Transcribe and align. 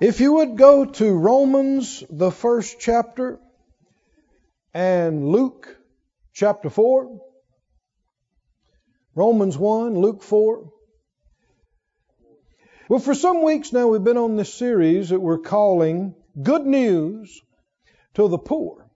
If 0.00 0.20
you 0.20 0.34
would 0.34 0.56
go 0.56 0.86
to 0.86 1.12
Romans, 1.12 2.02
the 2.10 2.32
first 2.32 2.80
chapter, 2.80 3.38
and 4.72 5.28
Luke 5.28 5.78
chapter 6.32 6.68
4. 6.68 7.20
Romans 9.14 9.56
1, 9.56 9.96
Luke 9.96 10.24
4. 10.24 10.68
Well, 12.88 12.98
for 12.98 13.14
some 13.14 13.44
weeks 13.44 13.72
now, 13.72 13.86
we've 13.86 14.02
been 14.02 14.16
on 14.16 14.36
this 14.36 14.52
series 14.52 15.10
that 15.10 15.20
we're 15.20 15.38
calling 15.38 16.16
Good 16.42 16.66
News 16.66 17.40
to 18.14 18.26
the 18.26 18.38
Poor. 18.38 18.90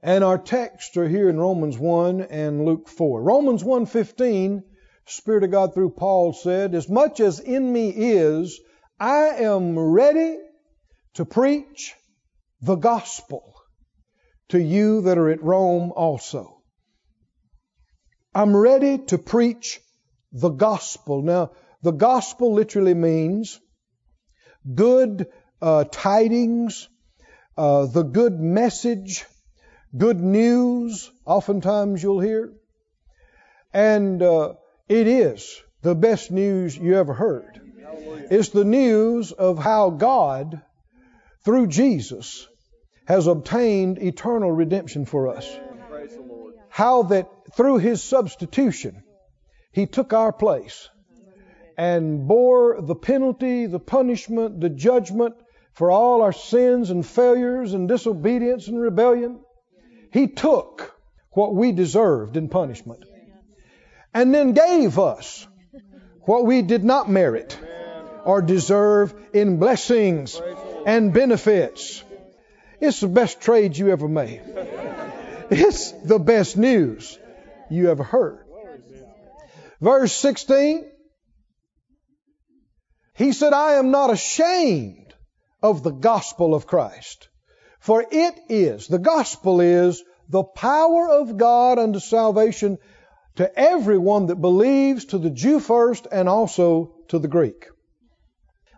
And 0.00 0.22
our 0.22 0.38
texts 0.38 0.96
are 0.96 1.08
here 1.08 1.28
in 1.28 1.40
Romans 1.40 1.76
1 1.76 2.20
and 2.20 2.64
Luke 2.64 2.88
4. 2.88 3.20
Romans 3.20 3.64
1:15, 3.64 4.62
Spirit 5.06 5.42
of 5.42 5.50
God 5.50 5.74
through 5.74 5.90
Paul 5.90 6.32
said, 6.32 6.76
"As 6.76 6.88
much 6.88 7.18
as 7.18 7.40
in 7.40 7.72
me 7.72 7.90
is, 7.90 8.60
I 9.02 9.42
am 9.50 9.76
ready 9.76 10.38
to 11.14 11.24
preach 11.24 11.92
the 12.60 12.76
gospel 12.76 13.54
to 14.50 14.60
you 14.60 15.00
that 15.00 15.18
are 15.18 15.28
at 15.28 15.42
Rome 15.42 15.90
also." 15.96 16.62
I'm 18.32 18.56
ready 18.56 18.98
to 19.06 19.18
preach 19.18 19.80
the 20.30 20.50
gospel. 20.50 21.20
Now, 21.20 21.50
the 21.82 21.90
gospel 21.90 22.54
literally 22.54 22.94
means 22.94 23.58
good 24.72 25.26
uh, 25.60 25.82
tidings, 25.90 26.88
uh, 27.56 27.86
the 27.86 28.04
good 28.04 28.38
message, 28.38 29.24
good 29.96 30.20
news, 30.20 31.10
oftentimes 31.26 32.04
you'll 32.04 32.20
hear. 32.20 32.52
And 33.74 34.22
uh, 34.22 34.52
it 34.88 35.08
is 35.08 35.60
the 35.82 35.96
best 35.96 36.30
news 36.30 36.78
you 36.78 36.96
ever 36.96 37.14
heard. 37.14 37.61
It's 38.30 38.50
the 38.50 38.64
news 38.64 39.32
of 39.32 39.58
how 39.58 39.90
God, 39.90 40.62
through 41.44 41.66
Jesus, 41.66 42.48
has 43.06 43.26
obtained 43.26 43.98
eternal 43.98 44.50
redemption 44.50 45.04
for 45.04 45.28
us. 45.28 45.48
How 46.68 47.02
that 47.04 47.28
through 47.54 47.78
his 47.78 48.02
substitution, 48.02 49.02
he 49.72 49.86
took 49.86 50.12
our 50.12 50.32
place 50.32 50.88
and 51.76 52.26
bore 52.26 52.80
the 52.80 52.94
penalty, 52.94 53.66
the 53.66 53.80
punishment, 53.80 54.60
the 54.60 54.70
judgment 54.70 55.34
for 55.74 55.90
all 55.90 56.22
our 56.22 56.32
sins 56.32 56.90
and 56.90 57.04
failures 57.04 57.74
and 57.74 57.88
disobedience 57.88 58.68
and 58.68 58.80
rebellion. 58.80 59.40
He 60.12 60.28
took 60.28 60.94
what 61.30 61.54
we 61.54 61.72
deserved 61.72 62.36
in 62.36 62.48
punishment 62.48 63.04
and 64.14 64.34
then 64.34 64.52
gave 64.52 64.98
us 64.98 65.46
what 66.22 66.44
we 66.44 66.62
did 66.62 66.84
not 66.84 67.10
merit 67.10 67.58
or 68.24 68.42
deserve 68.42 69.14
in 69.32 69.58
blessings 69.58 70.40
and 70.86 71.12
benefits. 71.12 72.02
It's 72.80 73.00
the 73.00 73.08
best 73.08 73.40
trade 73.40 73.76
you 73.76 73.90
ever 73.90 74.08
made. 74.08 74.42
It's 75.50 75.92
the 75.92 76.18
best 76.18 76.56
news 76.56 77.18
you 77.70 77.90
ever 77.90 78.02
heard. 78.02 78.44
Verse 79.80 80.12
16, 80.12 80.84
he 83.14 83.32
said, 83.32 83.52
I 83.52 83.74
am 83.74 83.90
not 83.90 84.10
ashamed 84.10 85.14
of 85.62 85.82
the 85.82 85.90
gospel 85.90 86.54
of 86.54 86.66
Christ. 86.66 87.28
For 87.80 88.04
it 88.08 88.34
is, 88.48 88.86
the 88.86 88.98
gospel 88.98 89.60
is 89.60 90.02
the 90.28 90.44
power 90.44 91.10
of 91.10 91.36
God 91.36 91.78
unto 91.78 91.98
salvation 91.98 92.78
to 93.36 93.58
everyone 93.58 94.26
that 94.26 94.36
believes, 94.36 95.06
to 95.06 95.18
the 95.18 95.30
Jew 95.30 95.58
first 95.58 96.06
and 96.10 96.28
also 96.28 96.94
to 97.08 97.18
the 97.18 97.28
Greek. 97.28 97.66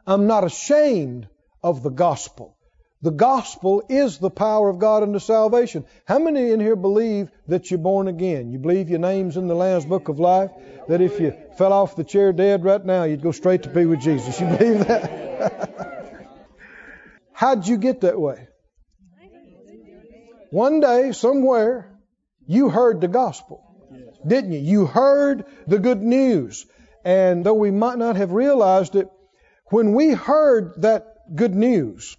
I'm 0.06 0.26
not 0.26 0.44
ashamed 0.44 1.28
of 1.62 1.82
the 1.82 1.90
gospel. 1.90 2.56
The 3.02 3.10
gospel 3.10 3.82
is 3.88 4.18
the 4.18 4.30
power 4.30 4.70
of 4.70 4.78
God 4.78 5.02
unto 5.02 5.18
salvation. 5.18 5.84
How 6.06 6.18
many 6.18 6.52
in 6.52 6.60
here 6.60 6.76
believe 6.76 7.30
that 7.48 7.70
you're 7.70 7.78
born 7.78 8.08
again? 8.08 8.50
You 8.50 8.58
believe 8.58 8.88
your 8.88 8.98
name's 8.98 9.36
in 9.36 9.46
the 9.46 9.54
Lamb's 9.54 9.84
Book 9.84 10.08
of 10.08 10.18
Life? 10.18 10.50
That 10.88 11.02
if 11.02 11.20
you 11.20 11.34
fell 11.58 11.72
off 11.72 11.96
the 11.96 12.04
chair 12.04 12.32
dead 12.32 12.64
right 12.64 12.82
now, 12.82 13.04
you'd 13.04 13.22
go 13.22 13.32
straight 13.32 13.64
to 13.64 13.68
be 13.68 13.84
with 13.84 14.00
Jesus? 14.00 14.40
You 14.40 14.46
believe 14.46 14.86
that? 14.86 16.28
How'd 17.34 17.66
you 17.66 17.76
get 17.76 18.00
that 18.02 18.18
way? 18.18 18.48
One 20.50 20.80
day, 20.80 21.12
somewhere, 21.12 21.98
you 22.46 22.70
heard 22.70 23.00
the 23.00 23.08
gospel, 23.08 23.60
didn't 24.26 24.52
you? 24.52 24.60
You 24.60 24.86
heard 24.86 25.44
the 25.66 25.78
good 25.78 26.00
news. 26.00 26.64
And 27.04 27.44
though 27.44 27.54
we 27.54 27.70
might 27.70 27.98
not 27.98 28.16
have 28.16 28.32
realized 28.32 28.96
it, 28.96 29.08
when 29.74 29.92
we 29.92 30.12
heard 30.12 30.82
that 30.82 31.34
good 31.34 31.52
news, 31.52 32.16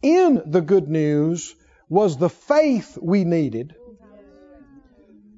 in 0.00 0.42
the 0.46 0.62
good 0.62 0.88
news 0.88 1.54
was 1.90 2.16
the 2.16 2.30
faith 2.30 2.96
we 3.00 3.22
needed 3.24 3.74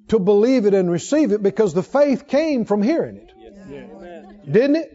to 0.07 0.21
believe 0.21 0.67
it 0.67 0.75
and 0.75 0.89
receive 0.89 1.33
it 1.33 1.43
because 1.43 1.75
the 1.75 1.83
faith 1.83 2.29
came 2.29 2.65
from 2.65 2.81
hearing 2.81 3.17
it. 3.17 3.33
Didn't 4.53 4.77
it? 4.77 4.95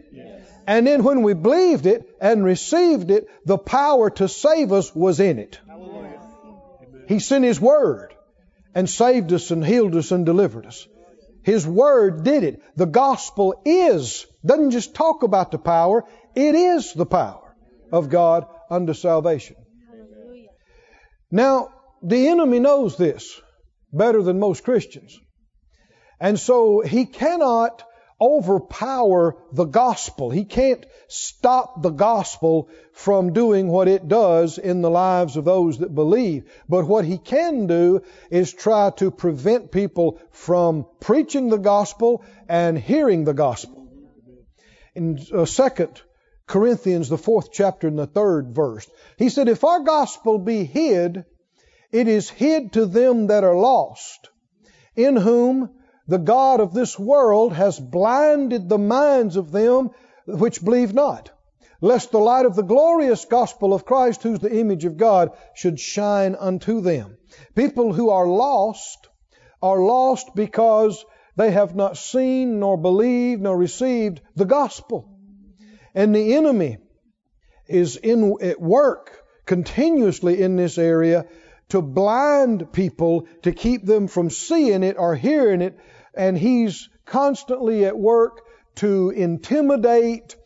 And 0.66 0.86
then 0.86 1.04
when 1.04 1.22
we 1.22 1.34
believed 1.34 1.84
it 1.84 2.16
and 2.18 2.42
received 2.42 3.10
it, 3.10 3.28
the 3.44 3.58
power 3.58 4.08
to 4.08 4.26
save 4.26 4.72
us 4.72 4.94
was 4.94 5.20
in 5.20 5.38
it. 5.38 5.60
He 7.08 7.18
sent 7.18 7.44
His 7.44 7.60
Word 7.60 8.14
and 8.74 8.88
saved 8.88 9.34
us 9.34 9.50
and 9.50 9.62
healed 9.62 9.94
us 9.96 10.12
and 10.12 10.24
delivered 10.24 10.64
us. 10.64 10.88
His 11.42 11.66
Word 11.66 12.24
did 12.24 12.42
it. 12.42 12.62
The 12.74 12.86
gospel 12.86 13.60
is, 13.66 14.26
doesn't 14.46 14.70
just 14.70 14.94
talk 14.94 15.22
about 15.22 15.50
the 15.50 15.58
power, 15.58 16.04
it 16.34 16.54
is 16.54 16.92
the 16.92 17.06
power 17.06 17.54
of 17.92 18.08
God 18.08 18.46
unto 18.70 18.94
salvation. 18.94 19.56
Now, 21.30 21.70
the 22.02 22.28
enemy 22.28 22.60
knows 22.60 22.96
this 22.96 23.40
better 23.92 24.22
than 24.22 24.38
most 24.38 24.64
Christians. 24.64 25.18
And 26.20 26.38
so 26.38 26.80
he 26.80 27.06
cannot 27.06 27.82
overpower 28.20 29.36
the 29.52 29.64
gospel. 29.64 30.30
He 30.30 30.44
can't 30.44 30.86
stop 31.08 31.82
the 31.82 31.90
gospel 31.90 32.68
from 32.92 33.32
doing 33.32 33.68
what 33.68 33.88
it 33.88 34.08
does 34.08 34.58
in 34.58 34.82
the 34.82 34.90
lives 34.90 35.36
of 35.36 35.44
those 35.44 35.78
that 35.78 35.94
believe. 35.94 36.50
But 36.68 36.86
what 36.86 37.04
he 37.04 37.18
can 37.18 37.66
do 37.66 38.02
is 38.30 38.52
try 38.52 38.90
to 38.96 39.10
prevent 39.10 39.72
people 39.72 40.20
from 40.30 40.86
preaching 41.00 41.48
the 41.48 41.58
gospel 41.58 42.24
and 42.48 42.78
hearing 42.78 43.24
the 43.24 43.34
gospel. 43.34 43.88
In 44.94 45.18
uh, 45.32 45.44
second 45.44 46.00
Corinthians, 46.46 47.08
the 47.08 47.18
fourth 47.18 47.50
chapter 47.52 47.88
and 47.88 47.98
the 47.98 48.06
third 48.06 48.54
verse. 48.54 48.88
He 49.16 49.28
said, 49.28 49.48
If 49.48 49.64
our 49.64 49.80
gospel 49.80 50.38
be 50.38 50.64
hid, 50.64 51.24
it 51.90 52.08
is 52.08 52.28
hid 52.28 52.72
to 52.74 52.86
them 52.86 53.28
that 53.28 53.44
are 53.44 53.56
lost, 53.56 54.28
in 54.94 55.16
whom 55.16 55.70
the 56.06 56.18
God 56.18 56.60
of 56.60 56.74
this 56.74 56.98
world 56.98 57.52
has 57.52 57.80
blinded 57.80 58.68
the 58.68 58.78
minds 58.78 59.36
of 59.36 59.52
them 59.52 59.90
which 60.26 60.62
believe 60.62 60.92
not, 60.92 61.30
lest 61.80 62.10
the 62.10 62.18
light 62.18 62.46
of 62.46 62.56
the 62.56 62.62
glorious 62.62 63.24
gospel 63.24 63.72
of 63.72 63.86
Christ, 63.86 64.22
who's 64.22 64.40
the 64.40 64.54
image 64.54 64.84
of 64.84 64.96
God, 64.96 65.30
should 65.54 65.80
shine 65.80 66.34
unto 66.34 66.80
them. 66.80 67.16
People 67.54 67.92
who 67.92 68.10
are 68.10 68.26
lost 68.26 69.08
are 69.62 69.80
lost 69.80 70.34
because 70.34 71.04
they 71.36 71.50
have 71.50 71.74
not 71.74 71.96
seen, 71.96 72.60
nor 72.60 72.76
believed, 72.76 73.42
nor 73.42 73.56
received 73.56 74.20
the 74.36 74.44
gospel. 74.44 75.13
And 75.94 76.14
the 76.14 76.34
enemy 76.34 76.78
is 77.66 77.96
in 77.96 78.36
at 78.42 78.60
work 78.60 79.22
continuously 79.46 80.42
in 80.42 80.56
this 80.56 80.78
area 80.78 81.26
to 81.68 81.80
blind 81.82 82.72
people 82.72 83.26
to 83.42 83.52
keep 83.52 83.84
them 83.84 84.08
from 84.08 84.30
seeing 84.30 84.82
it 84.82 84.96
or 84.98 85.14
hearing 85.14 85.62
it. 85.62 85.78
And 86.14 86.36
he's 86.36 86.88
constantly 87.04 87.84
at 87.84 87.98
work 87.98 88.42
to 88.76 89.10
intimidate, 89.10 90.36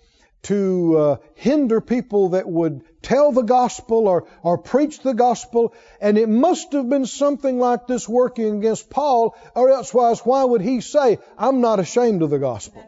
to 0.42 0.96
uh, 0.96 1.16
hinder 1.34 1.80
people 1.80 2.30
that 2.30 2.48
would 2.48 2.82
tell 3.02 3.32
the 3.32 3.42
gospel 3.42 4.06
or, 4.06 4.28
or 4.42 4.58
preach 4.58 5.00
the 5.00 5.14
gospel. 5.14 5.74
And 6.00 6.18
it 6.18 6.28
must 6.28 6.72
have 6.72 6.88
been 6.88 7.06
something 7.06 7.58
like 7.58 7.86
this 7.86 8.08
working 8.08 8.58
against 8.58 8.90
Paul, 8.90 9.36
or 9.54 9.70
elsewise, 9.70 10.20
why 10.20 10.44
would 10.44 10.60
he 10.60 10.80
say, 10.80 11.18
I'm 11.36 11.60
not 11.60 11.80
ashamed 11.80 12.22
of 12.22 12.30
the 12.30 12.38
gospel? 12.38 12.84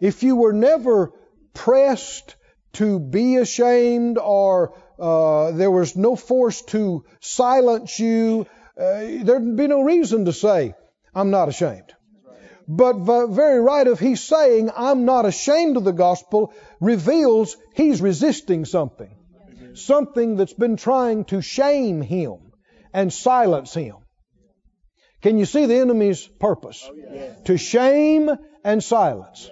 If 0.00 0.22
you 0.22 0.36
were 0.36 0.52
never 0.52 1.12
pressed 1.54 2.36
to 2.74 2.98
be 2.98 3.36
ashamed 3.36 4.18
or 4.18 4.74
uh, 4.98 5.50
there 5.52 5.70
was 5.70 5.96
no 5.96 6.16
force 6.16 6.62
to 6.62 7.04
silence 7.20 7.98
you, 7.98 8.46
uh, 8.78 9.00
there'd 9.22 9.56
be 9.56 9.66
no 9.66 9.82
reason 9.82 10.26
to 10.26 10.32
say, 10.32 10.74
I'm 11.14 11.30
not 11.30 11.48
ashamed. 11.48 11.94
But 12.68 13.26
very 13.26 13.60
right 13.60 13.86
of 13.86 13.98
he's 13.98 14.22
saying, 14.22 14.70
I'm 14.76 15.04
not 15.04 15.26
ashamed 15.26 15.76
of 15.76 15.84
the 15.84 15.92
gospel, 15.92 16.52
reveals 16.80 17.56
he's 17.74 18.00
resisting 18.00 18.64
something. 18.64 19.10
Something 19.74 20.36
that's 20.36 20.52
been 20.52 20.76
trying 20.76 21.24
to 21.26 21.42
shame 21.42 22.00
him 22.00 22.52
and 22.92 23.12
silence 23.12 23.74
him. 23.74 23.96
Can 25.22 25.38
you 25.38 25.46
see 25.46 25.66
the 25.66 25.78
enemy's 25.78 26.26
purpose? 26.26 26.88
To 27.46 27.56
shame 27.56 28.30
and 28.62 28.82
silence. 28.82 29.50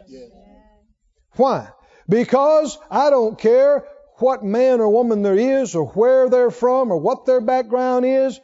Why? 1.36 1.68
Because 2.08 2.78
I 2.90 3.10
don't 3.10 3.38
care 3.38 3.84
what 4.16 4.43
man 4.44 4.81
or 4.81 4.88
woman 4.88 5.22
there 5.22 5.37
is 5.37 5.75
or 5.75 5.87
where 5.87 6.28
they're 6.28 6.50
from 6.50 6.90
or 6.90 6.99
what 6.99 7.26
their 7.26 7.40
background 7.40 8.05
is. 8.06 8.40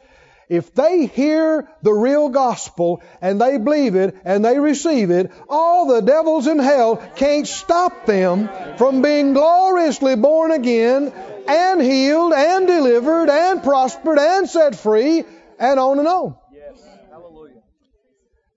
If 0.47 0.75
they 0.75 1.07
hear 1.07 1.67
the 1.81 1.93
real 1.93 2.29
gospel 2.29 3.01
and 3.19 3.41
they 3.41 3.57
believe 3.57 3.95
it 3.95 4.15
and 4.23 4.45
they 4.45 4.59
receive 4.59 5.09
it, 5.09 5.31
all 5.49 5.87
the 5.87 6.01
devils 6.01 6.45
in 6.45 6.59
hell 6.59 6.97
can't 7.15 7.47
stop 7.47 8.05
them 8.05 8.49
from 8.77 9.01
being 9.01 9.33
gloriously 9.33 10.15
born 10.15 10.51
again 10.51 11.11
and 11.47 11.81
healed 11.81 12.33
and 12.33 12.67
delivered 12.67 13.29
and 13.29 13.63
prospered 13.63 14.19
and 14.19 14.47
set 14.47 14.75
free 14.75 15.23
and 15.57 15.79
on 15.79 15.97
and 15.97 16.07
on. 16.07 16.35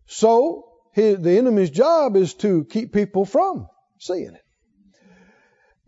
So, 0.06 0.64
the 0.94 1.38
enemy's 1.38 1.70
job 1.70 2.16
is 2.16 2.34
to 2.34 2.64
keep 2.64 2.92
people 2.92 3.24
from 3.24 3.68
seeing 3.98 4.34
it. 4.34 4.42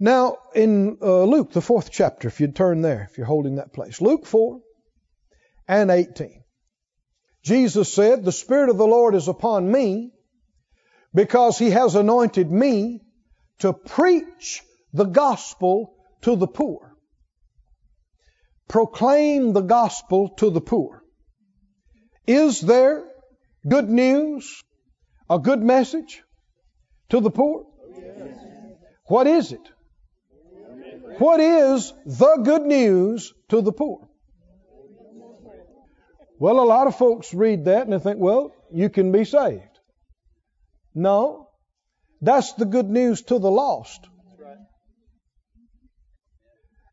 Now, 0.03 0.39
in 0.55 0.97
uh, 1.03 1.25
Luke, 1.25 1.53
the 1.53 1.61
fourth 1.61 1.91
chapter, 1.91 2.27
if 2.27 2.41
you'd 2.41 2.57
turn 2.57 2.81
there, 2.81 3.07
if 3.11 3.19
you're 3.19 3.27
holding 3.27 3.57
that 3.57 3.75
place, 3.75 4.01
Luke 4.01 4.25
4 4.25 4.59
and 5.69 5.91
18. 5.91 6.43
Jesus 7.45 7.93
said, 7.93 8.25
The 8.25 8.33
Spirit 8.33 8.71
of 8.71 8.79
the 8.79 8.87
Lord 8.87 9.15
is 9.15 9.29
upon 9.29 9.71
me 9.71 10.13
because 11.15 11.59
He 11.59 11.69
has 11.71 11.97
anointed 11.97 12.51
me 12.51 13.03
to 13.59 13.75
preach 13.75 14.63
the 14.95 15.05
gospel 15.05 15.95
to 16.23 16.35
the 16.35 16.49
poor. 16.49 16.97
Proclaim 18.69 19.53
the 19.53 19.61
gospel 19.61 20.31
to 20.39 20.49
the 20.49 20.63
poor. 20.63 21.03
Is 22.27 22.63
there 22.63 23.05
good 23.69 23.91
news, 23.91 24.63
a 25.29 25.39
good 25.39 25.63
message 25.63 26.23
to 27.11 27.21
the 27.21 27.31
poor? 27.31 27.67
What 29.05 29.27
is 29.27 29.53
it? 29.53 29.61
What 31.21 31.39
is 31.39 31.93
the 32.07 32.41
good 32.43 32.63
news 32.63 33.35
to 33.51 33.61
the 33.61 33.73
poor? 33.73 34.09
Well, 36.39 36.61
a 36.61 36.65
lot 36.65 36.87
of 36.87 36.97
folks 36.97 37.35
read 37.35 37.67
that 37.67 37.83
and 37.83 37.93
they 37.93 37.99
think, 37.99 38.19
well, 38.19 38.53
you 38.73 38.89
can 38.89 39.13
be 39.13 39.27
saved. 39.27 39.79
No, 40.95 41.51
that's 42.23 42.55
the 42.55 42.65
good 42.65 42.89
news 42.89 43.21
to 43.25 43.39
the 43.39 43.51
lost. 43.51 44.09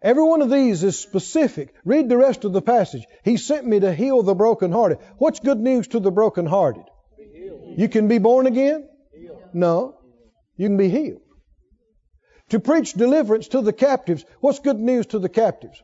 Every 0.01 0.23
one 0.23 0.41
of 0.41 0.49
these 0.49 0.83
is 0.83 0.99
specific. 0.99 1.73
Read 1.85 2.09
the 2.09 2.17
rest 2.17 2.43
of 2.43 2.51
the 2.51 2.61
passage. 2.61 3.05
He 3.23 3.37
sent 3.37 3.65
me 3.65 3.79
to 3.79 3.93
heal 3.93 4.23
the 4.23 4.35
brokenhearted. 4.35 4.97
What's 5.19 5.39
good 5.39 5.59
news 5.59 5.87
to 5.89 6.01
the 6.01 6.11
brokenhearted? 6.11 6.83
You 7.77 7.87
can 7.87 8.09
be 8.09 8.17
born 8.17 8.45
again? 8.45 8.89
No. 9.53 9.95
You 10.57 10.67
can 10.67 10.75
be 10.75 10.89
healed. 10.89 11.21
To 12.49 12.59
preach 12.59 12.93
deliverance 12.93 13.49
to 13.49 13.61
the 13.61 13.73
captives. 13.73 14.23
What's 14.39 14.59
good 14.59 14.79
news 14.79 15.07
to 15.07 15.19
the 15.19 15.29
captives? 15.29 15.81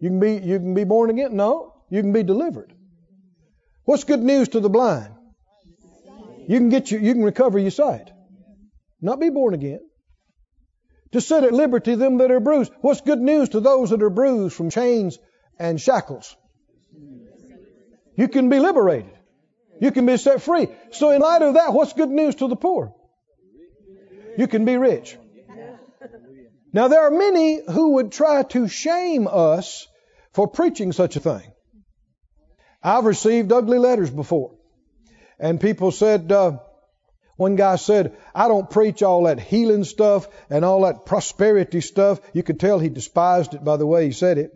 You 0.00 0.08
can 0.10 0.20
be 0.20 0.34
you 0.34 0.58
can 0.58 0.74
be 0.74 0.84
born 0.84 1.10
again? 1.10 1.36
No. 1.36 1.74
You 1.88 2.02
can 2.02 2.12
be 2.12 2.22
delivered. 2.22 2.72
What's 3.84 4.04
good 4.04 4.22
news 4.22 4.48
to 4.48 4.60
the 4.60 4.68
blind? 4.68 5.14
You 6.48 6.58
can 6.58 6.68
get 6.68 6.90
you 6.90 6.98
you 6.98 7.14
can 7.14 7.22
recover 7.22 7.58
your 7.58 7.70
sight. 7.70 8.10
Not 9.00 9.20
be 9.20 9.30
born 9.30 9.54
again 9.54 9.80
to 11.12 11.20
set 11.20 11.44
at 11.44 11.52
liberty 11.52 11.94
them 11.94 12.18
that 12.18 12.30
are 12.30 12.40
bruised. 12.40 12.72
What's 12.80 13.00
good 13.00 13.20
news 13.20 13.50
to 13.50 13.60
those 13.60 13.90
that 13.90 14.02
are 14.02 14.10
bruised 14.10 14.56
from 14.56 14.70
chains 14.70 15.18
and 15.58 15.80
shackles? 15.80 16.36
You 18.16 18.28
can 18.28 18.48
be 18.48 18.58
liberated. 18.58 19.12
You 19.80 19.90
can 19.90 20.06
be 20.06 20.16
set 20.16 20.42
free. 20.42 20.68
So, 20.90 21.10
in 21.10 21.20
light 21.20 21.42
of 21.42 21.54
that, 21.54 21.72
what's 21.72 21.92
good 21.92 22.10
news 22.10 22.34
to 22.36 22.48
the 22.48 22.56
poor? 22.56 22.94
You 24.36 24.46
can 24.46 24.64
be 24.64 24.76
rich. 24.76 25.16
Now, 26.72 26.88
there 26.88 27.02
are 27.02 27.10
many 27.10 27.60
who 27.70 27.94
would 27.94 28.12
try 28.12 28.42
to 28.44 28.66
shame 28.66 29.28
us 29.30 29.86
for 30.32 30.48
preaching 30.48 30.92
such 30.92 31.16
a 31.16 31.20
thing. 31.20 31.52
I've 32.82 33.04
received 33.04 33.52
ugly 33.52 33.78
letters 33.78 34.10
before. 34.10 34.54
And 35.38 35.60
people 35.60 35.90
said, 35.90 36.32
uh, 36.32 36.58
one 37.36 37.56
guy 37.56 37.76
said, 37.76 38.16
I 38.34 38.48
don't 38.48 38.70
preach 38.70 39.02
all 39.02 39.24
that 39.24 39.38
healing 39.40 39.84
stuff 39.84 40.28
and 40.48 40.64
all 40.64 40.82
that 40.82 41.04
prosperity 41.04 41.80
stuff. 41.80 42.20
You 42.32 42.42
could 42.42 42.58
tell 42.58 42.78
he 42.78 42.88
despised 42.88 43.54
it 43.54 43.64
by 43.64 43.76
the 43.76 43.86
way 43.86 44.06
he 44.06 44.12
said 44.12 44.38
it. 44.38 44.52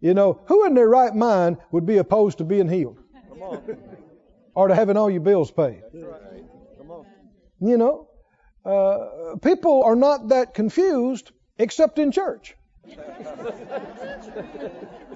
You 0.00 0.14
know, 0.14 0.40
who 0.46 0.66
in 0.66 0.74
their 0.74 0.88
right 0.88 1.14
mind 1.14 1.58
would 1.70 1.86
be 1.86 1.98
opposed 1.98 2.38
to 2.38 2.44
being 2.44 2.68
healed? 2.68 2.98
or 4.54 4.68
to 4.68 4.74
having 4.74 4.96
all 4.96 5.10
your 5.10 5.20
bills 5.20 5.50
paid? 5.50 5.82
You 7.60 7.76
know, 7.76 8.08
uh, 8.64 9.36
people 9.42 9.82
are 9.84 9.96
not 9.96 10.28
that 10.28 10.54
confused 10.54 11.30
except 11.58 11.98
in 11.98 12.12
church. 12.12 12.54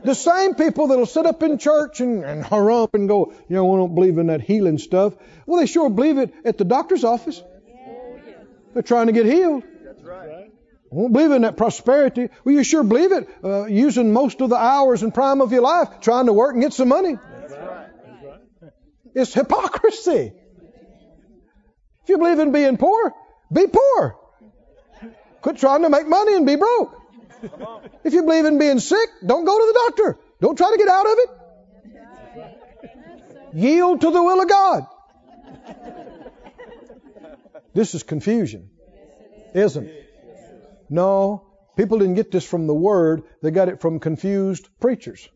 the 0.05 0.14
same 0.14 0.55
people 0.55 0.88
that'll 0.88 1.06
sit 1.06 1.26
up 1.26 1.43
in 1.43 1.58
church 1.58 2.00
and, 2.00 2.25
and 2.25 2.44
harumph 2.44 2.94
and 2.94 3.08
go, 3.08 3.32
you 3.49 3.56
know, 3.56 3.64
we 3.64 3.79
don't 3.79 3.94
believe 3.94 4.19
in 4.19 4.29
that 4.29 4.41
healing 4.41 4.79
stuff. 4.79 5.14
Well, 5.46 5.61
they 5.61 5.67
sure 5.67 5.91
believe 5.91 6.19
it 6.19 6.32
at 6.44 6.58
the 6.58 6.64
doctor's 6.64 7.05
office. 7.05 7.43
They're 8.73 8.82
trying 8.82 9.06
to 9.06 9.12
get 9.12 9.26
healed. 9.26 9.62
That's 9.85 10.02
right. 10.02 10.50
Won't 10.91 11.12
believe 11.12 11.32
in 11.32 11.43
that 11.43 11.56
prosperity. 11.56 12.29
Well, 12.44 12.55
you 12.55 12.62
sure 12.64 12.85
believe 12.85 13.12
it, 13.12 13.29
uh, 13.43 13.64
using 13.67 14.12
most 14.12 14.41
of 14.41 14.50
the 14.50 14.56
hours 14.56 15.02
and 15.02 15.12
prime 15.12 15.41
of 15.41 15.50
your 15.52 15.62
life 15.62 16.00
trying 16.00 16.26
to 16.26 16.32
work 16.32 16.55
and 16.55 16.62
get 16.62 16.73
some 16.73 16.88
money. 16.88 17.17
That's 17.17 17.52
right. 17.52 17.88
It's 19.14 19.35
hypocrisy. 19.35 20.32
If 22.02 22.08
you 22.08 22.19
believe 22.19 22.38
in 22.38 22.52
being 22.52 22.76
poor, 22.76 23.12
be 23.55 23.67
poor. 23.67 24.17
Quit 25.41 25.56
trying 25.59 25.83
to 25.83 25.91
make 25.91 26.06
money 26.09 26.35
and 26.35 26.47
be 26.47 26.56
broke. 26.56 27.01
If 28.03 28.12
you 28.12 28.23
believe 28.23 28.45
in 28.47 28.59
being 28.59 28.81
sick, 28.81 29.09
don't 29.25 29.45
go 29.45 29.59
to 29.59 29.67
the 29.73 29.79
doctor. 29.87 30.19
Don't 30.41 30.56
try 30.56 30.71
to 30.71 30.79
get 30.79 30.89
out 30.89 31.06
of 31.06 31.19
it. 31.19 31.31
Yield 33.55 34.01
to 34.01 34.11
the 34.11 34.23
will 34.23 34.41
of 34.41 34.49
God. 34.49 34.87
This 37.75 37.95
is 37.95 38.03
confusion, 38.03 38.71
isn't 39.55 39.87
it? 39.87 40.11
No, 40.89 41.47
people 41.77 41.99
didn't 41.99 42.15
get 42.15 42.31
this 42.31 42.45
from 42.45 42.67
the 42.67 42.75
Word. 42.75 43.23
They 43.43 43.51
got 43.51 43.69
it 43.69 43.81
from 43.81 44.01
confused 44.01 44.69
preachers 44.81 45.29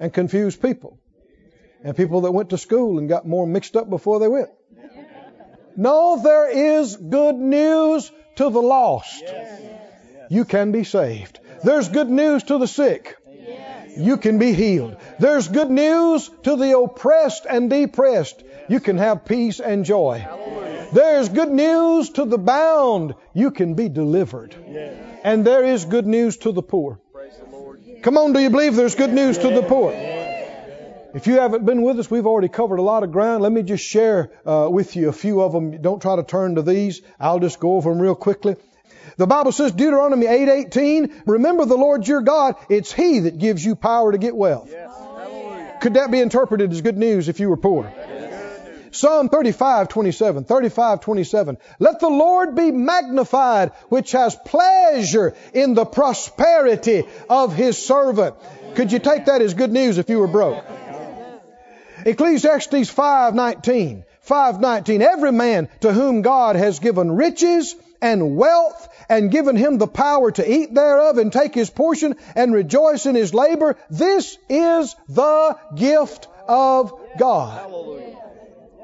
and 0.00 0.12
confused 0.12 0.62
people. 0.62 0.98
And 1.82 1.96
people 1.96 2.22
that 2.22 2.32
went 2.32 2.50
to 2.50 2.58
school 2.58 2.98
and 2.98 3.08
got 3.08 3.26
more 3.26 3.46
mixed 3.46 3.76
up 3.76 3.88
before 3.90 4.18
they 4.18 4.28
went. 4.28 4.50
No, 5.76 6.20
there 6.22 6.48
is 6.48 6.96
good 6.96 7.36
news 7.36 8.10
to 8.36 8.50
the 8.50 8.62
lost 8.62 9.24
you 10.28 10.44
can 10.44 10.72
be 10.72 10.84
saved. 10.84 11.38
There's 11.62 11.88
good 11.88 12.08
news 12.08 12.44
to 12.44 12.58
the 12.58 12.66
sick. 12.66 13.16
You 13.96 14.18
can 14.18 14.38
be 14.38 14.52
healed. 14.52 14.96
There's 15.18 15.48
good 15.48 15.70
news 15.70 16.30
to 16.42 16.56
the 16.56 16.78
oppressed 16.78 17.46
and 17.48 17.70
depressed. 17.70 18.42
You 18.68 18.80
can 18.80 18.98
have 18.98 19.24
peace 19.24 19.60
and 19.60 19.84
joy. 19.84 20.26
There's 20.92 21.28
good 21.28 21.50
news 21.50 22.10
to 22.10 22.24
the 22.24 22.38
bound. 22.38 23.14
You 23.32 23.50
can 23.50 23.74
be 23.74 23.88
delivered. 23.88 24.54
And 25.24 25.44
there 25.44 25.64
is 25.64 25.84
good 25.84 26.06
news 26.06 26.36
to 26.38 26.52
the 26.52 26.62
poor. 26.62 27.00
Come 28.02 28.18
on, 28.18 28.32
do 28.32 28.38
you 28.38 28.50
believe 28.50 28.76
there's 28.76 28.94
good 28.94 29.12
news 29.12 29.38
to 29.38 29.50
the 29.50 29.62
poor? 29.62 29.92
If 31.14 31.26
you 31.26 31.34
haven't 31.34 31.64
been 31.64 31.82
with 31.82 31.98
us, 31.98 32.10
we've 32.10 32.26
already 32.26 32.48
covered 32.48 32.78
a 32.78 32.82
lot 32.82 33.02
of 33.02 33.12
ground. 33.12 33.42
Let 33.42 33.52
me 33.52 33.62
just 33.62 33.84
share 33.84 34.30
uh, 34.44 34.68
with 34.70 34.96
you 34.96 35.08
a 35.08 35.12
few 35.12 35.40
of 35.40 35.52
them. 35.52 35.80
Don't 35.80 36.00
try 36.00 36.16
to 36.16 36.22
turn 36.22 36.56
to 36.56 36.62
these. 36.62 37.02
I'll 37.18 37.40
just 37.40 37.60
go 37.60 37.76
over 37.76 37.90
them 37.90 38.00
real 38.00 38.14
quickly. 38.14 38.56
The 39.16 39.26
Bible 39.26 39.52
says, 39.52 39.72
Deuteronomy 39.72 40.26
8:18, 40.26 41.22
remember 41.26 41.64
the 41.64 41.76
Lord 41.76 42.06
your 42.06 42.20
God, 42.20 42.56
it's 42.68 42.92
He 42.92 43.20
that 43.20 43.38
gives 43.38 43.64
you 43.64 43.76
power 43.76 44.12
to 44.12 44.18
get 44.18 44.36
wealth. 44.36 44.68
Yes. 44.70 44.90
Could 45.80 45.94
that 45.94 46.10
be 46.10 46.20
interpreted 46.20 46.72
as 46.72 46.80
good 46.80 46.96
news 46.96 47.28
if 47.28 47.38
you 47.40 47.48
were 47.48 47.56
poor? 47.56 47.92
Psalm 48.90 49.28
35, 49.28 49.88
27, 49.88 50.44
35, 50.44 51.00
27. 51.00 51.58
Let 51.78 52.00
the 52.00 52.08
Lord 52.08 52.54
be 52.54 52.70
magnified, 52.72 53.72
which 53.90 54.12
has 54.12 54.34
pleasure 54.34 55.34
in 55.52 55.74
the 55.74 55.84
prosperity 55.84 57.04
of 57.28 57.54
his 57.54 57.84
servant. 57.84 58.36
Could 58.74 58.92
you 58.92 58.98
take 58.98 59.26
that 59.26 59.42
as 59.42 59.54
good 59.54 59.70
news 59.70 59.98
if 59.98 60.08
you 60.08 60.18
were 60.18 60.26
broke? 60.26 60.64
Ecclesiastes 62.06 62.88
5:19. 62.88 64.04
5:19 64.26 65.02
Every 65.02 65.32
man 65.32 65.68
to 65.80 65.92
whom 65.92 66.22
God 66.22 66.54
has 66.54 66.78
given 66.78 67.10
riches 67.16 67.74
and 68.00 68.36
wealth 68.36 68.88
and 69.08 69.30
given 69.30 69.56
him 69.56 69.78
the 69.78 69.88
power 69.88 70.30
to 70.30 70.48
eat 70.48 70.72
thereof 70.72 71.18
and 71.18 71.32
take 71.32 71.52
his 71.54 71.68
portion 71.68 72.14
and 72.36 72.54
rejoice 72.54 73.06
in 73.06 73.16
his 73.16 73.34
labor. 73.34 73.76
This 73.90 74.38
is 74.48 74.94
the 75.08 75.56
gift 75.74 76.28
of 76.46 76.92
God. 77.18 77.72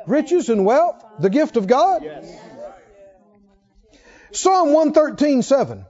Riches 0.08 0.48
and 0.48 0.64
wealth, 0.64 1.04
the 1.20 1.30
gift 1.30 1.56
of 1.56 1.68
God. 1.68 2.04
Psalm 4.32 4.70
113:7. 4.70 5.86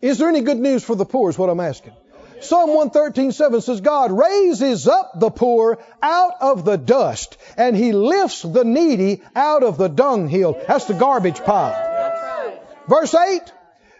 Is 0.00 0.18
there 0.18 0.28
any 0.28 0.40
good 0.40 0.58
news 0.58 0.82
for 0.82 0.96
the 0.96 1.04
poor 1.04 1.30
is 1.30 1.38
what 1.38 1.48
I'm 1.48 1.60
asking. 1.60 1.92
Psalm 2.42 2.70
113:7 2.70 3.62
says 3.62 3.80
God 3.80 4.12
raises 4.12 4.88
up 4.88 5.12
the 5.18 5.30
poor 5.30 5.78
out 6.02 6.34
of 6.40 6.64
the 6.64 6.76
dust 6.76 7.36
and 7.56 7.76
he 7.76 7.92
lifts 7.92 8.42
the 8.42 8.64
needy 8.64 9.22
out 9.34 9.62
of 9.62 9.78
the 9.78 9.88
dunghill. 9.88 10.60
That's 10.66 10.86
the 10.86 10.94
garbage 10.94 11.42
pile. 11.42 12.60
Verse 12.88 13.14
8, 13.14 13.40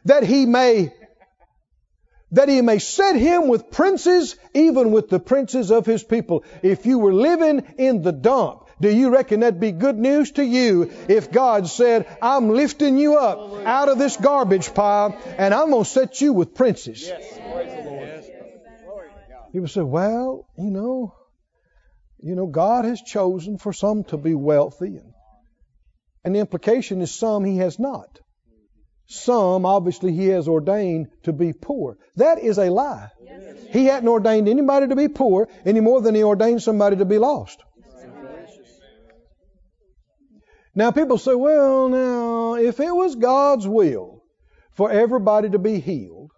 that 0.06 0.24
he 0.24 0.46
may 0.46 0.92
that 2.32 2.48
he 2.48 2.62
may 2.62 2.78
set 2.78 3.14
him 3.14 3.48
with 3.48 3.70
princes, 3.70 4.36
even 4.54 4.90
with 4.90 5.10
the 5.10 5.20
princes 5.20 5.70
of 5.70 5.84
his 5.84 6.02
people. 6.02 6.44
If 6.62 6.86
you 6.86 6.98
were 6.98 7.12
living 7.12 7.74
in 7.76 8.00
the 8.00 8.12
dump, 8.12 8.70
do 8.80 8.90
you 8.90 9.10
reckon 9.10 9.40
that'd 9.40 9.60
be 9.60 9.70
good 9.70 9.98
news 9.98 10.32
to 10.32 10.42
you 10.42 10.90
if 11.08 11.30
God 11.30 11.68
said, 11.68 12.06
I'm 12.20 12.48
lifting 12.48 12.96
you 12.96 13.16
up 13.16 13.66
out 13.66 13.88
of 13.88 13.98
this 13.98 14.16
garbage 14.16 14.74
pile 14.74 15.16
and 15.38 15.54
I'm 15.54 15.70
going 15.70 15.84
to 15.84 15.90
set 15.90 16.20
you 16.20 16.32
with 16.32 16.54
princes? 16.54 17.06
Yes. 17.06 18.31
People 19.52 19.68
say, 19.68 19.82
well, 19.82 20.46
you 20.56 20.70
know, 20.70 21.14
you 22.18 22.34
know, 22.34 22.46
God 22.46 22.86
has 22.86 23.02
chosen 23.02 23.58
for 23.58 23.72
some 23.72 24.04
to 24.04 24.16
be 24.16 24.34
wealthy 24.34 24.98
and, 26.24 26.34
the 26.34 26.38
implication 26.38 27.02
is 27.02 27.12
some 27.12 27.44
he 27.44 27.58
has 27.58 27.78
not. 27.78 28.20
Some, 29.06 29.66
obviously, 29.66 30.12
he 30.12 30.28
has 30.28 30.48
ordained 30.48 31.08
to 31.24 31.32
be 31.32 31.52
poor. 31.52 31.98
That 32.16 32.38
is 32.38 32.58
a 32.58 32.70
lie. 32.70 33.08
He 33.70 33.86
hadn't 33.86 34.08
ordained 34.08 34.48
anybody 34.48 34.86
to 34.86 34.96
be 34.96 35.08
poor 35.08 35.48
any 35.66 35.80
more 35.80 36.00
than 36.00 36.14
he 36.14 36.22
ordained 36.22 36.62
somebody 36.62 36.96
to 36.96 37.04
be 37.04 37.18
lost. 37.18 37.58
Now, 40.74 40.92
people 40.92 41.18
say, 41.18 41.34
well, 41.34 41.88
now, 41.88 42.54
if 42.54 42.80
it 42.80 42.94
was 42.94 43.16
God's 43.16 43.68
will 43.68 44.22
for 44.74 44.90
everybody 44.90 45.50
to 45.50 45.58
be 45.58 45.80
healed, 45.80 46.30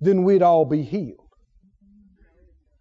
then 0.00 0.22
we'd 0.22 0.42
all 0.42 0.64
be 0.64 0.82
healed. 0.82 1.19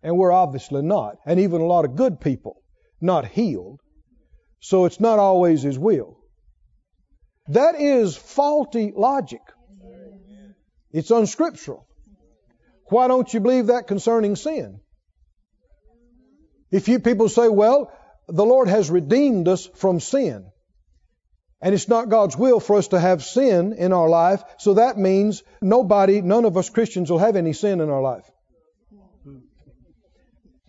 And 0.02 0.18
we're 0.18 0.32
obviously 0.32 0.82
not. 0.82 1.18
And 1.26 1.40
even 1.40 1.62
a 1.62 1.66
lot 1.66 1.86
of 1.86 1.96
good 1.96 2.20
people 2.22 2.62
not 3.02 3.26
healed. 3.26 3.80
So 4.60 4.86
it's 4.86 5.00
not 5.00 5.20
always 5.20 5.62
His 5.62 5.78
will. 5.80 6.18
That 7.48 7.76
is 7.80 8.16
faulty 8.16 8.94
logic. 8.96 9.42
It's 10.92 11.12
unscriptural. 11.12 11.88
Why 12.86 13.08
don't 13.08 13.32
you 13.34 13.40
believe 13.40 13.68
that 13.68 13.88
concerning 13.88 14.36
sin? 14.36 14.80
If 16.72 16.88
you 16.88 17.00
people 17.00 17.30
say, 17.30 17.48
well, 17.48 17.92
the 18.28 18.46
Lord 18.46 18.68
has 18.68 18.90
redeemed 18.90 19.48
us 19.48 19.68
from 19.76 20.00
sin. 20.00 20.46
And 21.62 21.74
it's 21.74 21.88
not 21.88 22.10
God's 22.10 22.38
will 22.38 22.60
for 22.60 22.78
us 22.78 22.90
to 22.90 23.00
have 23.00 23.24
sin 23.24 23.74
in 23.74 23.92
our 23.92 24.08
life, 24.08 24.44
so 24.60 24.76
that 24.76 24.98
means 24.98 25.44
nobody, 25.62 26.22
none 26.22 26.46
of 26.46 26.56
us 26.56 26.70
Christians 26.70 27.12
will 27.12 27.20
have 27.20 27.36
any 27.36 27.54
sin 27.54 27.82
in 27.82 27.90
our 27.90 28.02
life. 28.02 28.29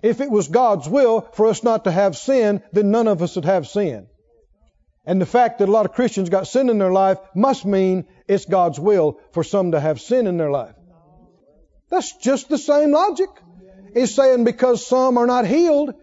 If 0.02 0.20
it 0.20 0.30
was 0.30 0.48
God's 0.48 0.88
will 0.88 1.22
for 1.32 1.46
us 1.46 1.62
not 1.62 1.84
to 1.84 1.90
have 1.90 2.16
sin, 2.16 2.62
then 2.72 2.90
none 2.90 3.08
of 3.08 3.22
us 3.22 3.36
would 3.36 3.44
have 3.44 3.66
sin. 3.66 4.06
And 5.04 5.20
the 5.20 5.26
fact 5.26 5.58
that 5.58 5.68
a 5.68 5.72
lot 5.72 5.86
of 5.86 5.92
Christians 5.92 6.30
got 6.30 6.46
sin 6.46 6.68
in 6.68 6.78
their 6.78 6.92
life 6.92 7.18
must 7.34 7.64
mean 7.64 8.06
it's 8.28 8.44
God's 8.44 8.78
will 8.78 9.18
for 9.32 9.42
some 9.42 9.72
to 9.72 9.80
have 9.80 10.00
sin 10.00 10.26
in 10.26 10.36
their 10.36 10.50
life. 10.50 10.74
That's 11.90 12.16
just 12.16 12.48
the 12.48 12.58
same 12.58 12.92
logic. 12.92 13.28
It's 13.94 14.14
saying 14.14 14.44
because 14.44 14.86
some 14.86 15.18
are 15.18 15.26
not 15.26 15.46
healed, 15.46 15.94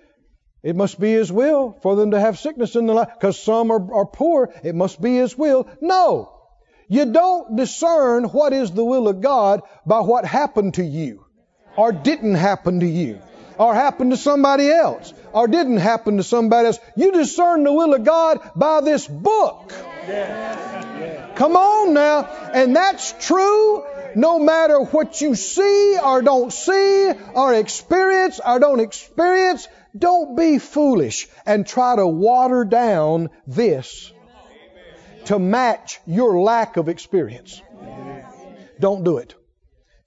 it 0.61 0.75
must 0.75 0.99
be 0.99 1.13
His 1.13 1.31
will 1.31 1.77
for 1.81 1.95
them 1.95 2.11
to 2.11 2.19
have 2.19 2.37
sickness 2.37 2.75
in 2.75 2.85
their 2.85 2.95
life. 2.95 3.09
Because 3.13 3.41
some 3.41 3.71
are, 3.71 3.93
are 3.93 4.05
poor, 4.05 4.53
it 4.63 4.75
must 4.75 5.01
be 5.01 5.15
His 5.15 5.37
will. 5.37 5.69
No. 5.79 6.33
You 6.89 7.05
don't 7.05 7.55
discern 7.55 8.25
what 8.25 8.53
is 8.53 8.71
the 8.71 8.83
will 8.83 9.07
of 9.07 9.21
God 9.21 9.61
by 9.85 9.99
what 9.99 10.25
happened 10.25 10.75
to 10.75 10.83
you 10.83 11.25
or 11.77 11.91
didn't 11.91 12.35
happen 12.35 12.79
to 12.81 12.87
you 12.87 13.21
or 13.57 13.73
happened 13.73 14.11
to 14.11 14.17
somebody 14.17 14.69
else 14.69 15.13
or 15.33 15.47
didn't 15.47 15.77
happen 15.77 16.17
to 16.17 16.23
somebody 16.23 16.67
else. 16.67 16.79
You 16.95 17.11
discern 17.11 17.63
the 17.63 17.73
will 17.73 17.93
of 17.93 18.03
God 18.03 18.39
by 18.55 18.81
this 18.81 19.07
book. 19.07 19.73
Come 21.35 21.55
on 21.55 21.93
now. 21.93 22.25
And 22.53 22.75
that's 22.75 23.13
true 23.27 23.83
no 24.15 24.39
matter 24.39 24.79
what 24.79 25.21
you 25.21 25.35
see 25.35 25.97
or 26.03 26.21
don't 26.21 26.51
see 26.51 27.11
or 27.33 27.53
experience 27.53 28.39
or 28.43 28.59
don't 28.59 28.79
experience. 28.79 29.67
Don't 29.97 30.35
be 30.35 30.59
foolish 30.59 31.27
and 31.45 31.65
try 31.65 31.95
to 31.95 32.07
water 32.07 32.63
down 32.65 33.29
this 33.45 34.11
to 35.25 35.39
match 35.39 35.99
your 36.05 36.39
lack 36.39 36.77
of 36.77 36.87
experience. 36.89 37.61
Don't 38.79 39.03
do 39.03 39.17
it. 39.17 39.35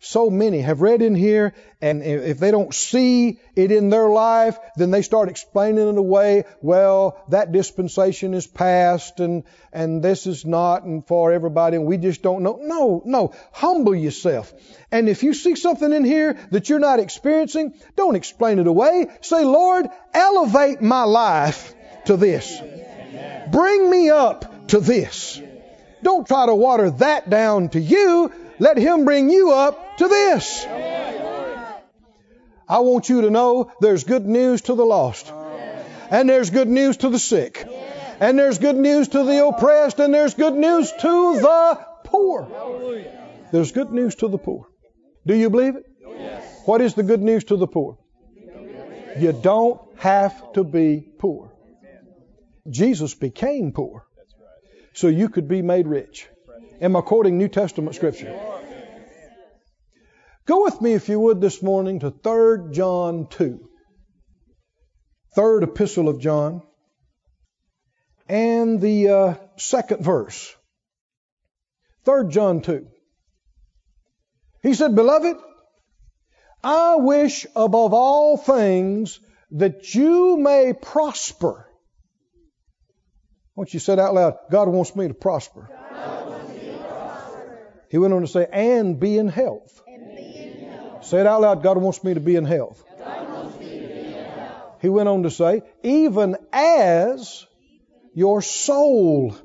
So 0.02 0.30
many 0.30 0.62
have 0.62 0.80
read 0.80 1.02
in 1.02 1.14
here, 1.14 1.52
and 1.82 2.02
if 2.02 2.38
they 2.38 2.50
don't 2.50 2.72
see 2.74 3.38
it 3.54 3.70
in 3.70 3.90
their 3.90 4.08
life, 4.08 4.58
then 4.76 4.90
they 4.90 5.02
start 5.02 5.28
explaining 5.28 5.90
it 5.90 5.98
away. 5.98 6.44
Well, 6.62 7.22
that 7.28 7.52
dispensation 7.52 8.32
is 8.32 8.46
past, 8.46 9.20
and 9.20 9.44
and 9.74 10.02
this 10.02 10.26
is 10.26 10.46
not, 10.46 10.84
and 10.84 11.06
for 11.06 11.32
everybody, 11.32 11.76
and 11.76 11.84
we 11.84 11.98
just 11.98 12.22
don't 12.22 12.42
know. 12.42 12.58
No, 12.62 13.02
no. 13.04 13.34
Humble 13.52 13.94
yourself. 13.94 14.54
And 14.90 15.06
if 15.06 15.22
you 15.22 15.34
see 15.34 15.54
something 15.54 15.92
in 15.92 16.04
here 16.04 16.38
that 16.50 16.70
you're 16.70 16.78
not 16.78 16.98
experiencing, 16.98 17.74
don't 17.94 18.16
explain 18.16 18.58
it 18.58 18.66
away. 18.66 19.06
Say, 19.20 19.44
Lord, 19.44 19.86
elevate 20.14 20.80
my 20.80 21.04
life 21.04 21.74
to 22.06 22.16
this. 22.16 22.58
Bring 23.52 23.90
me 23.90 24.08
up 24.08 24.68
to 24.68 24.80
this. 24.80 25.42
Don't 26.02 26.26
try 26.26 26.46
to 26.46 26.54
water 26.54 26.90
that 26.92 27.28
down 27.28 27.68
to 27.70 27.80
you. 27.80 28.32
Let 28.60 28.76
Him 28.76 29.04
bring 29.04 29.30
you 29.30 29.52
up 29.52 29.96
to 29.96 30.06
this. 30.06 30.64
I 32.68 32.78
want 32.80 33.08
you 33.08 33.22
to 33.22 33.30
know 33.30 33.72
there's 33.80 34.04
good 34.04 34.26
news 34.26 34.60
to 34.62 34.74
the 34.74 34.84
lost. 34.84 35.32
And 36.10 36.28
there's 36.28 36.50
good 36.50 36.68
news 36.68 36.98
to 36.98 37.08
the 37.08 37.18
sick. 37.18 37.66
And 38.20 38.38
there's 38.38 38.58
good 38.58 38.76
news 38.76 39.08
to 39.08 39.24
the 39.24 39.46
oppressed. 39.46 39.98
And 39.98 40.12
there's 40.12 40.34
good 40.34 40.54
news 40.54 40.92
to 40.92 41.40
the 41.40 41.86
poor. 42.04 42.48
There's 43.50 43.72
good 43.72 43.90
news 43.92 44.14
to 44.16 44.28
the 44.28 44.38
poor. 44.38 44.68
Do 45.26 45.34
you 45.34 45.50
believe 45.50 45.76
it? 45.76 45.86
What 46.66 46.80
is 46.82 46.94
the 46.94 47.02
good 47.02 47.22
news 47.22 47.44
to 47.44 47.56
the 47.56 47.66
poor? 47.66 47.98
You 49.18 49.32
don't 49.32 49.80
have 49.96 50.52
to 50.52 50.64
be 50.64 51.08
poor. 51.18 51.52
Jesus 52.68 53.14
became 53.14 53.72
poor 53.72 54.06
so 54.92 55.08
you 55.08 55.30
could 55.30 55.48
be 55.48 55.62
made 55.62 55.86
rich. 55.86 56.28
Am 56.82 56.96
I 56.96 57.02
quoting 57.02 57.36
New 57.36 57.48
Testament 57.48 57.94
scripture? 57.94 58.34
Go 60.46 60.64
with 60.64 60.80
me, 60.80 60.94
if 60.94 61.10
you 61.10 61.20
would, 61.20 61.40
this 61.40 61.62
morning 61.62 62.00
to 62.00 62.10
3 62.10 62.72
John 62.72 63.26
2. 63.28 63.68
Third 65.36 65.62
epistle 65.62 66.08
of 66.08 66.20
John. 66.20 66.62
And 68.28 68.80
the 68.80 69.08
uh, 69.08 69.34
second 69.58 70.02
verse. 70.02 70.54
3 72.06 72.28
John 72.30 72.62
2. 72.62 72.86
He 74.62 74.72
said, 74.72 74.94
Beloved, 74.94 75.36
I 76.64 76.96
wish 76.96 77.46
above 77.54 77.92
all 77.92 78.38
things 78.38 79.20
that 79.50 79.94
you 79.94 80.38
may 80.38 80.72
prosper. 80.72 81.68
Once 83.54 83.74
you 83.74 83.80
said 83.80 83.98
out 83.98 84.14
loud, 84.14 84.38
God 84.50 84.68
wants 84.68 84.96
me 84.96 85.08
to 85.08 85.14
prosper. 85.14 85.68
He 87.90 87.98
went 87.98 88.14
on 88.14 88.22
to 88.22 88.28
say, 88.28 88.46
and 88.52 89.00
be 89.00 89.18
in 89.18 89.28
health. 89.28 89.82
Say 91.02 91.20
it 91.20 91.26
out 91.26 91.40
loud. 91.40 91.62
God 91.62 91.76
wants 91.78 92.04
me 92.04 92.14
to 92.14 92.20
be 92.20 92.36
in 92.36 92.44
health. 92.44 92.84
Be 93.58 93.66
in 93.66 94.14
health. 94.14 94.78
He 94.80 94.88
went 94.88 95.08
on 95.08 95.24
to 95.24 95.30
say, 95.30 95.62
even 95.82 96.36
as 96.52 97.46
your 98.14 98.42
soul 98.42 99.36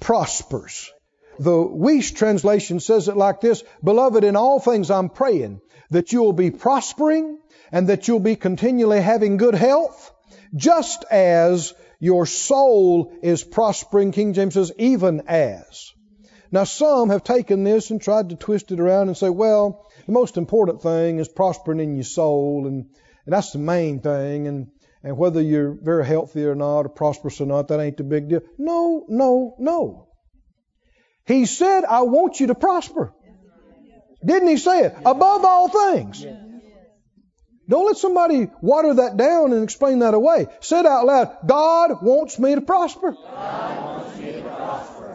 prospers. 0.00 0.90
The 1.38 1.50
Wuest 1.50 2.16
translation 2.16 2.80
says 2.80 3.08
it 3.08 3.16
like 3.16 3.40
this 3.40 3.62
Beloved, 3.84 4.24
in 4.24 4.34
all 4.34 4.58
things 4.58 4.90
I'm 4.90 5.10
praying 5.10 5.60
that 5.90 6.12
you'll 6.12 6.32
be 6.32 6.50
prospering 6.50 7.38
and 7.70 7.88
that 7.88 8.08
you'll 8.08 8.20
be 8.20 8.36
continually 8.36 9.00
having 9.00 9.36
good 9.36 9.54
health, 9.54 10.10
just 10.54 11.04
as 11.10 11.74
your 12.00 12.24
soul 12.24 13.12
is 13.22 13.44
prospering. 13.44 14.12
King 14.12 14.32
James 14.32 14.54
says, 14.54 14.72
even 14.78 15.22
as. 15.28 15.92
Now, 16.52 16.64
some 16.64 17.08
have 17.08 17.24
taken 17.24 17.64
this 17.64 17.90
and 17.90 18.00
tried 18.00 18.28
to 18.28 18.36
twist 18.36 18.72
it 18.72 18.78
around 18.78 19.08
and 19.08 19.16
say, 19.16 19.30
well, 19.30 19.90
the 20.04 20.12
most 20.12 20.36
important 20.36 20.82
thing 20.82 21.18
is 21.18 21.26
prospering 21.26 21.80
in 21.80 21.96
your 21.96 22.04
soul, 22.04 22.66
and, 22.66 22.84
and 23.24 23.32
that's 23.32 23.52
the 23.52 23.58
main 23.58 24.00
thing. 24.00 24.46
And, 24.46 24.70
and 25.02 25.16
whether 25.16 25.40
you're 25.40 25.72
very 25.72 26.04
healthy 26.04 26.44
or 26.44 26.54
not, 26.54 26.80
or 26.80 26.90
prosperous 26.90 27.40
or 27.40 27.46
not, 27.46 27.68
that 27.68 27.80
ain't 27.80 27.96
the 27.96 28.04
big 28.04 28.28
deal. 28.28 28.42
No, 28.58 29.06
no, 29.08 29.56
no. 29.58 30.08
He 31.24 31.46
said, 31.46 31.84
I 31.84 32.02
want 32.02 32.38
you 32.38 32.48
to 32.48 32.54
prosper. 32.54 33.14
Didn't 34.24 34.48
he 34.48 34.58
say 34.58 34.84
it? 34.84 34.94
Above 35.06 35.44
all 35.44 35.68
things. 35.68 36.24
Don't 37.68 37.86
let 37.86 37.96
somebody 37.96 38.50
water 38.60 38.94
that 38.94 39.16
down 39.16 39.54
and 39.54 39.64
explain 39.64 40.00
that 40.00 40.12
away. 40.12 40.48
Say 40.60 40.80
it 40.80 40.86
out 40.86 41.06
loud. 41.06 41.38
God 41.46 42.02
wants 42.02 42.38
me 42.38 42.54
to 42.54 42.60
prosper. 42.60 43.16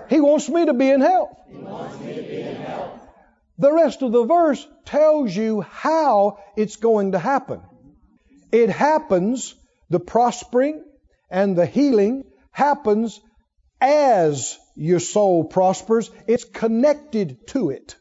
Wants 0.09 0.49
me 0.49 0.65
to 0.65 0.73
prosper. 1.01 1.37
He 1.49 1.57
wants 1.57 1.99
me 1.99 2.15
to 2.15 2.21
be 2.21 2.41
in 2.41 2.55
health. 2.55 2.99
The 3.57 3.71
rest 3.71 4.01
of 4.01 4.11
the 4.11 4.25
verse 4.25 4.67
tells 4.85 5.35
you 5.35 5.61
how 5.61 6.39
it's 6.55 6.75
going 6.75 7.13
to 7.13 7.19
happen. 7.19 7.61
It 8.51 8.69
happens, 8.69 9.55
the 9.89 9.99
prospering 9.99 10.83
and 11.29 11.55
the 11.55 11.65
healing 11.65 12.23
happens 12.51 13.19
as 13.81 14.57
your 14.75 14.99
soul 14.99 15.43
prospers, 15.43 16.09
it's 16.27 16.43
connected 16.43 17.47
to 17.47 17.71
it. 17.71 17.95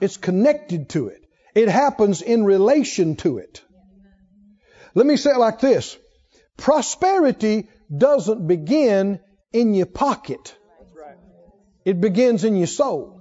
It's 0.00 0.16
connected 0.16 0.88
to 0.90 1.08
it. 1.08 1.24
It 1.54 1.68
happens 1.68 2.22
in 2.22 2.44
relation 2.44 3.16
to 3.16 3.38
it. 3.38 3.62
Let 4.94 5.06
me 5.06 5.16
say 5.16 5.30
it 5.30 5.38
like 5.38 5.60
this 5.60 5.96
prosperity 6.56 7.68
doesn't 7.96 8.46
begin 8.46 9.20
in 9.52 9.74
your 9.74 9.86
pocket, 9.86 10.56
it 11.84 12.00
begins 12.00 12.44
in 12.44 12.56
your 12.56 12.66
soul. 12.66 13.20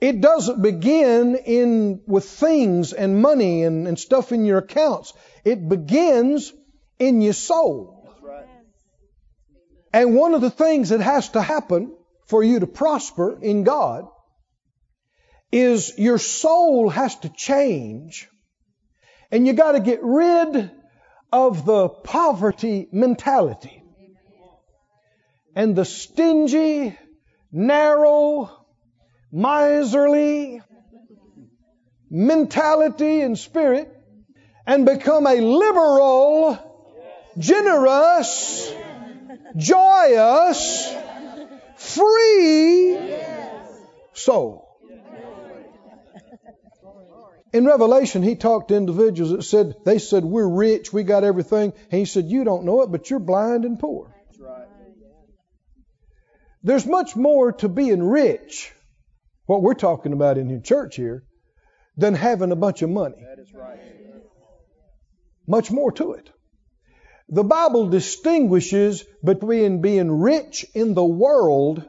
It 0.00 0.20
doesn't 0.20 0.60
begin 0.60 1.36
in 1.36 2.02
with 2.06 2.24
things 2.26 2.92
and 2.92 3.22
money 3.22 3.64
and, 3.64 3.88
and 3.88 3.98
stuff 3.98 4.30
in 4.30 4.44
your 4.44 4.58
accounts. 4.58 5.14
It 5.44 5.68
begins 5.68 6.52
in 6.98 7.22
your 7.22 7.32
soul. 7.32 8.14
And 9.92 10.14
one 10.14 10.34
of 10.34 10.42
the 10.42 10.50
things 10.50 10.90
that 10.90 11.00
has 11.00 11.30
to 11.30 11.40
happen 11.40 11.96
for 12.26 12.44
you 12.44 12.60
to 12.60 12.66
prosper 12.66 13.38
in 13.40 13.64
God 13.64 14.06
is 15.50 15.94
your 15.96 16.18
soul 16.18 16.90
has 16.90 17.16
to 17.20 17.30
change 17.30 18.28
and 19.30 19.46
you 19.46 19.52
got 19.52 19.72
to 19.72 19.80
get 19.80 20.00
rid 20.02 20.70
of 21.32 21.64
the 21.64 21.88
poverty 21.88 22.88
mentality 22.92 23.82
and 25.56 25.74
the 25.74 25.86
stingy, 25.86 26.96
narrow, 27.50 28.50
miserly 29.32 30.62
mentality 32.10 33.22
and 33.22 33.36
spirit 33.36 33.92
and 34.66 34.84
become 34.86 35.26
a 35.26 35.40
liberal, 35.40 36.58
generous, 37.38 38.72
joyous, 39.56 40.94
free 41.76 42.98
soul. 44.12 44.62
In 47.52 47.64
Revelation, 47.64 48.22
he 48.22 48.34
talked 48.36 48.68
to 48.68 48.76
individuals 48.76 49.32
that 49.32 49.42
said, 49.42 49.74
they 49.86 49.98
said, 49.98 50.24
we're 50.24 50.46
rich, 50.46 50.92
we 50.92 51.02
got 51.02 51.24
everything. 51.24 51.72
And 51.90 51.98
he 51.98 52.04
said, 52.04 52.26
you 52.26 52.44
don't 52.44 52.64
know 52.64 52.82
it, 52.82 52.92
but 52.92 53.08
you're 53.08 53.18
blind 53.18 53.64
and 53.64 53.78
poor. 53.78 54.15
There's 56.66 56.84
much 56.84 57.14
more 57.14 57.52
to 57.52 57.68
being 57.68 58.02
rich, 58.02 58.72
what 59.44 59.62
we're 59.62 59.74
talking 59.74 60.12
about 60.12 60.36
in 60.36 60.64
church 60.64 60.96
here, 60.96 61.22
than 61.96 62.12
having 62.14 62.50
a 62.50 62.56
bunch 62.56 62.82
of 62.82 62.90
money. 62.90 63.14
That 63.20 63.40
is 63.40 63.54
right. 63.54 63.78
Much 65.46 65.70
more 65.70 65.92
to 65.92 66.14
it. 66.14 66.28
The 67.28 67.44
Bible 67.44 67.88
distinguishes 67.88 69.04
between 69.22 69.80
being 69.80 70.10
rich 70.10 70.66
in 70.74 70.94
the 70.94 71.04
world 71.04 71.84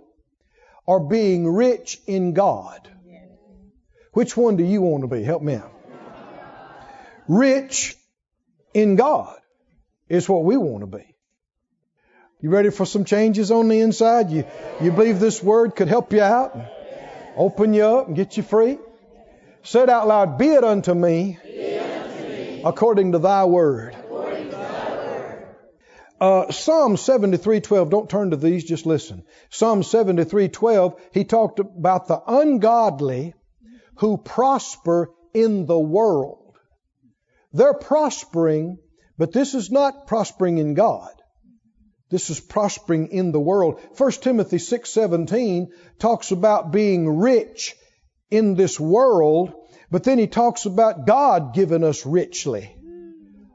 or 0.85 0.99
being 0.99 1.47
rich 1.47 1.99
in 2.05 2.33
God. 2.33 2.87
Which 4.13 4.37
one 4.37 4.57
do 4.57 4.63
you 4.63 4.83
want 4.83 5.01
to 5.01 5.07
be? 5.07 5.23
Help 5.23 5.41
me 5.41 5.55
out. 5.55 5.73
Rich 7.27 7.95
in 8.75 8.95
God 8.95 9.39
is 10.07 10.29
what 10.29 10.43
we 10.43 10.55
want 10.55 10.81
to 10.81 10.97
be. 10.97 11.16
You 12.39 12.51
ready 12.51 12.69
for 12.69 12.85
some 12.85 13.03
changes 13.03 13.49
on 13.49 13.67
the 13.67 13.79
inside? 13.79 14.29
You, 14.29 14.45
you 14.79 14.91
believe 14.91 15.19
this 15.19 15.41
word 15.41 15.75
could 15.75 15.87
help 15.87 16.13
you 16.13 16.21
out, 16.21 16.55
open 17.35 17.73
you 17.73 17.83
up, 17.83 18.07
and 18.07 18.15
get 18.15 18.37
you 18.37 18.43
free? 18.43 18.77
Say 19.63 19.81
it 19.81 19.89
out 19.89 20.07
loud 20.07 20.37
Be 20.37 20.49
it 20.49 20.63
unto 20.63 20.93
me, 20.93 21.39
according 22.63 23.13
to 23.13 23.19
thy 23.19 23.45
word. 23.45 23.95
Uh, 26.21 26.51
Psalm 26.51 26.95
73:12. 26.95 27.89
Don't 27.89 28.09
turn 28.09 28.29
to 28.29 28.37
these, 28.37 28.63
just 28.63 28.85
listen. 28.85 29.23
Psalm 29.49 29.81
73:12. 29.81 30.95
He 31.13 31.25
talked 31.25 31.59
about 31.59 32.07
the 32.07 32.21
ungodly 32.27 33.33
who 33.95 34.17
prosper 34.17 35.11
in 35.33 35.65
the 35.65 35.79
world. 35.79 36.53
They're 37.51 37.73
prospering, 37.73 38.77
but 39.17 39.31
this 39.31 39.55
is 39.55 39.71
not 39.71 40.05
prospering 40.05 40.59
in 40.59 40.75
God. 40.75 41.16
This 42.09 42.29
is 42.29 42.39
prospering 42.39 43.07
in 43.07 43.31
the 43.31 43.39
world. 43.39 43.81
1 43.97 44.11
Timothy 44.21 44.57
6:17 44.57 45.67
talks 45.99 46.31
about 46.31 46.71
being 46.71 47.17
rich 47.17 47.75
in 48.31 48.55
this 48.55 48.79
world, 48.79 49.53
but 49.91 50.03
then 50.03 50.17
he 50.17 50.27
talks 50.27 50.65
about 50.65 51.05
God 51.05 51.53
giving 51.53 51.83
us 51.83 52.05
richly 52.05 52.73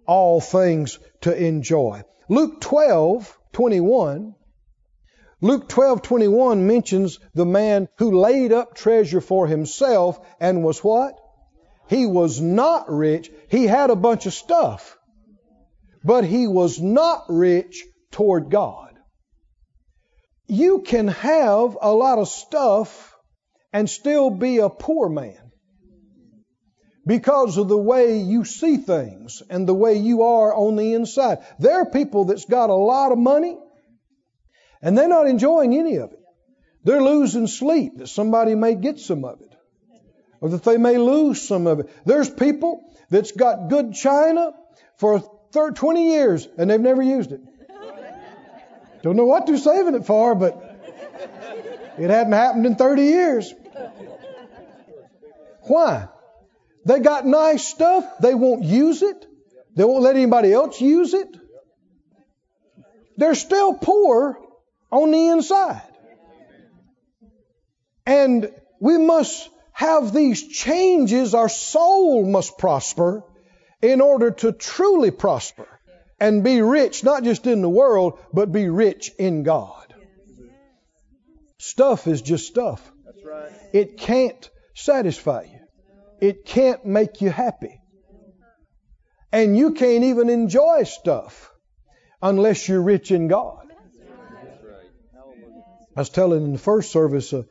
all 0.07 0.41
things 0.41 0.99
to 1.23 1.35
enjoy. 1.35 2.03
Luke 2.29 2.61
12:21 2.61 4.35
Luke 5.41 5.69
12:21 5.69 6.67
mentions 6.67 7.19
the 7.35 7.47
man 7.47 7.89
who 7.97 8.19
laid 8.19 8.53
up 8.53 8.75
treasure 8.75 9.21
for 9.21 9.47
himself 9.47 10.21
and 10.39 10.63
was 10.63 10.85
what? 10.85 11.19
He 11.89 12.07
was 12.07 12.41
not 12.41 12.91
rich. 12.91 13.31
He 13.49 13.67
had 13.67 13.91
a 13.91 13.97
bunch 13.97 14.27
of 14.27 14.35
stuff. 14.35 14.97
But 16.05 16.25
he 16.25 16.47
was 16.47 16.81
not 16.81 17.25
rich 17.29 17.85
toward 18.13 18.51
God. 18.51 18.95
You 20.47 20.83
can 20.83 21.09
have 21.09 21.77
a 21.81 21.93
lot 21.93 22.19
of 22.19 22.29
stuff 22.29 23.15
and 23.73 23.89
still 23.89 24.31
be 24.31 24.59
a 24.59 24.69
poor 24.69 25.09
man 25.09 25.51
because 27.07 27.57
of 27.59 27.69
the 27.69 27.77
way 27.77 28.19
you 28.19 28.45
see 28.45 28.77
things 28.77 29.43
and 29.51 29.67
the 29.67 29.75
way 29.75 29.95
you 29.95 30.23
are 30.23 30.55
on 30.55 30.77
the 30.77 30.95
inside. 30.95 31.39
There 31.59 31.81
are 31.81 31.91
people 31.91 32.27
that's 32.27 32.45
got 32.45 32.71
a 32.71 32.75
lot 32.75 33.13
of 33.13 33.19
money 33.19 33.57
and 34.83 34.97
they're 34.97 35.09
not 35.09 35.27
enjoying 35.27 35.75
any 35.75 35.97
of 35.97 36.13
it. 36.13 36.19
They're 36.85 37.03
losing 37.03 37.47
sleep 37.47 37.99
that 37.99 38.09
somebody 38.09 38.55
may 38.55 38.75
get 38.75 38.99
some 38.99 39.25
of 39.25 39.41
it 39.41 39.55
or 40.41 40.51
that 40.51 40.65
they 40.65 40.77
may 40.77 40.99
lose 40.99 41.41
some 41.41 41.67
of 41.67 41.81
it. 41.81 41.91
There's 42.05 42.29
people 42.29 42.81
that's 43.09 43.33
got 43.33 43.69
good 43.71 43.95
china 43.95 44.51
for 44.99 45.21
30, 45.53 45.75
20 45.75 46.11
years 46.11 46.49
and 46.59 46.69
they've 46.69 46.81
never 46.81 47.03
used 47.03 47.33
it. 47.33 47.41
Don't 49.03 49.17
know 49.17 49.27
what 49.27 49.47
they're 49.47 49.57
saving 49.57 49.95
it 49.95 50.07
for, 50.07 50.35
but 50.35 50.81
it 51.99 52.09
hadn't 52.09 52.33
happened 52.33 52.67
in 52.67 52.77
30 52.77 53.03
years. 53.03 53.53
Why? 55.63 56.09
They 56.85 57.01
got 57.01 57.27
nice 57.27 57.67
stuff. 57.67 58.05
They 58.21 58.35
won't 58.35 58.63
use 58.65 59.03
it. 59.03 59.27
They 59.75 59.85
won't 59.85 60.03
let 60.03 60.17
anybody 60.17 60.53
else 60.53 60.81
use 60.81 61.15
it. 61.15 61.29
They're 63.17 63.35
still 63.35 63.75
poor 63.75 64.39
on 64.91 65.11
the 65.11 65.29
inside. 65.29 65.83
And 68.07 68.51
we 68.81 68.99
must 68.99 69.49
have 69.73 70.13
these 70.13 70.47
changes. 70.49 71.35
Our 71.35 71.49
soul 71.49 72.25
must 72.25 72.59
prosper 72.59 73.25
in 73.81 74.01
order 74.01 74.31
to 74.31 74.53
truly 74.53 75.11
prosper 75.11 75.67
and 76.23 76.45
be 76.45 76.63
rich, 76.63 77.03
not 77.03 77.25
just 77.25 77.49
in 77.49 77.63
the 77.63 77.69
world, 77.69 78.17
but 78.33 78.53
be 78.53 78.69
rich 78.69 79.11
in 79.19 79.43
God. 79.43 79.93
Stuff 81.59 82.07
is 82.07 82.23
just 82.23 82.47
stuff. 82.47 82.93
It 83.73 83.97
can't 83.97 84.49
satisfy 84.73 85.43
you. 85.51 85.59
It 86.21 86.45
can't 86.45 86.87
make 86.87 87.23
you 87.23 87.31
happy. 87.31 87.81
And 89.33 89.57
you 89.57 89.73
can't 89.73 90.05
even 90.05 90.31
enjoy 90.31 90.85
stuff 90.85 91.51
unless 92.23 92.69
you're 92.69 92.83
rich 92.83 93.11
in 93.11 93.27
God. 93.27 93.67
I 95.97 96.01
was 96.01 96.09
telling 96.09 96.45
in 96.45 96.53
the 96.53 96.59
first 96.59 96.93
service, 96.93 97.33
an 97.33 97.47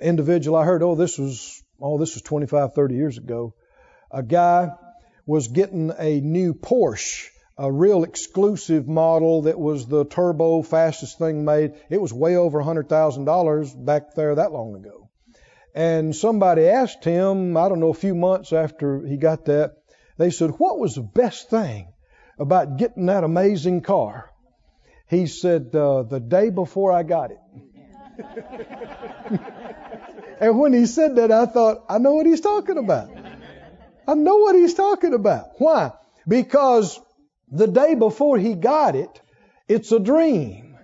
individual 0.00 0.56
I 0.56 0.64
heard, 0.64 0.84
oh, 0.84 0.94
this 0.94 1.18
was, 1.18 1.60
oh, 1.80 1.98
this 1.98 2.14
was 2.14 2.22
25, 2.22 2.72
30 2.72 2.94
years 2.94 3.18
ago. 3.18 3.54
A 4.12 4.22
guy 4.22 4.70
was 5.26 5.48
getting 5.48 5.92
a 5.98 6.20
new 6.20 6.54
Porsche, 6.54 7.31
a 7.58 7.70
real 7.70 8.04
exclusive 8.04 8.88
model 8.88 9.42
that 9.42 9.58
was 9.58 9.86
the 9.86 10.04
turbo 10.04 10.62
fastest 10.62 11.18
thing 11.18 11.44
made. 11.44 11.74
It 11.90 12.00
was 12.00 12.12
way 12.12 12.36
over 12.36 12.62
$100,000 12.62 13.84
back 13.84 14.14
there 14.14 14.34
that 14.36 14.52
long 14.52 14.74
ago. 14.76 15.10
And 15.74 16.14
somebody 16.14 16.66
asked 16.66 17.04
him, 17.04 17.56
I 17.56 17.68
don't 17.68 17.80
know, 17.80 17.90
a 17.90 17.94
few 17.94 18.14
months 18.14 18.52
after 18.52 19.06
he 19.06 19.16
got 19.16 19.46
that, 19.46 19.76
they 20.18 20.30
said, 20.30 20.50
What 20.50 20.78
was 20.78 20.94
the 20.94 21.02
best 21.02 21.48
thing 21.50 21.88
about 22.38 22.76
getting 22.76 23.06
that 23.06 23.24
amazing 23.24 23.80
car? 23.80 24.30
He 25.08 25.26
said, 25.26 25.74
uh, 25.74 26.02
The 26.02 26.20
day 26.20 26.50
before 26.50 26.92
I 26.92 27.02
got 27.02 27.30
it. 27.30 27.38
and 30.40 30.58
when 30.58 30.74
he 30.74 30.84
said 30.86 31.16
that, 31.16 31.32
I 31.32 31.46
thought, 31.46 31.84
I 31.88 31.98
know 31.98 32.14
what 32.14 32.26
he's 32.26 32.42
talking 32.42 32.76
about. 32.76 33.10
I 34.06 34.14
know 34.14 34.36
what 34.36 34.54
he's 34.54 34.74
talking 34.74 35.14
about. 35.14 35.46
Why? 35.58 35.92
Because 36.28 37.00
the 37.52 37.66
day 37.66 37.94
before 37.94 38.38
he 38.38 38.54
got 38.54 38.96
it, 38.96 39.20
it's 39.68 39.92
a 39.92 40.00
dream. 40.00 40.76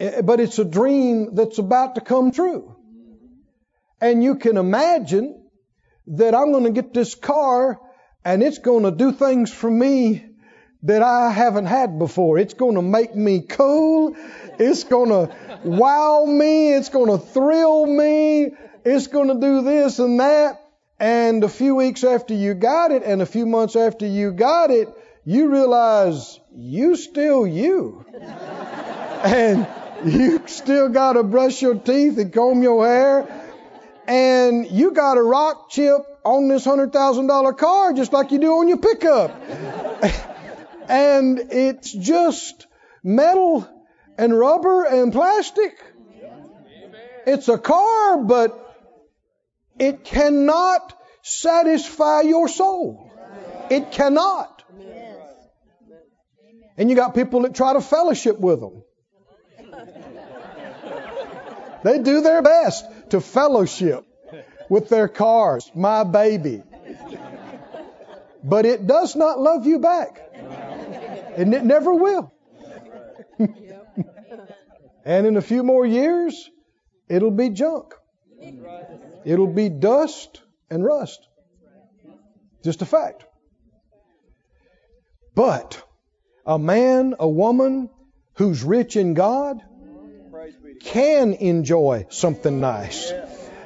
Eh, 0.00 0.22
but 0.22 0.40
it's 0.40 0.58
a 0.58 0.64
dream 0.64 1.34
that's 1.34 1.58
about 1.58 1.94
to 1.96 2.00
come 2.00 2.32
true. 2.32 2.74
And 4.00 4.24
you 4.24 4.36
can 4.36 4.56
imagine 4.56 5.44
that 6.08 6.34
I'm 6.34 6.50
going 6.50 6.64
to 6.64 6.70
get 6.70 6.92
this 6.92 7.14
car 7.14 7.78
and 8.24 8.42
it's 8.42 8.58
going 8.58 8.84
to 8.84 8.90
do 8.90 9.12
things 9.12 9.52
for 9.52 9.70
me 9.70 10.24
that 10.84 11.02
I 11.02 11.30
haven't 11.30 11.66
had 11.66 11.98
before. 11.98 12.38
It's 12.38 12.54
going 12.54 12.74
to 12.74 12.82
make 12.82 13.14
me 13.14 13.42
cool. 13.42 14.16
It's 14.58 14.84
going 14.84 15.10
to 15.10 15.34
wow 15.62 16.24
me. 16.24 16.72
It's 16.72 16.88
going 16.88 17.06
to 17.06 17.24
thrill 17.24 17.86
me. 17.86 18.50
It's 18.84 19.06
going 19.06 19.28
to 19.28 19.46
do 19.46 19.62
this 19.62 19.98
and 19.98 20.18
that. 20.20 20.58
And 20.98 21.44
a 21.44 21.48
few 21.48 21.74
weeks 21.76 22.02
after 22.02 22.34
you 22.34 22.54
got 22.54 22.92
it 22.92 23.02
and 23.04 23.22
a 23.22 23.26
few 23.26 23.46
months 23.46 23.76
after 23.76 24.06
you 24.06 24.32
got 24.32 24.70
it, 24.70 24.88
you 25.24 25.50
realize 25.50 26.40
you 26.54 26.96
still 26.96 27.46
you. 27.46 28.04
and 29.24 29.66
you 30.04 30.42
still 30.46 30.88
got 30.88 31.12
to 31.12 31.22
brush 31.22 31.62
your 31.62 31.76
teeth 31.76 32.18
and 32.18 32.32
comb 32.32 32.62
your 32.62 32.86
hair. 32.86 33.48
And 34.06 34.68
you 34.70 34.92
got 34.92 35.16
a 35.16 35.22
rock 35.22 35.70
chip 35.70 36.00
on 36.24 36.48
this 36.48 36.66
$100,000 36.66 37.58
car 37.58 37.92
just 37.92 38.12
like 38.12 38.32
you 38.32 38.38
do 38.38 38.52
on 38.52 38.68
your 38.68 38.78
pickup. 38.78 39.30
and 40.88 41.38
it's 41.50 41.92
just 41.92 42.66
metal 43.02 43.68
and 44.18 44.36
rubber 44.36 44.84
and 44.84 45.12
plastic. 45.12 45.72
It's 47.24 47.48
a 47.48 47.58
car, 47.58 48.18
but 48.18 48.58
it 49.78 50.04
cannot 50.04 50.98
satisfy 51.22 52.22
your 52.22 52.48
soul. 52.48 53.10
It 53.70 53.92
cannot. 53.92 54.51
And 56.76 56.88
you 56.88 56.96
got 56.96 57.14
people 57.14 57.42
that 57.42 57.54
try 57.54 57.72
to 57.72 57.80
fellowship 57.80 58.38
with 58.38 58.60
them. 58.60 58.82
They 61.82 61.98
do 61.98 62.20
their 62.20 62.42
best 62.42 62.86
to 63.10 63.20
fellowship 63.20 64.04
with 64.68 64.88
their 64.88 65.08
cars, 65.08 65.70
my 65.74 66.04
baby. 66.04 66.62
But 68.44 68.66
it 68.66 68.86
does 68.86 69.16
not 69.16 69.40
love 69.40 69.66
you 69.66 69.78
back. 69.78 70.20
And 71.36 71.54
it 71.54 71.64
never 71.64 71.94
will. 71.94 72.32
and 75.04 75.26
in 75.26 75.36
a 75.36 75.42
few 75.42 75.62
more 75.62 75.84
years, 75.86 76.50
it'll 77.08 77.30
be 77.30 77.50
junk. 77.50 77.94
It'll 79.24 79.52
be 79.52 79.68
dust 79.68 80.42
and 80.70 80.84
rust. 80.84 81.26
Just 82.64 82.82
a 82.82 82.86
fact. 82.86 83.24
But 85.34 85.82
a 86.46 86.58
man, 86.58 87.14
a 87.18 87.28
woman 87.28 87.90
who's 88.34 88.62
rich 88.62 88.96
in 88.96 89.14
God 89.14 89.60
can 90.80 91.34
enjoy 91.34 92.06
something 92.10 92.60
nice. 92.60 93.12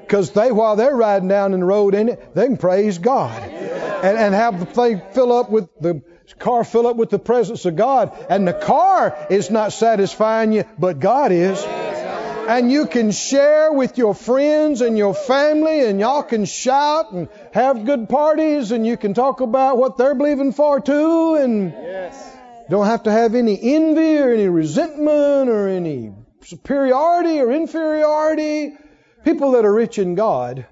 Because 0.00 0.30
they, 0.32 0.52
while 0.52 0.76
they're 0.76 0.94
riding 0.94 1.28
down 1.28 1.54
in 1.54 1.60
the 1.60 1.66
road 1.66 1.94
in 1.94 2.08
it, 2.08 2.34
they 2.34 2.46
can 2.46 2.56
praise 2.56 2.98
God 2.98 3.42
and, 3.42 4.16
and 4.16 4.34
have 4.34 4.60
the 4.60 4.66
thing 4.66 5.02
fill 5.12 5.32
up 5.32 5.50
with 5.50 5.68
the 5.80 6.02
car 6.38 6.64
fill 6.64 6.86
up 6.86 6.96
with 6.96 7.10
the 7.10 7.18
presence 7.18 7.64
of 7.64 7.76
God. 7.76 8.16
And 8.28 8.46
the 8.46 8.52
car 8.52 9.26
is 9.30 9.50
not 9.50 9.72
satisfying 9.72 10.52
you, 10.52 10.64
but 10.78 11.00
God 11.00 11.32
is. 11.32 11.62
And 11.64 12.70
you 12.70 12.86
can 12.86 13.10
share 13.10 13.72
with 13.72 13.98
your 13.98 14.14
friends 14.14 14.80
and 14.80 14.96
your 14.96 15.14
family, 15.14 15.84
and 15.84 15.98
y'all 15.98 16.22
can 16.22 16.44
shout 16.44 17.10
and 17.10 17.28
have 17.52 17.84
good 17.84 18.08
parties, 18.08 18.70
and 18.70 18.86
you 18.86 18.96
can 18.96 19.14
talk 19.14 19.40
about 19.40 19.78
what 19.78 19.96
they're 19.96 20.14
believing 20.14 20.52
for 20.52 20.80
too, 20.80 21.34
and 21.34 21.72
don't 22.68 22.86
have 22.86 23.04
to 23.04 23.12
have 23.12 23.34
any 23.34 23.58
envy 23.60 24.18
or 24.18 24.32
any 24.32 24.48
resentment 24.48 25.48
or 25.48 25.68
any 25.68 26.12
superiority 26.42 27.40
or 27.40 27.52
inferiority. 27.52 28.76
People 29.24 29.52
that 29.52 29.64
are 29.64 29.72
rich 29.72 29.98
in 29.98 30.14
God 30.14 30.66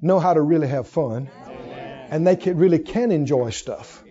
know 0.00 0.18
how 0.18 0.34
to 0.34 0.40
really 0.40 0.68
have 0.68 0.88
fun, 0.88 1.30
and 2.08 2.26
they 2.26 2.36
can, 2.36 2.56
really 2.56 2.78
can 2.78 3.12
enjoy 3.12 3.50
stuff. 3.50 4.02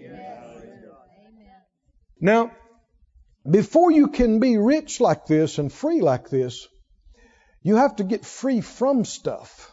Now, 2.21 2.51
before 3.49 3.91
you 3.91 4.07
can 4.07 4.39
be 4.39 4.57
rich 4.57 4.99
like 4.99 5.25
this 5.25 5.57
and 5.57 5.71
free 5.71 6.01
like 6.01 6.29
this, 6.29 6.67
you 7.61 7.75
have 7.77 7.95
to 7.97 8.03
get 8.03 8.25
free 8.25 8.61
from 8.61 9.05
stuff. 9.05 9.71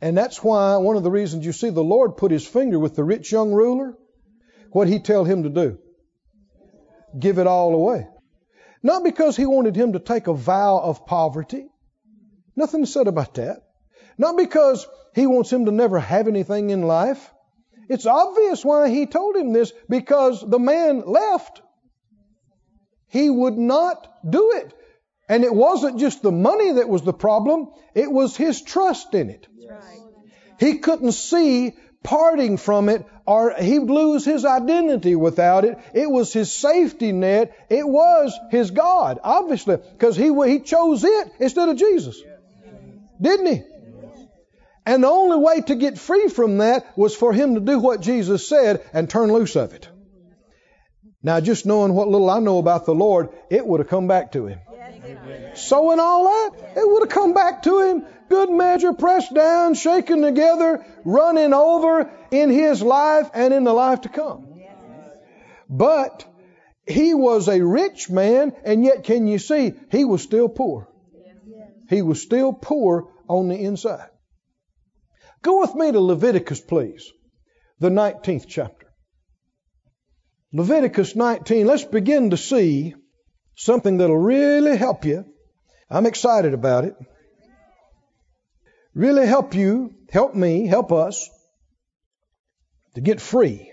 And 0.00 0.16
that's 0.16 0.42
why 0.42 0.76
one 0.76 0.96
of 0.96 1.02
the 1.02 1.10
reasons 1.10 1.44
you 1.44 1.52
see 1.52 1.70
the 1.70 1.82
Lord 1.82 2.16
put 2.16 2.30
his 2.30 2.46
finger 2.46 2.78
with 2.78 2.94
the 2.94 3.04
rich 3.04 3.32
young 3.32 3.52
ruler. 3.52 3.96
What 4.70 4.88
he 4.88 5.00
tell 5.00 5.24
him 5.24 5.42
to 5.42 5.48
do? 5.48 5.78
Give 7.18 7.38
it 7.38 7.46
all 7.46 7.74
away. 7.74 8.08
Not 8.82 9.04
because 9.04 9.36
he 9.36 9.46
wanted 9.46 9.76
him 9.76 9.92
to 9.92 9.98
take 9.98 10.26
a 10.26 10.34
vow 10.34 10.78
of 10.78 11.06
poverty. 11.06 11.68
Nothing 12.56 12.86
said 12.86 13.06
about 13.06 13.34
that. 13.34 13.62
Not 14.16 14.36
because 14.36 14.86
he 15.14 15.26
wants 15.26 15.52
him 15.52 15.66
to 15.66 15.72
never 15.72 15.98
have 15.98 16.28
anything 16.28 16.70
in 16.70 16.82
life. 16.82 17.32
It's 17.88 18.06
obvious 18.06 18.64
why 18.64 18.90
he 18.90 19.06
told 19.06 19.36
him 19.36 19.52
this 19.52 19.72
because 19.88 20.44
the 20.46 20.58
man 20.58 21.02
left. 21.06 21.62
He 23.08 23.30
would 23.30 23.56
not 23.56 24.06
do 24.28 24.52
it. 24.52 24.74
And 25.28 25.44
it 25.44 25.54
wasn't 25.54 25.98
just 25.98 26.22
the 26.22 26.32
money 26.32 26.72
that 26.72 26.88
was 26.88 27.02
the 27.02 27.12
problem, 27.12 27.68
it 27.94 28.10
was 28.10 28.36
his 28.36 28.62
trust 28.62 29.14
in 29.14 29.30
it. 29.30 29.46
He 30.58 30.78
couldn't 30.78 31.12
see 31.12 31.76
parting 32.02 32.56
from 32.56 32.88
it 32.88 33.04
or 33.28 33.52
he'd 33.52 33.80
lose 33.80 34.24
his 34.24 34.46
identity 34.46 35.14
without 35.14 35.66
it. 35.66 35.78
It 35.92 36.10
was 36.10 36.32
his 36.32 36.50
safety 36.50 37.12
net. 37.12 37.54
It 37.68 37.86
was 37.86 38.32
his 38.50 38.70
God, 38.70 39.18
obviously, 39.22 39.76
because 39.76 40.16
he, 40.16 40.32
he 40.46 40.60
chose 40.60 41.04
it 41.04 41.32
instead 41.38 41.68
of 41.68 41.76
Jesus. 41.76 42.22
Didn't 43.20 43.46
he? 43.46 43.62
And 44.86 45.04
the 45.04 45.08
only 45.08 45.44
way 45.44 45.60
to 45.60 45.74
get 45.74 45.98
free 45.98 46.28
from 46.28 46.58
that 46.58 46.96
was 46.96 47.14
for 47.14 47.34
him 47.34 47.56
to 47.56 47.60
do 47.60 47.78
what 47.78 48.00
Jesus 48.00 48.48
said 48.48 48.82
and 48.94 49.10
turn 49.10 49.30
loose 49.30 49.56
of 49.56 49.74
it. 49.74 49.86
Now, 51.22 51.40
just 51.40 51.66
knowing 51.66 51.92
what 51.92 52.08
little 52.08 52.30
I 52.30 52.38
know 52.38 52.56
about 52.56 52.86
the 52.86 52.94
Lord, 52.94 53.28
it 53.50 53.66
would 53.66 53.80
have 53.80 53.90
come 53.90 54.08
back 54.08 54.32
to 54.32 54.46
him. 54.46 54.58
So 55.54 55.92
in 55.92 56.00
all 56.00 56.24
that, 56.24 56.72
it 56.78 56.88
would 56.88 57.02
have 57.02 57.10
come 57.10 57.34
back 57.34 57.64
to 57.64 57.80
him. 57.82 58.06
Good 58.28 58.50
measure, 58.50 58.92
pressed 58.92 59.34
down, 59.34 59.74
shaken 59.74 60.22
together, 60.22 60.84
running 61.04 61.54
over 61.54 62.10
in 62.30 62.50
his 62.50 62.82
life 62.82 63.30
and 63.32 63.54
in 63.54 63.64
the 63.64 63.72
life 63.72 64.02
to 64.02 64.08
come. 64.08 64.46
But 65.68 66.26
he 66.86 67.14
was 67.14 67.48
a 67.48 67.64
rich 67.64 68.10
man, 68.10 68.52
and 68.64 68.84
yet, 68.84 69.04
can 69.04 69.26
you 69.26 69.38
see, 69.38 69.74
he 69.90 70.04
was 70.04 70.22
still 70.22 70.48
poor. 70.48 70.88
He 71.88 72.02
was 72.02 72.20
still 72.22 72.52
poor 72.52 73.08
on 73.28 73.48
the 73.48 73.56
inside. 73.56 74.08
Go 75.42 75.60
with 75.60 75.74
me 75.74 75.92
to 75.92 76.00
Leviticus, 76.00 76.60
please, 76.60 77.10
the 77.78 77.90
19th 77.90 78.46
chapter. 78.46 78.86
Leviticus 80.52 81.14
19, 81.14 81.66
let's 81.66 81.84
begin 81.84 82.30
to 82.30 82.36
see 82.36 82.94
something 83.54 83.98
that'll 83.98 84.16
really 84.16 84.76
help 84.76 85.04
you. 85.04 85.24
I'm 85.90 86.06
excited 86.06 86.54
about 86.54 86.84
it. 86.84 86.94
Really 88.98 89.28
help 89.28 89.54
you, 89.54 89.94
help 90.10 90.34
me, 90.34 90.66
help 90.66 90.90
us 90.90 91.30
to 92.96 93.00
get 93.00 93.20
free. 93.20 93.72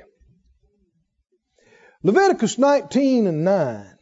Leviticus 2.04 2.60
19 2.60 3.26
and 3.26 3.44
9. 3.44 3.98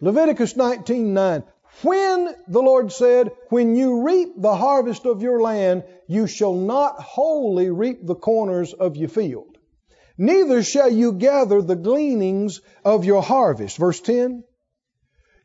Leviticus 0.00 0.56
19, 0.56 1.12
9. 1.12 1.42
When, 1.82 2.34
the 2.48 2.62
Lord 2.62 2.90
said, 2.90 3.30
when 3.50 3.76
you 3.76 4.00
reap 4.00 4.30
the 4.38 4.56
harvest 4.56 5.04
of 5.04 5.20
your 5.20 5.42
land, 5.42 5.84
you 6.06 6.26
shall 6.26 6.54
not 6.54 6.98
wholly 6.98 7.68
reap 7.68 8.06
the 8.06 8.14
corners 8.14 8.72
of 8.72 8.96
your 8.96 9.10
field. 9.10 9.58
Neither 10.16 10.62
shall 10.62 10.90
you 10.90 11.12
gather 11.12 11.60
the 11.60 11.76
gleanings 11.76 12.62
of 12.82 13.04
your 13.04 13.22
harvest. 13.22 13.76
Verse 13.76 14.00
10. 14.00 14.44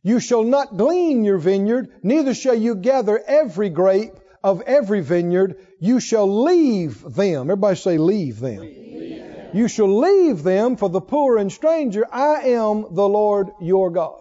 You 0.04 0.20
shall 0.20 0.44
not 0.44 0.76
glean 0.76 1.24
your 1.24 1.38
vineyard, 1.38 1.90
neither 2.04 2.34
shall 2.34 2.56
you 2.56 2.76
gather 2.76 3.18
every 3.26 3.70
grape 3.70 4.14
of 4.44 4.62
every 4.62 5.00
vineyard. 5.00 5.56
You 5.80 6.02
shall 6.02 6.44
leave 6.44 7.02
them. 7.02 7.50
Everybody 7.50 7.78
say, 7.78 7.98
leave 7.98 8.40
them. 8.40 8.60
Leave 8.60 9.24
them. 9.24 9.50
You 9.54 9.70
shall 9.70 10.00
leave 10.00 10.44
them 10.44 10.76
for 10.76 10.90
the 10.90 11.00
poor 11.00 11.38
and 11.38 11.52
stranger. 11.52 12.06
I 12.12 12.50
am 12.50 12.86
the 12.92 13.08
Lord 13.08 13.52
your 13.62 13.92
God. 13.92 14.20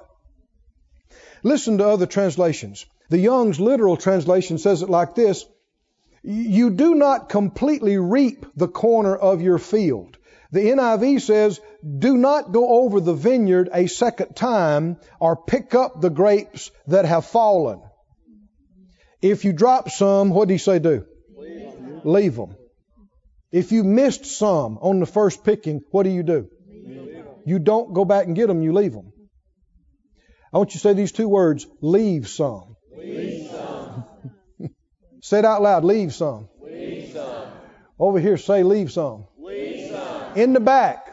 Listen 1.42 1.78
to 1.78 1.88
other 1.88 2.06
translations. 2.06 2.86
The 3.10 3.18
Young's 3.18 3.58
literal 3.58 3.96
translation 3.96 4.58
says 4.58 4.82
it 4.82 4.88
like 4.88 5.16
this 5.16 5.44
You 6.22 6.70
do 6.70 6.94
not 6.94 7.28
completely 7.28 7.98
reap 7.98 8.46
the 8.54 8.68
corner 8.68 9.16
of 9.16 9.42
your 9.42 9.58
field. 9.58 10.16
The 10.52 10.60
NIV 10.60 11.22
says, 11.22 11.60
do 11.82 12.16
not 12.16 12.52
go 12.52 12.82
over 12.82 13.00
the 13.00 13.14
vineyard 13.14 13.68
a 13.72 13.86
second 13.86 14.34
time 14.34 14.98
or 15.20 15.36
pick 15.36 15.74
up 15.74 16.00
the 16.00 16.10
grapes 16.10 16.70
that 16.86 17.04
have 17.04 17.26
fallen. 17.26 17.80
If 19.20 19.44
you 19.44 19.52
drop 19.52 19.90
some, 19.90 20.30
what 20.30 20.48
do 20.48 20.54
you 20.54 20.58
say 20.58 20.78
do? 20.78 21.04
Leave, 21.36 22.04
Leave 22.04 22.34
them. 22.36 22.56
If 23.50 23.72
you 23.72 23.84
missed 23.84 24.26
some 24.26 24.78
on 24.78 25.00
the 25.00 25.06
first 25.06 25.44
picking, 25.44 25.82
what 25.90 26.04
do 26.04 26.10
you 26.10 26.22
do? 26.22 26.48
You 27.44 27.58
don't 27.58 27.92
go 27.92 28.04
back 28.04 28.26
and 28.26 28.36
get 28.36 28.46
them, 28.46 28.62
you 28.62 28.72
leave 28.72 28.92
them. 28.92 29.12
I 30.52 30.58
want 30.58 30.70
you 30.70 30.74
to 30.74 30.78
say 30.78 30.92
these 30.92 31.12
two 31.12 31.28
words 31.28 31.66
leave 31.80 32.28
some. 32.28 32.76
Leave 32.96 33.50
some. 33.50 34.04
say 35.22 35.40
it 35.40 35.44
out 35.44 35.62
loud 35.62 35.84
leave 35.84 36.14
some. 36.14 36.48
Leave 36.60 37.12
some. 37.12 37.48
Over 37.98 38.20
here, 38.20 38.36
say 38.36 38.62
leave 38.62 38.92
some. 38.92 39.26
leave 39.38 39.90
some. 39.90 40.36
In 40.36 40.52
the 40.52 40.60
back. 40.60 41.11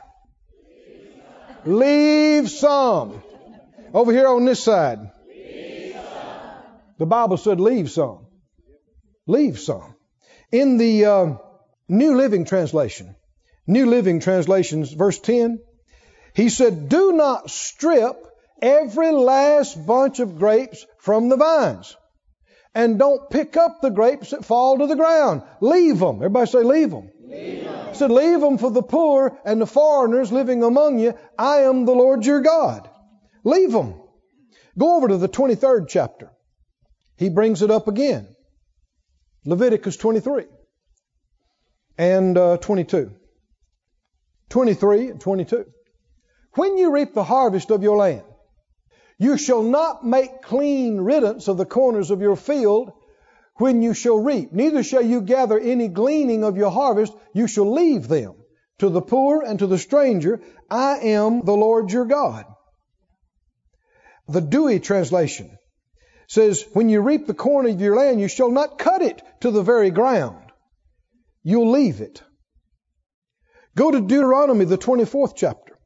Leave 1.65 2.50
some. 2.50 3.22
Over 3.93 4.12
here 4.12 4.28
on 4.28 4.45
this 4.45 4.63
side. 4.63 5.12
The 6.98 7.06
Bible 7.06 7.38
said 7.38 7.60
leave 7.60 7.89
some. 7.89 8.28
Leave 9.26 9.60
some. 9.60 9.95
In 10.52 10.78
the 10.78 11.06
uh, 11.06 11.34
New 11.88 12.15
Living 12.15 12.45
Translation, 12.45 13.15
New 13.67 13.86
Living 13.86 14.19
Translations, 14.19 14.91
verse 14.91 15.19
10, 15.19 15.60
he 16.34 16.50
said, 16.50 16.89
Do 16.89 17.13
not 17.13 17.50
strip 17.50 18.15
every 18.62 19.12
last 19.12 19.86
bunch 19.86 20.19
of 20.19 20.38
grapes 20.38 20.86
from 21.00 21.30
the 21.30 21.38
vines. 21.38 21.95
And 22.76 23.00
don't 23.00 23.30
pick 23.30 23.58
up 23.58 23.82
the 23.82 23.89
grapes 23.89 24.32
that 24.32 24.45
fall 24.45 24.78
to 24.78 24.88
the 24.88 24.95
ground. 24.95 25.43
Leave 25.62 26.00
them. 26.00 26.17
Everybody 26.17 26.50
say, 26.50 26.63
leave 26.63 26.91
them. 26.91 27.10
Leave. 27.29 27.69
Said, 27.93 28.11
leave 28.11 28.41
them 28.41 28.57
for 28.57 28.71
the 28.71 28.81
poor 28.81 29.37
and 29.45 29.61
the 29.61 29.67
foreigners 29.67 30.31
living 30.31 30.63
among 30.63 30.99
you. 30.99 31.13
I 31.37 31.57
am 31.59 31.85
the 31.85 31.93
Lord 31.93 32.25
your 32.25 32.41
God. 32.41 32.89
Leave 33.43 33.71
them. 33.71 34.01
Go 34.77 34.95
over 34.95 35.07
to 35.09 35.17
the 35.17 35.29
23rd 35.29 35.87
chapter. 35.87 36.31
He 37.17 37.29
brings 37.29 37.61
it 37.61 37.71
up 37.71 37.87
again. 37.87 38.27
Leviticus 39.45 39.97
23 39.97 40.45
and 41.97 42.37
uh, 42.37 42.57
22. 42.57 43.11
23 44.49 45.09
and 45.09 45.21
22. 45.21 45.65
When 46.53 46.77
you 46.77 46.91
reap 46.91 47.13
the 47.13 47.23
harvest 47.23 47.69
of 47.69 47.83
your 47.83 47.97
land, 47.97 48.23
you 49.17 49.37
shall 49.37 49.63
not 49.63 50.05
make 50.05 50.41
clean 50.41 51.01
riddance 51.01 51.47
of 51.47 51.57
the 51.57 51.65
corners 51.65 52.09
of 52.09 52.21
your 52.21 52.35
field 52.35 52.91
when 53.60 53.82
you 53.82 53.93
shall 53.93 54.17
reap. 54.17 54.52
Neither 54.52 54.84
shall 54.84 55.02
you 55.02 55.22
gather 55.22 55.60
any 55.60 55.89
gleaning 55.89 56.43
of 56.43 56.58
your 56.58 56.72
harvest. 56.72 57.13
You 57.34 57.48
shall 57.48 57.72
leave 57.72 58.08
them 58.08 58.36
to 58.80 58.89
the 58.89 59.02
poor 59.02 59.43
and 59.45 59.60
to 59.60 59.67
the 59.67 59.78
stranger. 59.78 60.41
I 60.69 61.00
am 61.00 61.45
the 61.45 61.56
Lord 61.56 61.91
your 61.91 62.06
God. 62.06 62.45
The 64.28 64.41
Douay 64.41 64.80
translation 64.80 65.58
says, 66.28 66.65
When 66.74 66.88
you 66.88 67.02
reap 67.02 67.28
the 67.28 67.34
corn 67.34 67.69
of 67.69 67.82
your 67.82 67.95
land, 67.95 68.22
you 68.22 68.30
shall 68.30 68.52
not 68.52 68.80
cut 68.80 69.02
it 69.02 69.22
to 69.41 69.52
the 69.52 69.63
very 69.63 69.91
ground. 69.91 70.52
You'll 71.43 71.72
leave 71.72 72.00
it. 72.00 72.24
Go 73.76 73.91
to 73.91 74.02
Deuteronomy, 74.02 74.65
the 74.65 74.78
24th 74.78 75.34
chapter. 75.36 75.78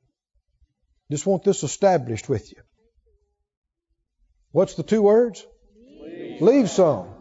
Just 1.12 1.26
want 1.26 1.44
this 1.44 1.64
established 1.64 2.30
with 2.30 2.52
you. 2.52 2.62
What's 4.52 4.76
the 4.76 4.84
two 4.84 5.02
words? 5.02 5.46
Leave, 6.02 6.42
Leave 6.42 6.70
some. 6.70 7.13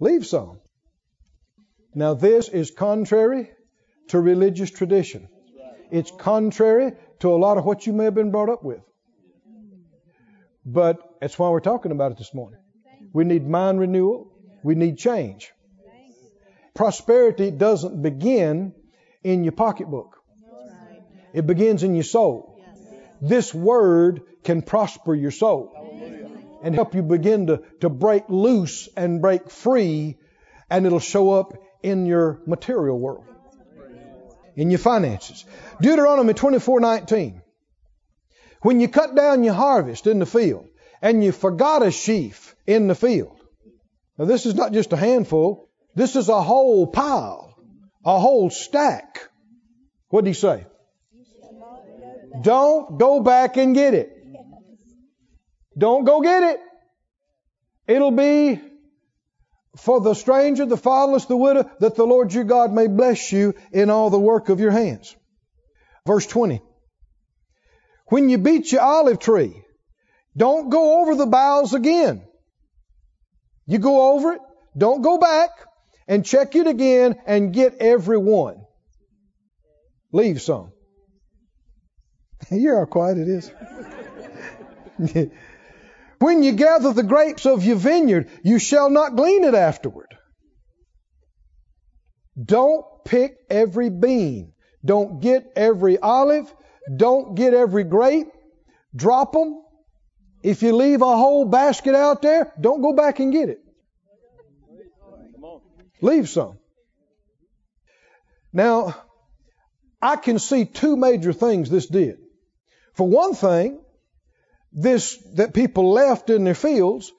Leave 0.00 0.26
some. 0.26 0.58
Now, 1.94 2.14
this 2.14 2.48
is 2.48 2.70
contrary 2.70 3.50
to 4.08 4.20
religious 4.20 4.70
tradition. 4.70 5.28
It's 5.90 6.10
contrary 6.10 6.92
to 7.20 7.32
a 7.32 7.36
lot 7.36 7.58
of 7.58 7.64
what 7.64 7.86
you 7.86 7.92
may 7.92 8.04
have 8.04 8.14
been 8.14 8.30
brought 8.30 8.48
up 8.48 8.64
with. 8.64 8.80
But 10.66 10.98
that's 11.20 11.38
why 11.38 11.50
we're 11.50 11.60
talking 11.60 11.92
about 11.92 12.12
it 12.12 12.18
this 12.18 12.34
morning. 12.34 12.58
We 13.12 13.24
need 13.24 13.46
mind 13.46 13.78
renewal. 13.78 14.32
We 14.62 14.74
need 14.74 14.98
change. 14.98 15.52
Prosperity 16.74 17.50
doesn't 17.50 18.02
begin 18.02 18.74
in 19.22 19.44
your 19.44 19.52
pocketbook. 19.52 20.16
It 21.32 21.46
begins 21.46 21.82
in 21.82 21.94
your 21.94 22.04
soul. 22.04 22.60
This 23.20 23.54
word 23.54 24.22
can 24.42 24.62
prosper 24.62 25.14
your 25.14 25.30
soul 25.30 25.73
and 26.64 26.74
help 26.74 26.94
you 26.94 27.02
begin 27.02 27.48
to, 27.48 27.62
to 27.80 27.90
break 27.90 28.24
loose 28.30 28.88
and 28.96 29.20
break 29.20 29.50
free, 29.50 30.16
and 30.70 30.86
it'll 30.86 30.98
show 30.98 31.30
up 31.32 31.52
in 31.82 32.06
your 32.06 32.40
material 32.46 32.98
world, 32.98 33.26
in 34.56 34.70
your 34.70 34.78
finances. 34.78 35.44
Deuteronomy 35.82 36.32
24:19. 36.32 37.42
When 38.62 38.80
you 38.80 38.88
cut 38.88 39.14
down 39.14 39.44
your 39.44 39.52
harvest 39.52 40.06
in 40.06 40.18
the 40.20 40.26
field, 40.26 40.66
and 41.02 41.22
you 41.22 41.32
forgot 41.32 41.82
a 41.82 41.90
sheaf 41.90 42.56
in 42.66 42.88
the 42.88 42.94
field. 42.94 43.36
Now 44.16 44.24
this 44.24 44.46
is 44.46 44.54
not 44.54 44.72
just 44.72 44.94
a 44.94 44.96
handful, 44.96 45.68
this 45.94 46.16
is 46.16 46.30
a 46.30 46.40
whole 46.40 46.86
pile, 46.86 47.58
a 48.06 48.18
whole 48.18 48.48
stack. 48.48 49.20
What 50.08 50.24
did 50.24 50.30
he 50.30 50.34
say? 50.34 50.64
Don't 52.40 52.98
go 52.98 53.20
back 53.20 53.58
and 53.58 53.74
get 53.74 53.92
it. 53.92 54.13
Don't 55.76 56.04
go 56.04 56.20
get 56.20 56.42
it. 56.42 56.60
It'll 57.86 58.10
be 58.10 58.60
for 59.76 60.00
the 60.00 60.14
stranger, 60.14 60.64
the 60.66 60.76
fatherless, 60.76 61.26
the 61.26 61.36
widow, 61.36 61.68
that 61.80 61.96
the 61.96 62.04
Lord 62.04 62.32
your 62.32 62.44
God 62.44 62.72
may 62.72 62.86
bless 62.86 63.32
you 63.32 63.54
in 63.72 63.90
all 63.90 64.10
the 64.10 64.18
work 64.18 64.48
of 64.48 64.60
your 64.60 64.70
hands. 64.70 65.14
Verse 66.06 66.26
20. 66.26 66.62
When 68.06 68.28
you 68.28 68.38
beat 68.38 68.70
your 68.70 68.82
olive 68.82 69.18
tree, 69.18 69.64
don't 70.36 70.68
go 70.68 71.00
over 71.00 71.14
the 71.14 71.26
boughs 71.26 71.74
again. 71.74 72.22
You 73.66 73.78
go 73.78 74.12
over 74.12 74.34
it, 74.34 74.40
don't 74.76 75.02
go 75.02 75.18
back, 75.18 75.50
and 76.06 76.24
check 76.24 76.54
it 76.54 76.66
again 76.66 77.16
and 77.26 77.52
get 77.52 77.76
every 77.80 78.18
one. 78.18 78.64
Leave 80.12 80.40
some. 80.40 80.70
You 82.50 82.58
hear 82.58 82.78
how 82.78 82.84
quiet 82.84 83.16
it 83.16 83.26
is? 83.26 83.50
when 86.18 86.42
you 86.42 86.52
gather 86.52 86.92
the 86.92 87.02
grapes 87.02 87.46
of 87.46 87.64
your 87.64 87.76
vineyard, 87.76 88.30
you 88.42 88.58
shall 88.58 88.90
not 88.90 89.16
glean 89.16 89.44
it 89.44 89.54
afterward. 89.54 90.16
Don't 92.42 92.84
pick 93.04 93.36
every 93.48 93.90
bean. 93.90 94.52
Don't 94.84 95.20
get 95.20 95.52
every 95.56 95.98
olive. 95.98 96.52
Don't 96.94 97.34
get 97.34 97.54
every 97.54 97.84
grape. 97.84 98.28
Drop 98.94 99.32
them. 99.32 99.62
If 100.42 100.62
you 100.62 100.74
leave 100.74 101.00
a 101.00 101.16
whole 101.16 101.46
basket 101.46 101.94
out 101.94 102.20
there, 102.22 102.52
don't 102.60 102.82
go 102.82 102.92
back 102.92 103.18
and 103.20 103.32
get 103.32 103.48
it. 103.48 103.60
Leave 106.02 106.28
some. 106.28 106.58
Now, 108.52 108.94
I 110.02 110.16
can 110.16 110.38
see 110.38 110.66
two 110.66 110.96
major 110.96 111.32
things 111.32 111.70
this 111.70 111.86
did. 111.86 112.18
For 112.92 113.08
one 113.08 113.34
thing, 113.34 113.80
this 114.74 115.16
that 115.34 115.54
people 115.54 115.92
left 115.92 116.28
in 116.28 116.44
their 116.44 116.54
fields, 116.54 117.12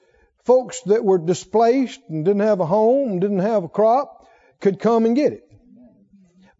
folks 0.44 0.82
that 0.82 1.04
were 1.04 1.18
displaced 1.18 2.00
and 2.08 2.24
didn't 2.24 2.42
have 2.42 2.60
a 2.60 2.66
home, 2.66 3.18
didn't 3.18 3.40
have 3.40 3.64
a 3.64 3.68
crop, 3.68 4.28
could 4.60 4.78
come 4.78 5.06
and 5.06 5.16
get 5.16 5.32
it. 5.32 5.42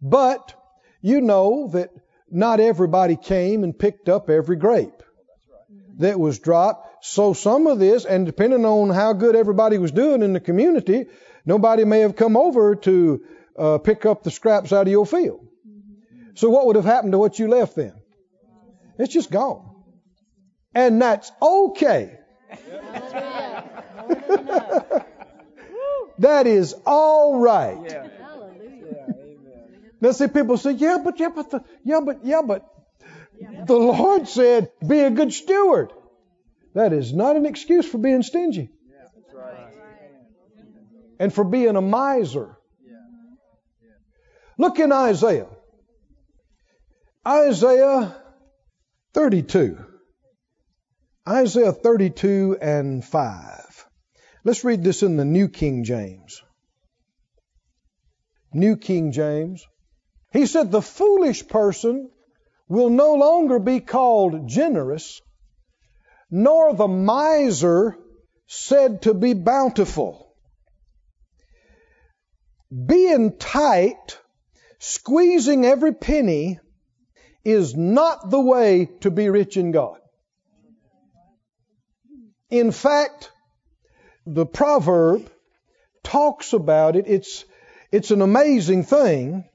But 0.01 0.53
you 1.01 1.21
know 1.21 1.69
that 1.73 1.91
not 2.29 2.59
everybody 2.59 3.15
came 3.15 3.63
and 3.63 3.77
picked 3.77 4.09
up 4.09 4.29
every 4.29 4.57
grape 4.57 5.03
that 5.99 6.19
was 6.19 6.39
dropped. 6.39 7.05
So 7.05 7.33
some 7.33 7.67
of 7.67 7.79
this, 7.79 8.05
and 8.05 8.25
depending 8.25 8.65
on 8.65 8.89
how 8.89 9.13
good 9.13 9.35
everybody 9.35 9.77
was 9.77 9.91
doing 9.91 10.23
in 10.23 10.33
the 10.33 10.39
community, 10.39 11.05
nobody 11.45 11.85
may 11.85 11.99
have 11.99 12.15
come 12.15 12.35
over 12.35 12.75
to 12.75 13.23
uh, 13.57 13.77
pick 13.77 14.05
up 14.05 14.23
the 14.23 14.31
scraps 14.31 14.73
out 14.73 14.87
of 14.87 14.91
your 14.91 15.05
field. 15.05 15.47
So 16.35 16.49
what 16.49 16.67
would 16.67 16.75
have 16.75 16.85
happened 16.85 17.13
to 17.13 17.17
what 17.17 17.39
you 17.39 17.47
left 17.47 17.75
then? 17.75 17.93
It's 18.99 19.13
just 19.13 19.31
gone. 19.31 19.66
And 20.73 21.01
that's 21.01 21.31
okay. 21.41 22.19
that 26.19 26.47
is 26.47 26.75
all 26.85 27.39
right. 27.39 28.07
Now 29.99 30.11
see 30.11 30.27
people 30.27 30.57
say, 30.57 30.71
yeah, 30.71 30.99
but 31.03 31.19
yeah, 31.19 31.29
but 31.29 31.49
the, 31.49 31.63
yeah, 31.83 31.99
but 32.05 32.23
yeah, 32.23 32.41
but 32.45 32.69
the 33.65 33.75
Lord 33.75 34.27
said, 34.27 34.71
be 34.85 34.99
a 34.99 35.09
good 35.09 35.33
steward. 35.33 35.91
That 36.73 36.93
is 36.93 37.13
not 37.13 37.35
an 37.35 37.45
excuse 37.45 37.87
for 37.87 37.97
being 37.97 38.21
stingy. 38.21 38.69
And 41.19 41.33
for 41.33 41.43
being 41.43 41.75
a 41.75 41.81
miser. 41.81 42.55
Look 44.59 44.79
in 44.79 44.91
Isaiah. 44.91 45.47
Isaiah 47.25 48.15
32. 49.13 49.85
Isaiah 51.27 51.73
32 51.73 52.57
and 52.61 53.03
5. 53.03 53.85
Let's 54.45 54.63
read 54.63 54.81
this 54.81 55.03
in 55.03 55.17
the 55.17 55.25
New 55.25 55.49
King 55.49 55.83
James. 55.83 56.41
New 58.53 58.77
King 58.77 59.11
James. 59.11 59.67
He 60.31 60.45
said, 60.45 60.71
The 60.71 60.81
foolish 60.81 61.45
person 61.49 62.09
will 62.69 62.89
no 62.89 63.15
longer 63.15 63.59
be 63.59 63.81
called 63.81 64.47
generous, 64.47 65.21
nor 66.31 66.73
the 66.73 66.87
miser 66.87 67.97
said 68.45 69.01
to 69.01 69.13
be 69.13 69.33
bountiful. 69.33 70.33
Being 72.71 73.37
tight, 73.37 74.17
squeezing 74.79 75.65
every 75.65 75.93
penny, 75.93 76.59
is 77.43 77.75
not 77.75 78.29
the 78.29 78.39
way 78.39 78.89
to 79.01 79.11
be 79.11 79.29
rich 79.29 79.57
in 79.57 79.73
God. 79.73 79.99
In 82.49 82.71
fact, 82.71 83.31
the 84.25 84.45
proverb 84.45 85.29
talks 86.03 86.53
about 86.53 86.95
it. 86.95 87.05
It's, 87.07 87.43
it's 87.91 88.11
an 88.11 88.21
amazing 88.21 88.83
thing 88.83 89.45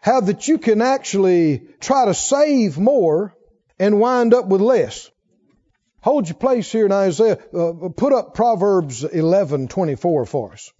how 0.00 0.20
that 0.20 0.46
you 0.46 0.58
can 0.58 0.82
actually 0.82 1.66
try 1.80 2.04
to 2.04 2.14
save 2.14 2.78
more 2.78 3.34
and 3.78 3.98
wind 3.98 4.34
up 4.34 4.46
with 4.46 4.60
less. 4.60 5.10
Hold 6.02 6.28
your 6.28 6.36
place 6.36 6.70
here 6.70 6.84
in 6.84 6.92
Isaiah. 6.92 7.38
Uh, 7.52 7.88
put 7.96 8.12
up 8.12 8.34
Proverbs 8.34 9.02
11:24 9.02 10.28
for 10.28 10.52
us. 10.52 10.70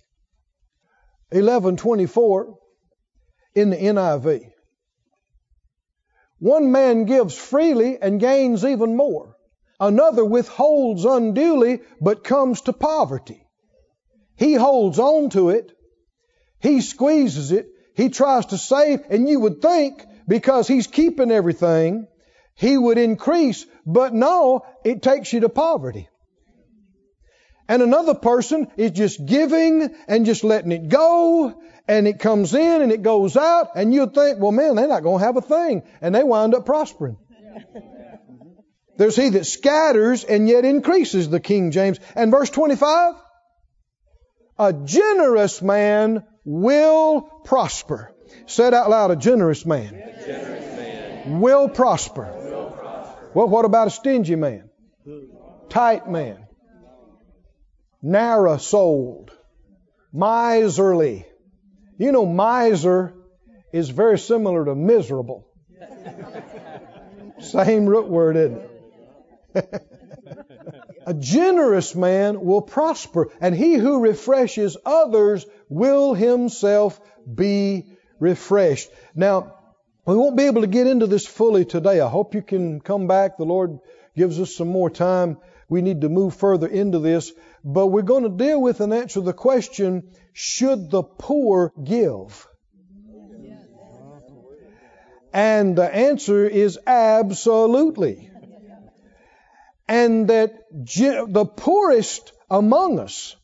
11:24 1.33 2.59
in 3.55 3.71
the 3.71 3.77
NIV. 3.77 4.53
One 6.39 6.71
man 6.71 7.07
gives 7.07 7.35
freely 7.35 7.97
and 8.01 8.21
gains 8.21 8.65
even 8.65 8.97
more. 8.97 9.34
Another 9.85 10.25
withholds 10.25 11.05
unduly 11.05 11.83
but 12.01 12.25
comes 12.25 12.63
to 12.63 12.73
poverty. 12.73 13.47
He 14.35 14.55
holds 14.55 14.99
on 14.99 15.29
to 15.31 15.51
it. 15.51 15.73
He 16.59 16.81
squeezes 16.81 17.53
it. 17.53 17.69
He 17.95 18.09
tries 18.09 18.47
to 18.47 18.57
save, 18.57 19.01
and 19.11 19.29
you 19.29 19.41
would 19.41 19.61
think 19.61 20.03
because 20.27 20.67
he's 20.67 20.87
keeping 20.87 21.31
everything, 21.31 22.07
he 22.55 22.79
would 22.79 22.97
increase, 22.97 23.67
but 23.85 24.15
no, 24.15 24.65
it 24.87 25.03
takes 25.03 25.35
you 25.35 25.41
to 25.41 25.51
poverty. 25.51 26.09
And 27.69 27.83
another 27.83 28.15
person 28.15 28.69
is 28.79 28.93
just 28.93 29.27
giving 29.27 29.95
and 30.09 30.25
just 30.25 30.45
letting 30.45 30.73
it 30.73 30.89
go, 30.89 31.61
and 31.87 32.09
it 32.09 32.21
comes 32.21 32.55
in 32.55 32.81
and 32.81 32.91
it 32.91 33.03
goes 33.03 33.37
out, 33.37 33.73
and 33.77 33.93
you'd 33.93 34.15
think, 34.15 34.39
well, 34.41 34.51
man, 34.51 34.77
they're 34.77 34.89
not 34.89 35.03
going 35.03 35.19
to 35.19 35.27
have 35.27 35.37
a 35.37 35.43
thing, 35.43 35.83
and 36.01 36.15
they 36.15 36.25
wind 36.25 36.55
up 36.55 36.65
prospering. 36.65 37.19
There's 38.97 39.17
he 39.17 39.31
that 39.31 39.45
scatters 39.45 40.25
and 40.25 40.49
yet 40.49 40.65
increases, 40.65 41.29
the 41.29 41.41
King 41.41 41.71
James. 41.71 41.99
And 42.15 42.31
verse 42.31 42.51
25, 42.51 43.15
a 44.59 44.73
generous 44.73 45.61
man 45.61 46.25
will 46.45 47.23
prosper. 47.45 48.15
Said 48.47 48.75
out 48.75 48.91
loud, 48.91 49.11
a 49.11 49.17
generous 49.17 49.65
man, 49.65 49.95
a 49.95 50.27
generous 50.27 50.77
man. 50.77 51.41
Will, 51.41 51.69
prosper. 51.69 52.31
will 52.43 52.71
prosper. 52.71 53.31
Well, 53.35 53.49
what 53.49 53.65
about 53.65 53.87
a 53.89 53.91
stingy 53.91 54.37
man? 54.37 54.69
Tight 55.69 56.09
man. 56.09 56.47
Narrow 58.03 58.59
souled. 58.59 59.31
Miserly. 60.13 61.27
You 61.99 62.13
know, 62.13 62.27
miser 62.27 63.15
is 63.73 63.89
very 63.89 64.19
similar 64.19 64.65
to 64.67 64.75
miserable. 64.75 65.49
Same 67.41 67.87
root 67.87 68.09
word, 68.09 68.37
isn't 68.37 68.59
it? 68.59 68.74
A 71.07 71.15
generous 71.15 71.95
man 71.95 72.45
will 72.45 72.63
prosper, 72.63 73.31
and 73.41 73.55
he 73.55 73.75
who 73.75 74.01
refreshes 74.01 74.77
others 74.85 75.47
will 75.69 76.15
himself 76.15 77.01
be 77.33 77.87
refreshed. 78.19 78.91
Now, 79.15 79.55
we 80.07 80.17
won't 80.17 80.37
be 80.37 80.45
able 80.45 80.63
to 80.63 80.67
get 80.67 80.87
into 80.87 81.07
this 81.07 81.27
fully 81.27 81.65
today. 81.65 82.01
I 82.01 82.09
hope 82.09 82.35
you 82.35 82.43
can 82.43 82.81
come 82.81 83.07
back. 83.07 83.37
The 83.37 83.45
Lord 83.45 83.79
gives 84.17 84.39
us 84.39 84.55
some 84.55 84.69
more 84.69 84.91
time. 84.91 85.39
We 85.69 85.81
need 85.81 86.03
to 86.03 86.09
move 86.09 86.35
further 86.35 86.67
into 86.67 86.99
this. 86.99 87.33
But 87.65 87.87
we're 87.87 88.03
going 88.03 88.25
to 88.25 88.45
deal 88.45 88.61
with 88.61 88.81
and 88.81 88.93
answer 88.93 89.21
the 89.23 89.33
question 89.33 90.11
should 90.35 90.91
the 90.91 91.03
poor 91.03 91.73
give? 91.83 92.47
And 95.33 95.75
the 95.75 95.93
answer 95.93 96.47
is 96.47 96.79
absolutely. 96.87 98.31
And 99.87 100.29
that 100.29 100.55
the 100.71 101.45
poorest 101.45 102.33
among 102.51 102.99
us 102.99 103.37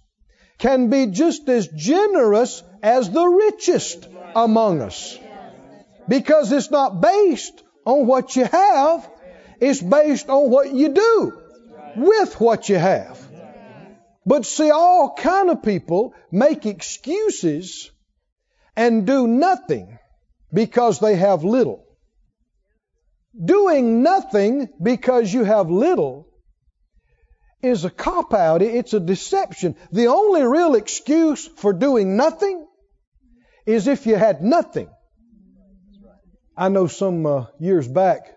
can 0.58 0.90
be 0.90 1.06
just 1.06 1.48
as 1.48 1.68
generous 1.68 2.62
as 2.82 3.10
the 3.10 3.26
richest 3.26 4.06
among 4.34 4.80
us. 4.80 5.18
Because 6.08 6.52
it's 6.52 6.70
not 6.70 7.00
based 7.00 7.62
on 7.84 8.06
what 8.06 8.36
you 8.36 8.44
have, 8.44 9.08
it's 9.60 9.80
based 9.82 10.28
on 10.28 10.50
what 10.50 10.72
you 10.72 10.90
do 10.90 11.38
with 11.96 12.40
what 12.40 12.68
you 12.68 12.76
have. 12.76 13.18
But 14.26 14.46
see, 14.46 14.70
all 14.70 15.14
kind 15.14 15.50
of 15.50 15.62
people 15.62 16.14
make 16.30 16.66
excuses 16.66 17.90
and 18.76 19.06
do 19.06 19.26
nothing 19.26 19.98
because 20.52 21.00
they 21.00 21.16
have 21.16 21.42
little. 21.44 21.84
Doing 23.42 24.02
nothing 24.02 24.68
because 24.82 25.32
you 25.32 25.44
have 25.44 25.70
little 25.70 26.29
is 27.62 27.84
a 27.84 27.90
cop 27.90 28.32
out. 28.32 28.62
It's 28.62 28.94
a 28.94 29.00
deception. 29.00 29.76
The 29.92 30.08
only 30.08 30.42
real 30.42 30.74
excuse 30.74 31.46
for 31.46 31.72
doing 31.72 32.16
nothing 32.16 32.66
is 33.66 33.86
if 33.86 34.06
you 34.06 34.16
had 34.16 34.42
nothing. 34.42 34.88
I 36.56 36.68
know 36.68 36.86
some 36.86 37.26
uh, 37.26 37.46
years 37.58 37.88
back, 37.88 38.36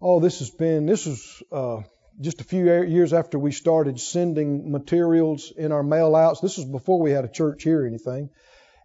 oh, 0.00 0.20
this 0.20 0.40
has 0.40 0.50
been, 0.50 0.86
this 0.86 1.06
was 1.06 1.42
uh, 1.52 1.82
just 2.20 2.40
a 2.40 2.44
few 2.44 2.64
years 2.64 3.12
after 3.12 3.38
we 3.38 3.52
started 3.52 4.00
sending 4.00 4.70
materials 4.70 5.52
in 5.56 5.72
our 5.72 5.82
mail 5.82 6.14
outs. 6.14 6.40
This 6.40 6.56
was 6.56 6.66
before 6.66 7.00
we 7.00 7.10
had 7.10 7.24
a 7.24 7.28
church 7.28 7.62
here 7.62 7.82
or 7.82 7.86
anything. 7.86 8.30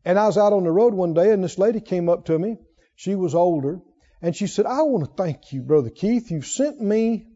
And 0.06 0.18
I 0.18 0.28
was 0.28 0.38
out 0.38 0.54
on 0.54 0.64
the 0.64 0.72
road 0.72 0.94
one 0.94 1.14
day 1.14 1.32
and 1.32 1.44
this 1.44 1.58
lady 1.58 1.82
came 1.82 2.08
up 2.08 2.26
to 2.26 2.40
me. 2.40 2.58
She 2.96 3.16
was 3.16 3.36
older 3.36 3.80
and 4.22 4.36
she 4.36 4.48
said, 4.48 4.66
I 4.66 4.82
want 4.84 5.06
to 5.06 5.24
thank 5.24 5.52
you, 5.52 5.62
Brother 5.62 5.90
Keith. 5.90 6.32
You've 6.32 6.46
sent 6.46 6.80
me 6.80 7.28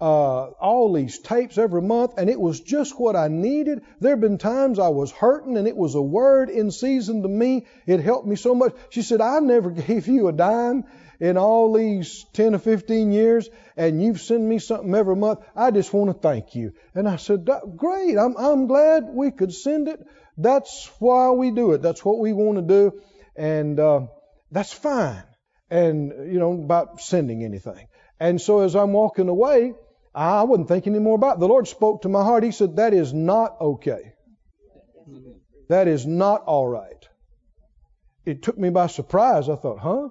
uh, 0.00 0.46
all 0.52 0.92
these 0.92 1.18
tapes 1.18 1.58
every 1.58 1.82
month, 1.82 2.14
and 2.16 2.30
it 2.30 2.40
was 2.40 2.60
just 2.60 2.98
what 2.98 3.16
I 3.16 3.28
needed. 3.28 3.82
There 4.00 4.12
have 4.12 4.20
been 4.20 4.38
times 4.38 4.78
I 4.78 4.88
was 4.88 5.10
hurting, 5.10 5.58
and 5.58 5.68
it 5.68 5.76
was 5.76 5.94
a 5.94 6.02
word 6.02 6.48
in 6.48 6.70
season 6.70 7.22
to 7.22 7.28
me. 7.28 7.66
It 7.86 8.00
helped 8.00 8.26
me 8.26 8.36
so 8.36 8.54
much. 8.54 8.74
She 8.88 9.02
said, 9.02 9.20
I 9.20 9.40
never 9.40 9.70
gave 9.86 10.08
you 10.08 10.28
a 10.28 10.32
dime 10.32 10.84
in 11.20 11.36
all 11.36 11.74
these 11.74 12.24
10 12.32 12.54
or 12.54 12.58
15 12.58 13.12
years, 13.12 13.50
and 13.76 14.02
you've 14.02 14.22
sent 14.22 14.42
me 14.42 14.58
something 14.58 14.94
every 14.94 15.16
month. 15.16 15.40
I 15.54 15.70
just 15.70 15.92
want 15.92 16.10
to 16.10 16.14
thank 16.14 16.54
you. 16.54 16.72
And 16.94 17.06
I 17.06 17.16
said, 17.16 17.46
Great, 17.76 18.16
I'm, 18.16 18.36
I'm 18.38 18.66
glad 18.68 19.04
we 19.10 19.30
could 19.30 19.52
send 19.52 19.88
it. 19.88 20.00
That's 20.38 20.90
why 20.98 21.30
we 21.30 21.50
do 21.50 21.72
it. 21.72 21.82
That's 21.82 22.02
what 22.02 22.18
we 22.18 22.32
want 22.32 22.56
to 22.56 22.62
do. 22.62 23.00
And 23.36 23.78
uh, 23.78 24.06
that's 24.50 24.72
fine. 24.72 25.22
And, 25.68 26.32
you 26.32 26.38
know, 26.38 26.54
about 26.54 27.02
sending 27.02 27.44
anything. 27.44 27.86
And 28.18 28.40
so 28.40 28.60
as 28.60 28.74
I'm 28.74 28.92
walking 28.92 29.28
away, 29.28 29.74
I 30.14 30.42
wasn't 30.42 30.68
thinking 30.68 30.94
any 30.94 31.02
more 31.02 31.14
about 31.14 31.36
it. 31.36 31.40
The 31.40 31.48
Lord 31.48 31.68
spoke 31.68 32.02
to 32.02 32.08
my 32.08 32.22
heart. 32.22 32.42
He 32.42 32.50
said, 32.50 32.76
That 32.76 32.94
is 32.94 33.12
not 33.12 33.60
okay. 33.60 34.12
That 35.68 35.86
is 35.86 36.04
not 36.04 36.42
all 36.44 36.66
right. 36.66 37.08
It 38.26 38.42
took 38.42 38.58
me 38.58 38.70
by 38.70 38.88
surprise. 38.88 39.48
I 39.48 39.56
thought, 39.56 39.78
huh? 39.78 40.08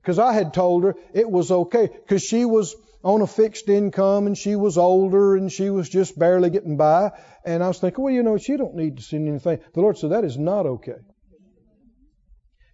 Because 0.00 0.18
I 0.18 0.32
had 0.32 0.54
told 0.54 0.84
her 0.84 0.94
it 1.12 1.28
was 1.28 1.50
okay. 1.50 1.88
Because 1.88 2.22
she 2.22 2.44
was 2.44 2.76
on 3.02 3.20
a 3.20 3.26
fixed 3.26 3.68
income 3.68 4.26
and 4.26 4.36
she 4.36 4.56
was 4.56 4.78
older 4.78 5.36
and 5.36 5.50
she 5.50 5.68
was 5.68 5.88
just 5.88 6.18
barely 6.18 6.50
getting 6.50 6.76
by. 6.76 7.12
And 7.44 7.62
I 7.62 7.68
was 7.68 7.78
thinking, 7.78 8.04
well, 8.04 8.14
you 8.14 8.22
know, 8.22 8.38
she 8.38 8.56
don't 8.56 8.76
need 8.76 8.96
to 8.98 9.02
send 9.02 9.28
anything. 9.28 9.58
The 9.74 9.80
Lord 9.80 9.98
said, 9.98 10.10
that 10.10 10.24
is 10.24 10.38
not 10.38 10.66
okay. 10.66 11.00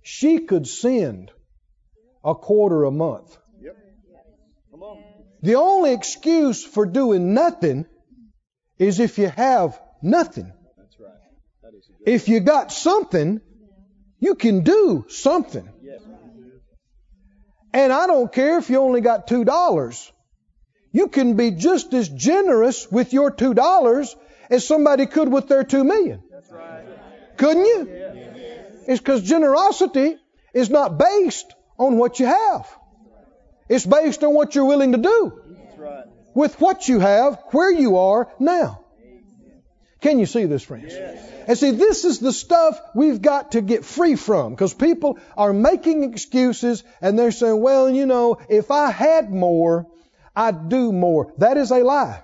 She 0.03 0.40
could 0.40 0.66
send 0.66 1.31
a 2.25 2.35
quarter 2.35 2.85
a 2.85 2.90
month. 2.90 3.37
The 5.42 5.55
only 5.55 5.92
excuse 5.92 6.64
for 6.64 6.87
doing 6.87 7.35
nothing 7.35 7.87
is 8.79 9.00
if 9.00 9.18
you 9.18 9.29
have 9.29 9.81
nothing. 10.03 10.53
That's 10.76 11.00
right. 11.00 11.12
That 11.62 11.74
is 11.74 11.90
if 12.07 12.29
you 12.29 12.40
got 12.40 12.72
something, 12.72 13.40
you 14.18 14.35
can 14.35 14.62
do 14.64 15.07
something. 15.09 15.68
Yes. 15.83 16.00
And 17.72 17.92
I 17.92 18.07
don't 18.07 18.33
care 18.33 18.59
if 18.59 18.68
you 18.68 18.81
only 18.81 19.00
got 19.00 19.26
two 19.29 19.44
dollars. 19.44 20.12
You 20.92 21.09
can 21.09 21.37
be 21.37 21.53
just 21.53 21.94
as 21.94 22.09
generous 22.09 22.90
with 22.90 23.12
your 23.12 23.31
two 23.31 23.55
dollars 23.55 24.14
as 24.50 24.66
somebody 24.66 25.07
could 25.07 25.33
with 25.33 25.48
their 25.48 25.64
two 25.64 25.85
million. 25.85 26.22
That's 26.31 26.50
right. 26.50 26.85
Couldn't 27.37 27.64
you? 27.64 27.88
It's 28.88 29.00
because 29.00 29.22
generosity 29.22 30.16
is 30.53 30.68
not 30.68 30.98
based 30.98 31.55
on 31.79 31.96
what 31.96 32.18
you 32.18 32.26
have. 32.26 32.66
It's 33.70 33.87
based 33.87 34.25
on 34.25 34.35
what 34.35 34.56
you're 34.56 34.64
willing 34.64 34.92
to 34.92 34.98
do 34.98 35.40
with 36.35 36.60
what 36.60 36.88
you 36.88 36.98
have, 36.98 37.38
where 37.52 37.73
you 37.73 37.98
are 37.98 38.29
now. 38.40 38.85
Can 40.00 40.18
you 40.18 40.27
see 40.27 40.46
this, 40.46 40.64
friends? 40.64 40.92
And 41.46 41.56
see, 41.56 41.71
this 41.71 42.04
is 42.04 42.18
the 42.18 42.33
stuff 42.33 42.81
we've 42.96 43.23
got 43.23 43.52
to 43.52 43.60
get 43.60 43.85
free 43.85 44.16
from 44.16 44.54
because 44.54 44.75
people 44.75 45.21
are 45.37 45.52
making 45.52 46.02
excuses 46.02 46.83
and 47.00 47.16
they're 47.16 47.31
saying, 47.31 47.60
well, 47.60 47.88
you 47.88 48.06
know, 48.06 48.38
if 48.48 48.73
I 48.73 48.90
had 48.90 49.31
more, 49.31 49.87
I'd 50.35 50.68
do 50.68 50.90
more. 50.90 51.33
That 51.38 51.56
is 51.56 51.71
a 51.71 51.85
lie. 51.85 52.23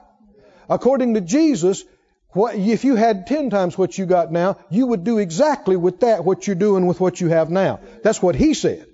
According 0.68 1.14
to 1.14 1.20
Jesus, 1.20 1.84
what, 2.30 2.56
if 2.56 2.84
you 2.84 2.96
had 2.96 3.28
ten 3.28 3.50
times 3.50 3.78
what 3.78 3.96
you 3.96 4.06
got 4.06 4.32
now, 4.32 4.58
you 4.68 4.88
would 4.88 5.04
do 5.04 5.18
exactly 5.18 5.76
with 5.76 6.00
that 6.00 6.24
what 6.24 6.48
you're 6.48 6.56
doing 6.56 6.86
with 6.86 6.98
what 6.98 7.20
you 7.20 7.28
have 7.28 7.50
now. 7.50 7.78
That's 8.02 8.20
what 8.20 8.34
he 8.34 8.52
said 8.52 8.86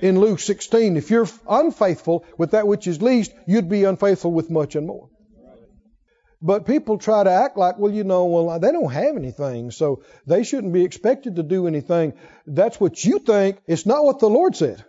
in 0.00 0.20
Luke 0.20 0.40
16. 0.40 0.96
If 0.96 1.10
you're 1.10 1.28
unfaithful 1.48 2.24
with 2.36 2.52
that 2.52 2.66
which 2.66 2.86
is 2.86 3.02
least, 3.02 3.32
you'd 3.46 3.68
be 3.68 3.84
unfaithful 3.84 4.32
with 4.32 4.50
much 4.50 4.76
and 4.76 4.86
more. 4.86 5.08
But 6.40 6.66
people 6.66 6.98
try 6.98 7.24
to 7.24 7.30
act 7.30 7.56
like, 7.56 7.78
well, 7.78 7.92
you 7.92 8.04
know, 8.04 8.26
well, 8.26 8.60
they 8.60 8.70
don't 8.70 8.92
have 8.92 9.16
anything, 9.16 9.72
so 9.72 10.02
they 10.24 10.44
shouldn't 10.44 10.72
be 10.72 10.84
expected 10.84 11.36
to 11.36 11.42
do 11.42 11.66
anything. 11.66 12.12
That's 12.46 12.78
what 12.78 13.04
you 13.04 13.18
think. 13.18 13.58
It's 13.66 13.86
not 13.86 14.04
what 14.04 14.20
the 14.20 14.28
Lord 14.28 14.54
said. 14.54 14.84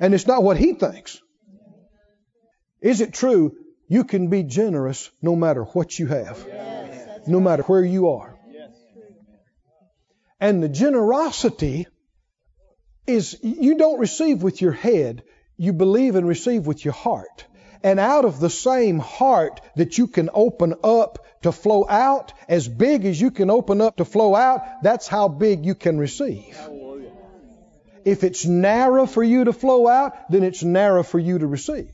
And 0.00 0.14
it's 0.14 0.26
not 0.26 0.42
what 0.42 0.56
He 0.56 0.72
thinks. 0.72 1.20
Is 2.80 3.00
it 3.00 3.12
true 3.12 3.56
you 3.88 4.04
can 4.04 4.28
be 4.28 4.44
generous 4.44 5.10
no 5.20 5.36
matter 5.36 5.64
what 5.64 5.98
you 5.98 6.06
have? 6.06 6.46
No 7.26 7.40
matter 7.40 7.64
where 7.64 7.84
you 7.84 8.10
are. 8.10 8.38
And 10.40 10.62
the 10.62 10.68
generosity 10.68 11.86
is 13.08 13.38
you 13.42 13.76
don't 13.76 13.98
receive 13.98 14.42
with 14.42 14.60
your 14.60 14.72
head, 14.72 15.22
you 15.56 15.72
believe 15.72 16.14
and 16.14 16.28
receive 16.28 16.66
with 16.66 16.84
your 16.84 16.94
heart. 16.94 17.44
And 17.82 18.00
out 18.00 18.24
of 18.24 18.40
the 18.40 18.50
same 18.50 18.98
heart 18.98 19.60
that 19.76 19.98
you 19.98 20.08
can 20.08 20.30
open 20.32 20.74
up 20.82 21.24
to 21.42 21.52
flow 21.52 21.86
out, 21.88 22.32
as 22.48 22.66
big 22.68 23.04
as 23.04 23.20
you 23.20 23.30
can 23.30 23.50
open 23.50 23.80
up 23.80 23.96
to 23.96 24.04
flow 24.04 24.34
out, 24.34 24.82
that's 24.82 25.06
how 25.06 25.28
big 25.28 25.64
you 25.64 25.74
can 25.74 25.98
receive. 25.98 26.58
If 28.04 28.24
it's 28.24 28.44
narrow 28.44 29.06
for 29.06 29.22
you 29.22 29.44
to 29.44 29.52
flow 29.52 29.86
out, 29.86 30.30
then 30.30 30.42
it's 30.42 30.62
narrow 30.62 31.02
for 31.02 31.18
you 31.18 31.38
to 31.38 31.46
receive. 31.46 31.90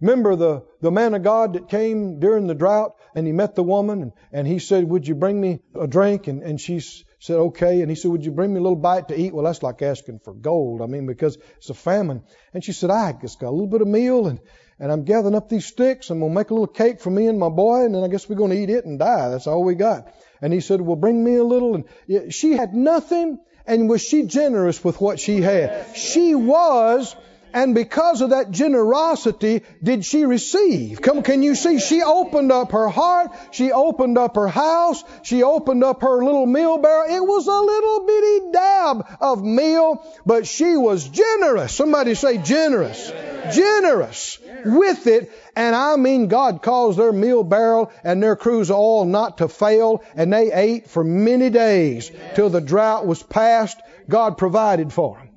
Remember 0.00 0.36
the, 0.36 0.64
the 0.80 0.92
man 0.92 1.14
of 1.14 1.24
God 1.24 1.54
that 1.54 1.68
came 1.68 2.20
during 2.20 2.46
the 2.46 2.54
drought 2.54 2.94
and 3.14 3.26
he 3.26 3.32
met 3.32 3.56
the 3.56 3.64
woman 3.64 4.02
and, 4.02 4.12
and 4.32 4.46
he 4.46 4.60
said, 4.60 4.84
Would 4.84 5.08
you 5.08 5.16
bring 5.16 5.40
me 5.40 5.60
a 5.74 5.88
drink? 5.88 6.28
And, 6.28 6.42
and 6.42 6.60
she 6.60 6.80
said, 7.18 7.36
Okay. 7.36 7.80
And 7.80 7.90
he 7.90 7.94
said, 7.94 8.10
Would 8.10 8.24
you 8.24 8.30
bring 8.30 8.52
me 8.52 8.60
a 8.60 8.62
little 8.62 8.76
bite 8.76 9.08
to 9.08 9.18
eat? 9.18 9.34
Well, 9.34 9.44
that's 9.44 9.62
like 9.62 9.82
asking 9.82 10.20
for 10.20 10.34
gold. 10.34 10.82
I 10.82 10.86
mean, 10.86 11.06
because 11.06 11.38
it's 11.56 11.70
a 11.70 11.74
famine. 11.74 12.22
And 12.54 12.64
she 12.64 12.72
said, 12.72 12.90
I 12.90 13.12
just 13.12 13.40
got 13.40 13.48
a 13.48 13.50
little 13.50 13.66
bit 13.66 13.80
of 13.80 13.88
meal 13.88 14.26
and, 14.26 14.40
and 14.78 14.92
I'm 14.92 15.04
gathering 15.04 15.34
up 15.34 15.48
these 15.48 15.66
sticks 15.66 16.10
and 16.10 16.20
we'll 16.20 16.30
make 16.30 16.50
a 16.50 16.54
little 16.54 16.66
cake 16.66 17.00
for 17.00 17.10
me 17.10 17.26
and 17.26 17.38
my 17.38 17.48
boy 17.48 17.84
and 17.84 17.94
then 17.94 18.04
I 18.04 18.08
guess 18.08 18.28
we're 18.28 18.36
going 18.36 18.50
to 18.50 18.60
eat 18.60 18.70
it 18.70 18.84
and 18.84 18.98
die. 18.98 19.30
That's 19.30 19.46
all 19.46 19.64
we 19.64 19.74
got. 19.74 20.14
And 20.40 20.52
he 20.52 20.60
said, 20.60 20.80
Well, 20.80 20.96
bring 20.96 21.22
me 21.22 21.36
a 21.36 21.44
little. 21.44 21.74
And 21.74 22.32
she 22.32 22.52
had 22.52 22.74
nothing. 22.74 23.38
And 23.66 23.88
was 23.88 24.02
she 24.02 24.22
generous 24.22 24.82
with 24.82 24.98
what 25.00 25.20
she 25.20 25.42
had? 25.42 25.94
She 25.94 26.34
was 26.34 27.14
and 27.52 27.74
because 27.74 28.20
of 28.20 28.30
that 28.30 28.50
generosity, 28.50 29.62
did 29.82 30.04
she 30.04 30.24
receive? 30.24 31.00
Come, 31.00 31.22
can 31.22 31.42
you 31.42 31.54
see? 31.54 31.78
She 31.78 32.02
opened 32.02 32.52
up 32.52 32.72
her 32.72 32.88
heart. 32.88 33.30
She 33.52 33.72
opened 33.72 34.18
up 34.18 34.36
her 34.36 34.48
house. 34.48 35.02
She 35.22 35.42
opened 35.42 35.84
up 35.84 36.02
her 36.02 36.24
little 36.24 36.46
meal 36.46 36.78
barrel. 36.78 37.14
It 37.14 37.24
was 37.24 37.46
a 37.46 37.52
little 37.52 38.06
bitty 38.06 38.52
dab 38.52 39.16
of 39.20 39.44
meal, 39.44 40.04
but 40.26 40.46
she 40.46 40.76
was 40.76 41.08
generous. 41.08 41.72
Somebody 41.72 42.14
say 42.14 42.38
generous. 42.38 43.10
Generous 43.54 44.38
with 44.64 45.06
it. 45.06 45.30
And 45.56 45.74
I 45.74 45.96
mean, 45.96 46.28
God 46.28 46.62
caused 46.62 46.98
their 46.98 47.12
meal 47.12 47.44
barrel 47.44 47.90
and 48.04 48.22
their 48.22 48.36
cruse 48.36 48.70
oil 48.70 49.04
not 49.04 49.38
to 49.38 49.48
fail. 49.48 50.02
And 50.14 50.32
they 50.32 50.52
ate 50.52 50.88
for 50.90 51.02
many 51.02 51.50
days 51.50 52.10
till 52.34 52.50
the 52.50 52.60
drought 52.60 53.06
was 53.06 53.22
past. 53.22 53.78
God 54.08 54.38
provided 54.38 54.92
for 54.92 55.16
them. 55.16 55.28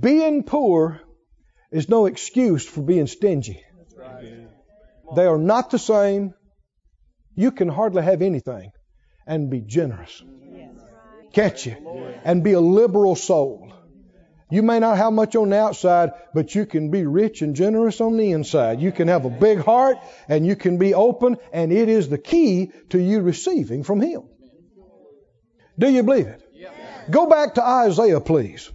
Being 0.00 0.44
poor 0.44 1.00
is 1.70 1.88
no 1.88 2.06
excuse 2.06 2.66
for 2.66 2.82
being 2.82 3.06
stingy. 3.06 3.62
They 5.14 5.26
are 5.26 5.38
not 5.38 5.70
the 5.70 5.78
same. 5.78 6.34
You 7.34 7.50
can 7.50 7.68
hardly 7.68 8.02
have 8.02 8.22
anything 8.22 8.72
and 9.26 9.50
be 9.50 9.60
generous. 9.60 10.22
Catch 11.32 11.66
you. 11.66 11.76
And 12.24 12.42
be 12.42 12.52
a 12.52 12.60
liberal 12.60 13.16
soul. 13.16 13.72
You 14.50 14.62
may 14.62 14.80
not 14.80 14.96
have 14.98 15.12
much 15.12 15.36
on 15.36 15.50
the 15.50 15.58
outside, 15.58 16.10
but 16.34 16.54
you 16.56 16.66
can 16.66 16.90
be 16.90 17.06
rich 17.06 17.40
and 17.40 17.54
generous 17.54 18.00
on 18.00 18.16
the 18.16 18.32
inside. 18.32 18.80
You 18.80 18.90
can 18.90 19.06
have 19.06 19.24
a 19.24 19.30
big 19.30 19.60
heart 19.60 19.98
and 20.28 20.44
you 20.44 20.56
can 20.56 20.76
be 20.76 20.92
open, 20.92 21.36
and 21.52 21.72
it 21.72 21.88
is 21.88 22.08
the 22.08 22.18
key 22.18 22.72
to 22.88 22.98
you 22.98 23.20
receiving 23.20 23.84
from 23.84 24.00
Him. 24.00 24.22
Do 25.78 25.88
you 25.88 26.02
believe 26.02 26.26
it? 26.26 26.42
Go 27.10 27.26
back 27.26 27.54
to 27.54 27.64
Isaiah, 27.64 28.20
please. 28.20 28.70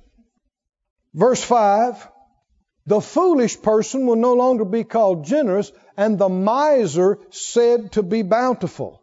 Verse 1.14 1.44
5. 1.44 2.08
The 2.88 3.02
foolish 3.02 3.62
person 3.62 4.06
will 4.06 4.16
no 4.16 4.34
longer 4.34 4.64
be 4.64 4.84
called 4.84 5.26
generous, 5.26 5.72
and 5.98 6.20
the 6.20 6.30
miser 6.30 7.20
said 7.32 7.94
to 7.94 8.04
be 8.04 8.22
bountiful. 8.22 9.02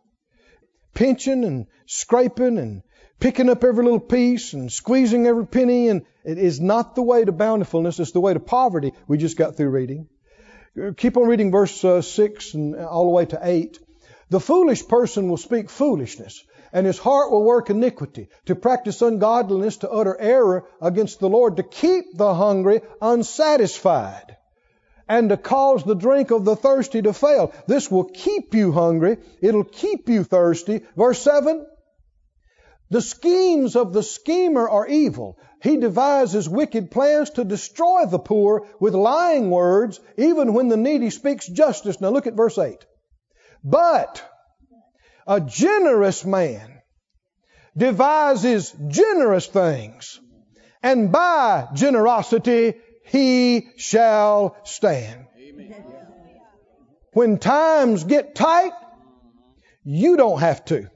Pinching 0.94 1.44
and 1.44 1.66
scraping 1.86 2.58
and 2.58 2.82
picking 3.18 3.48
up 3.48 3.64
every 3.64 3.84
little 3.84 3.98
piece 3.98 4.52
and 4.52 4.70
squeezing 4.70 5.26
every 5.26 5.46
penny, 5.46 5.88
and 5.88 6.02
it 6.24 6.38
is 6.38 6.60
not 6.60 6.94
the 6.94 7.02
way 7.02 7.24
to 7.24 7.32
bountifulness, 7.32 7.98
it's 7.98 8.12
the 8.12 8.20
way 8.20 8.34
to 8.34 8.40
poverty. 8.40 8.92
We 9.08 9.18
just 9.18 9.36
got 9.36 9.56
through 9.56 9.70
reading. 9.70 10.08
Keep 10.96 11.16
on 11.16 11.26
reading 11.26 11.50
verse 11.50 11.84
uh, 11.84 12.02
6 12.02 12.54
and 12.54 12.76
all 12.76 13.04
the 13.04 13.10
way 13.10 13.26
to 13.26 13.40
8. 13.42 13.78
The 14.30 14.40
foolish 14.40 14.86
person 14.86 15.28
will 15.28 15.36
speak 15.36 15.68
foolishness 15.68 16.44
and 16.72 16.86
his 16.86 16.98
heart 16.98 17.30
will 17.30 17.44
work 17.44 17.70
iniquity, 17.70 18.28
to 18.46 18.54
practice 18.54 19.02
ungodliness, 19.02 19.78
to 19.78 19.90
utter 19.90 20.16
error 20.18 20.64
against 20.80 21.20
the 21.20 21.28
Lord, 21.28 21.56
to 21.56 21.62
keep 21.62 22.16
the 22.16 22.34
hungry 22.34 22.80
unsatisfied, 23.00 24.36
and 25.08 25.28
to 25.28 25.36
cause 25.36 25.84
the 25.84 25.94
drink 25.94 26.30
of 26.30 26.44
the 26.44 26.56
thirsty 26.56 27.02
to 27.02 27.12
fail. 27.12 27.52
This 27.66 27.90
will 27.90 28.04
keep 28.04 28.54
you 28.54 28.72
hungry. 28.72 29.18
It'll 29.40 29.64
keep 29.64 30.08
you 30.08 30.24
thirsty. 30.24 30.80
Verse 30.96 31.20
7. 31.20 31.66
The 32.90 33.00
schemes 33.00 33.74
of 33.76 33.92
the 33.92 34.02
schemer 34.02 34.68
are 34.68 34.86
evil. 34.86 35.38
He 35.62 35.76
devises 35.76 36.48
wicked 36.48 36.90
plans 36.90 37.30
to 37.30 37.44
destroy 37.44 38.06
the 38.06 38.18
poor 38.18 38.66
with 38.80 38.94
lying 38.94 39.50
words, 39.50 40.00
even 40.16 40.52
when 40.54 40.68
the 40.68 40.76
needy 40.76 41.10
speaks 41.10 41.46
justice. 41.46 42.00
Now 42.00 42.10
look 42.10 42.26
at 42.26 42.34
verse 42.34 42.58
8. 42.58 42.84
But 43.64 44.22
a 45.26 45.40
generous 45.40 46.24
man 46.24 46.80
devises 47.76 48.74
generous 48.88 49.46
things, 49.46 50.20
and 50.82 51.10
by 51.10 51.68
generosity 51.74 52.74
he 53.06 53.68
shall 53.76 54.56
stand. 54.64 55.26
When 57.12 57.38
times 57.38 58.04
get 58.04 58.34
tight, 58.34 58.72
you 59.84 60.16
don't 60.16 60.40
have 60.40 60.64
to. 60.66 60.88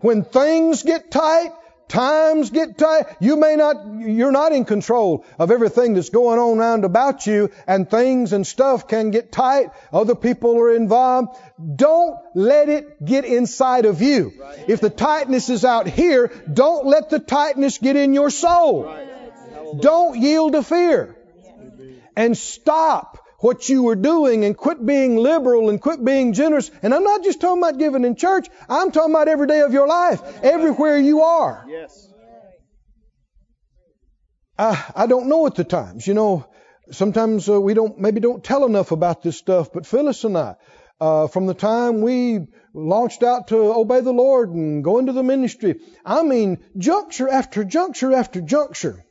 When 0.00 0.24
things 0.24 0.82
get 0.82 1.10
tight, 1.10 1.52
Times 1.90 2.50
get 2.50 2.78
tight. 2.78 3.06
You 3.18 3.36
may 3.36 3.56
not, 3.56 3.84
you're 3.98 4.30
not 4.30 4.52
in 4.52 4.64
control 4.64 5.24
of 5.40 5.50
everything 5.50 5.94
that's 5.94 6.10
going 6.10 6.38
on 6.38 6.58
around 6.58 6.84
about 6.84 7.26
you 7.26 7.50
and 7.66 7.90
things 7.90 8.32
and 8.32 8.46
stuff 8.46 8.86
can 8.86 9.10
get 9.10 9.32
tight. 9.32 9.70
Other 9.92 10.14
people 10.14 10.56
are 10.56 10.72
involved. 10.72 11.36
Don't 11.76 12.16
let 12.36 12.68
it 12.68 13.04
get 13.04 13.24
inside 13.24 13.86
of 13.86 14.00
you. 14.02 14.32
If 14.68 14.80
the 14.80 14.88
tightness 14.88 15.50
is 15.50 15.64
out 15.64 15.88
here, 15.88 16.28
don't 16.52 16.86
let 16.86 17.10
the 17.10 17.18
tightness 17.18 17.78
get 17.78 17.96
in 17.96 18.14
your 18.14 18.30
soul. 18.30 18.94
Don't 19.80 20.16
yield 20.16 20.52
to 20.52 20.62
fear. 20.62 21.16
And 22.14 22.38
stop 22.38 23.19
what 23.40 23.68
you 23.68 23.82
were 23.82 23.96
doing 23.96 24.44
and 24.44 24.56
quit 24.56 24.84
being 24.84 25.16
liberal 25.16 25.70
and 25.70 25.80
quit 25.80 26.04
being 26.04 26.32
generous. 26.32 26.70
And 26.82 26.94
I'm 26.94 27.04
not 27.04 27.24
just 27.24 27.40
talking 27.40 27.62
about 27.62 27.78
giving 27.78 28.04
in 28.04 28.14
church. 28.16 28.48
I'm 28.68 28.92
talking 28.92 29.14
about 29.14 29.28
every 29.28 29.46
day 29.46 29.60
of 29.60 29.72
your 29.72 29.88
life, 29.88 30.22
everywhere 30.42 30.98
you 30.98 31.22
are. 31.22 31.64
Yes. 31.68 32.06
I, 34.58 34.84
I 34.94 35.06
don't 35.06 35.28
know 35.28 35.46
at 35.46 35.54
the 35.54 35.64
times. 35.64 36.06
You 36.06 36.14
know, 36.14 36.46
sometimes 36.90 37.48
uh, 37.48 37.58
we 37.60 37.72
don't, 37.72 37.98
maybe 37.98 38.20
don't 38.20 38.44
tell 38.44 38.66
enough 38.66 38.92
about 38.92 39.22
this 39.22 39.38
stuff, 39.38 39.72
but 39.72 39.86
Phyllis 39.86 40.24
and 40.24 40.36
I, 40.36 40.56
uh, 41.00 41.28
from 41.28 41.46
the 41.46 41.54
time 41.54 42.02
we 42.02 42.40
launched 42.74 43.22
out 43.22 43.48
to 43.48 43.56
obey 43.56 44.02
the 44.02 44.12
Lord 44.12 44.50
and 44.50 44.84
go 44.84 44.98
into 44.98 45.12
the 45.14 45.22
ministry, 45.22 45.80
I 46.04 46.22
mean, 46.22 46.58
juncture 46.76 47.28
after 47.28 47.64
juncture 47.64 48.12
after 48.12 48.42
juncture, 48.42 49.02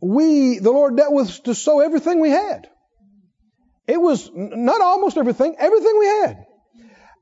we, 0.00 0.58
the 0.58 0.70
Lord 0.70 0.96
dealt 0.98 1.14
with 1.14 1.28
us 1.28 1.40
to 1.40 1.54
sow 1.54 1.80
everything 1.80 2.20
we 2.20 2.30
had. 2.30 2.68
It 3.88 4.00
was 4.00 4.30
not 4.34 4.82
almost 4.82 5.16
everything, 5.16 5.56
everything 5.58 5.98
we 5.98 6.06
had. 6.06 6.46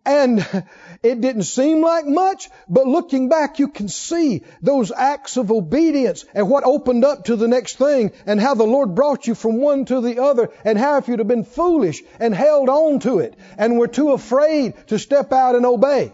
And 0.04 0.64
it 1.02 1.20
didn't 1.20 1.44
seem 1.44 1.80
like 1.80 2.06
much, 2.06 2.50
but 2.68 2.88
looking 2.88 3.28
back, 3.28 3.60
you 3.60 3.68
can 3.68 3.88
see 3.88 4.42
those 4.62 4.90
acts 4.90 5.36
of 5.36 5.52
obedience 5.52 6.24
and 6.34 6.50
what 6.50 6.64
opened 6.64 7.04
up 7.04 7.26
to 7.26 7.36
the 7.36 7.46
next 7.46 7.76
thing 7.76 8.10
and 8.26 8.40
how 8.40 8.54
the 8.54 8.64
Lord 8.64 8.96
brought 8.96 9.28
you 9.28 9.36
from 9.36 9.60
one 9.60 9.84
to 9.84 10.00
the 10.00 10.20
other 10.20 10.50
and 10.64 10.76
how 10.76 10.96
if 10.96 11.06
you'd 11.06 11.20
have 11.20 11.28
been 11.28 11.44
foolish 11.44 12.02
and 12.18 12.34
held 12.34 12.68
on 12.68 12.98
to 13.00 13.20
it 13.20 13.36
and 13.56 13.78
were 13.78 13.88
too 13.88 14.10
afraid 14.10 14.74
to 14.88 14.98
step 14.98 15.32
out 15.32 15.54
and 15.54 15.64
obey. 15.64 16.12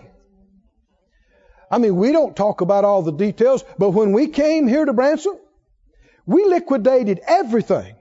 I 1.70 1.78
mean, 1.78 1.96
we 1.96 2.12
don't 2.12 2.36
talk 2.36 2.60
about 2.60 2.84
all 2.84 3.00
the 3.00 3.12
details, 3.12 3.64
but 3.78 3.90
when 3.90 4.12
we 4.12 4.28
came 4.28 4.68
here 4.68 4.84
to 4.84 4.92
Branson, 4.92 5.38
we 6.26 6.44
liquidated 6.44 7.20
everything 7.26 7.94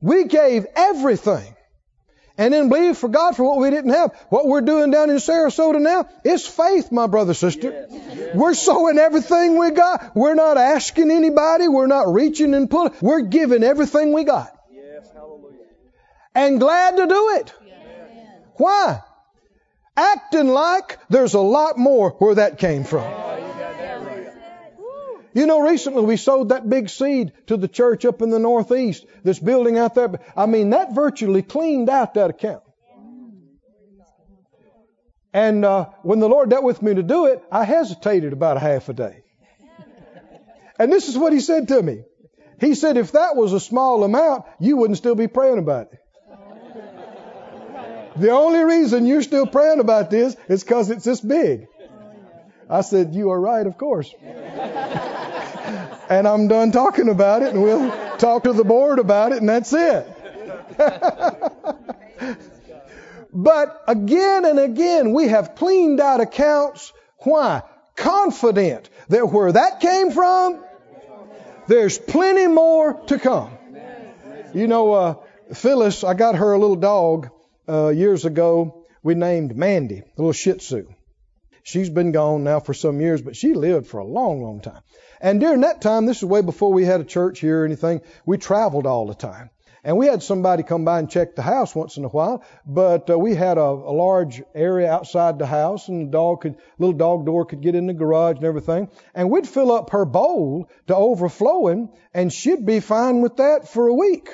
we 0.00 0.24
gave 0.24 0.66
everything 0.74 1.54
and 2.38 2.52
then 2.52 2.68
believe 2.68 2.98
for 2.98 3.08
God 3.08 3.34
for 3.36 3.44
what 3.44 3.58
we 3.58 3.70
didn't 3.70 3.90
have. 3.92 4.14
What 4.28 4.46
we're 4.46 4.60
doing 4.60 4.90
down 4.90 5.10
in 5.10 5.16
Sarasota 5.16 5.80
now 5.80 6.08
is 6.24 6.46
faith, 6.46 6.92
my 6.92 7.06
brother, 7.06 7.34
sister. 7.34 7.70
Yes, 7.70 8.02
yes. 8.14 8.34
We're 8.34 8.54
sowing 8.54 8.98
everything 8.98 9.58
we 9.58 9.70
got. 9.70 10.14
We're 10.14 10.34
not 10.34 10.58
asking 10.58 11.10
anybody. 11.10 11.68
We're 11.68 11.86
not 11.86 12.12
reaching 12.12 12.54
and 12.54 12.68
pulling. 12.68 12.92
We're 13.00 13.22
giving 13.22 13.62
everything 13.62 14.12
we 14.12 14.24
got. 14.24 14.54
Yes, 14.70 15.10
hallelujah. 15.14 15.56
and 16.34 16.60
glad 16.60 16.96
to 16.98 17.06
do 17.06 17.30
it. 17.40 17.54
Why? 18.56 19.02
Acting 19.96 20.48
like 20.48 20.98
there's 21.08 21.34
a 21.34 21.40
lot 21.40 21.78
more 21.78 22.10
where 22.18 22.34
that 22.34 22.58
came 22.58 22.84
from. 22.84 23.04
Oh, 23.04 23.55
You 25.36 25.44
know, 25.44 25.60
recently 25.60 26.02
we 26.02 26.16
sowed 26.16 26.48
that 26.48 26.66
big 26.66 26.88
seed 26.88 27.32
to 27.48 27.58
the 27.58 27.68
church 27.68 28.06
up 28.06 28.22
in 28.22 28.30
the 28.30 28.38
Northeast, 28.38 29.04
this 29.22 29.38
building 29.38 29.76
out 29.76 29.94
there. 29.94 30.18
I 30.34 30.46
mean, 30.46 30.70
that 30.70 30.94
virtually 30.94 31.42
cleaned 31.42 31.90
out 31.90 32.14
that 32.14 32.30
account. 32.30 32.62
And 35.34 35.62
uh, 35.62 35.90
when 36.00 36.20
the 36.20 36.28
Lord 36.30 36.48
dealt 36.48 36.64
with 36.64 36.80
me 36.80 36.94
to 36.94 37.02
do 37.02 37.26
it, 37.26 37.42
I 37.52 37.64
hesitated 37.64 38.32
about 38.32 38.56
a 38.56 38.60
half 38.60 38.88
a 38.88 38.94
day. 38.94 39.24
And 40.78 40.90
this 40.90 41.10
is 41.10 41.18
what 41.18 41.34
He 41.34 41.40
said 41.40 41.68
to 41.68 41.82
me. 41.82 42.04
He 42.58 42.74
said, 42.74 42.96
if 42.96 43.12
that 43.12 43.36
was 43.36 43.52
a 43.52 43.60
small 43.60 44.04
amount, 44.04 44.46
you 44.58 44.78
wouldn't 44.78 44.96
still 44.96 45.16
be 45.16 45.28
praying 45.28 45.58
about 45.58 45.88
it. 45.92 45.98
The 48.16 48.30
only 48.30 48.60
reason 48.60 49.04
you're 49.04 49.20
still 49.20 49.46
praying 49.46 49.80
about 49.80 50.08
this 50.08 50.34
is 50.48 50.64
because 50.64 50.88
it's 50.88 51.04
this 51.04 51.20
big. 51.20 51.66
I 52.68 52.80
said, 52.80 53.14
You 53.14 53.30
are 53.30 53.40
right, 53.40 53.66
of 53.66 53.78
course. 53.78 54.12
and 56.08 56.26
I'm 56.26 56.48
done 56.48 56.72
talking 56.72 57.08
about 57.08 57.42
it, 57.42 57.54
and 57.54 57.62
we'll 57.62 57.90
talk 58.18 58.44
to 58.44 58.52
the 58.52 58.64
board 58.64 58.98
about 58.98 59.32
it, 59.32 59.38
and 59.38 59.48
that's 59.48 59.72
it. 59.72 60.06
but 63.32 63.82
again 63.86 64.44
and 64.44 64.58
again, 64.58 65.12
we 65.12 65.28
have 65.28 65.54
cleaned 65.54 66.00
out 66.00 66.20
accounts. 66.20 66.92
Why? 67.18 67.62
Confident 67.94 68.90
that 69.08 69.30
where 69.32 69.52
that 69.52 69.80
came 69.80 70.10
from, 70.10 70.62
there's 71.66 71.98
plenty 71.98 72.46
more 72.46 73.00
to 73.06 73.18
come. 73.18 73.56
You 74.54 74.66
know, 74.66 74.92
uh, 74.92 75.14
Phyllis, 75.54 76.04
I 76.04 76.14
got 76.14 76.36
her 76.36 76.52
a 76.52 76.58
little 76.58 76.76
dog 76.76 77.30
uh, 77.68 77.88
years 77.88 78.24
ago. 78.24 78.86
We 79.02 79.14
named 79.14 79.56
Mandy, 79.56 79.98
a 79.98 80.04
little 80.16 80.32
Shih 80.32 80.54
Tzu. 80.54 80.88
She's 81.66 81.90
been 81.90 82.12
gone 82.12 82.44
now 82.44 82.60
for 82.60 82.74
some 82.74 83.00
years, 83.00 83.22
but 83.22 83.34
she 83.34 83.52
lived 83.52 83.88
for 83.88 83.98
a 83.98 84.04
long, 84.04 84.40
long 84.40 84.60
time. 84.60 84.82
And 85.20 85.40
during 85.40 85.62
that 85.62 85.80
time, 85.80 86.06
this 86.06 86.18
is 86.18 86.24
way 86.24 86.40
before 86.40 86.72
we 86.72 86.84
had 86.84 87.00
a 87.00 87.04
church 87.04 87.40
here 87.40 87.62
or 87.62 87.64
anything, 87.64 88.02
we 88.24 88.38
traveled 88.38 88.86
all 88.86 89.04
the 89.04 89.16
time. 89.16 89.50
And 89.82 89.98
we 89.98 90.06
had 90.06 90.22
somebody 90.22 90.62
come 90.62 90.84
by 90.84 91.00
and 91.00 91.10
check 91.10 91.34
the 91.34 91.42
house 91.42 91.74
once 91.74 91.96
in 91.96 92.04
a 92.04 92.08
while, 92.08 92.44
but 92.64 93.10
uh, 93.10 93.18
we 93.18 93.34
had 93.34 93.58
a, 93.58 93.62
a 93.62 93.94
large 93.94 94.44
area 94.54 94.88
outside 94.88 95.40
the 95.40 95.46
house, 95.46 95.88
and 95.88 96.06
the 96.06 96.12
dog 96.12 96.42
could, 96.42 96.54
little 96.78 96.96
dog 96.96 97.26
door 97.26 97.44
could 97.44 97.62
get 97.62 97.74
in 97.74 97.88
the 97.88 97.94
garage 97.94 98.36
and 98.36 98.44
everything. 98.44 98.88
And 99.12 99.28
we'd 99.28 99.48
fill 99.48 99.72
up 99.72 99.90
her 99.90 100.04
bowl 100.04 100.70
to 100.86 100.94
overflowing, 100.94 101.88
and 102.14 102.32
she'd 102.32 102.64
be 102.64 102.78
fine 102.78 103.22
with 103.22 103.38
that 103.38 103.66
for 103.66 103.88
a 103.88 103.94
week 103.94 104.28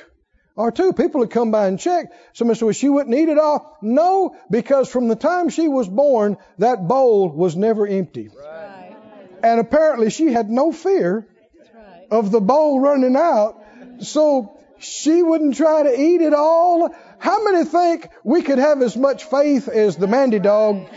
or 0.56 0.70
two. 0.70 0.92
People 0.92 1.20
would 1.20 1.30
come 1.30 1.50
by 1.50 1.66
and 1.66 1.78
check. 1.78 2.12
Somebody 2.32 2.58
said, 2.58 2.64
well, 2.66 2.72
she 2.72 2.88
wouldn't 2.88 3.14
eat 3.14 3.28
it 3.28 3.38
all. 3.38 3.78
No, 3.80 4.36
because 4.50 4.88
from 4.88 5.08
the 5.08 5.16
time 5.16 5.48
she 5.48 5.68
was 5.68 5.88
born, 5.88 6.36
that 6.58 6.86
bowl 6.86 7.28
was 7.30 7.56
never 7.56 7.86
empty. 7.86 8.28
Right. 8.28 8.96
And 9.42 9.60
apparently 9.60 10.10
she 10.10 10.32
had 10.32 10.50
no 10.50 10.72
fear 10.72 11.26
right. 11.74 12.06
of 12.10 12.30
the 12.30 12.40
bowl 12.40 12.80
running 12.80 13.16
out. 13.16 13.62
So 14.00 14.58
she 14.78 15.22
wouldn't 15.22 15.56
try 15.56 15.82
to 15.84 16.00
eat 16.00 16.20
it 16.20 16.34
all. 16.34 16.94
How 17.18 17.44
many 17.44 17.64
think 17.64 18.08
we 18.24 18.42
could 18.42 18.58
have 18.58 18.82
as 18.82 18.96
much 18.96 19.24
faith 19.24 19.68
as 19.68 19.96
the 19.96 20.06
Mandy 20.06 20.38
dog? 20.38 20.86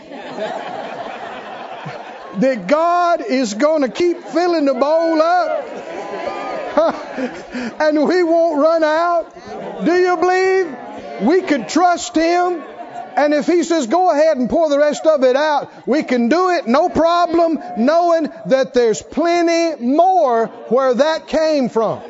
that 2.40 2.66
God 2.66 3.22
is 3.22 3.54
going 3.54 3.82
to 3.82 3.88
keep 3.88 4.22
filling 4.22 4.66
the 4.66 4.74
bowl 4.74 5.22
up 5.22 5.66
and 7.80 8.06
we 8.06 8.22
won't 8.22 8.60
run 8.60 8.84
out? 8.84 9.84
Do 9.84 9.94
you 9.94 10.16
believe 10.16 10.76
we 11.22 11.40
could 11.40 11.68
trust 11.70 12.14
Him? 12.14 12.62
And 13.16 13.32
if 13.32 13.46
He 13.46 13.62
says, 13.62 13.86
go 13.86 14.10
ahead 14.10 14.36
and 14.36 14.50
pour 14.50 14.68
the 14.68 14.78
rest 14.78 15.06
of 15.06 15.24
it 15.24 15.36
out, 15.36 15.88
we 15.88 16.02
can 16.02 16.28
do 16.28 16.50
it, 16.50 16.66
no 16.66 16.90
problem, 16.90 17.58
knowing 17.78 18.30
that 18.46 18.74
there's 18.74 19.00
plenty 19.00 19.82
more 19.82 20.48
where 20.68 20.92
that 20.92 21.28
came 21.28 21.70
from. 21.70 22.02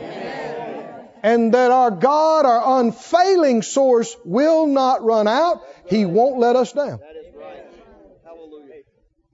And 1.23 1.55
that 1.55 1.71
our 1.71 1.93
God, 1.93 2.45
our 2.45 2.81
unfailing 2.81 3.63
source, 3.63 4.17
will 4.25 4.67
not 4.67 5.05
run 5.05 5.29
out. 5.29 5.63
He 5.89 6.05
won't 6.05 6.39
let 6.39 6.57
us 6.57 6.73
down. 6.73 7.01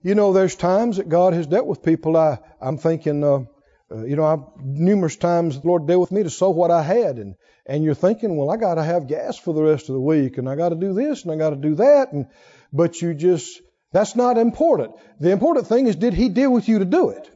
You 0.03 0.15
know, 0.15 0.33
there's 0.33 0.55
times 0.55 0.97
that 0.97 1.09
God 1.09 1.33
has 1.33 1.47
dealt 1.47 1.65
with 1.65 1.81
people. 1.81 2.17
I, 2.17 2.37
I'm 2.61 2.77
thinking, 2.77 3.23
uh, 3.23 3.45
uh, 3.91 4.03
you 4.05 4.15
know, 4.15 4.25
I've 4.25 4.63
numerous 4.63 5.15
times 5.15 5.59
the 5.59 5.67
Lord 5.67 5.87
dealt 5.87 6.01
with 6.01 6.11
me 6.11 6.23
to 6.23 6.29
sow 6.29 6.49
what 6.49 6.71
I 6.71 6.81
had, 6.81 7.17
and 7.17 7.35
and 7.65 7.83
you're 7.83 7.93
thinking, 7.93 8.35
well, 8.35 8.49
I 8.49 8.57
got 8.57 8.75
to 8.75 8.83
have 8.83 9.07
gas 9.07 9.37
for 9.37 9.53
the 9.53 9.63
rest 9.63 9.89
of 9.89 9.93
the 9.93 10.01
week, 10.01 10.37
and 10.37 10.49
I 10.49 10.55
got 10.55 10.69
to 10.69 10.75
do 10.75 10.93
this, 10.93 11.23
and 11.23 11.31
I 11.31 11.35
got 11.35 11.51
to 11.51 11.55
do 11.55 11.75
that, 11.75 12.11
and 12.11 12.27
but 12.71 13.01
you 13.01 13.13
just 13.13 13.61
that's 13.91 14.15
not 14.15 14.37
important. 14.37 14.95
The 15.19 15.31
important 15.31 15.67
thing 15.67 15.87
is, 15.87 15.95
did 15.95 16.13
He 16.13 16.29
deal 16.29 16.51
with 16.51 16.67
you 16.67 16.79
to 16.79 16.85
do 16.85 17.09
it? 17.09 17.29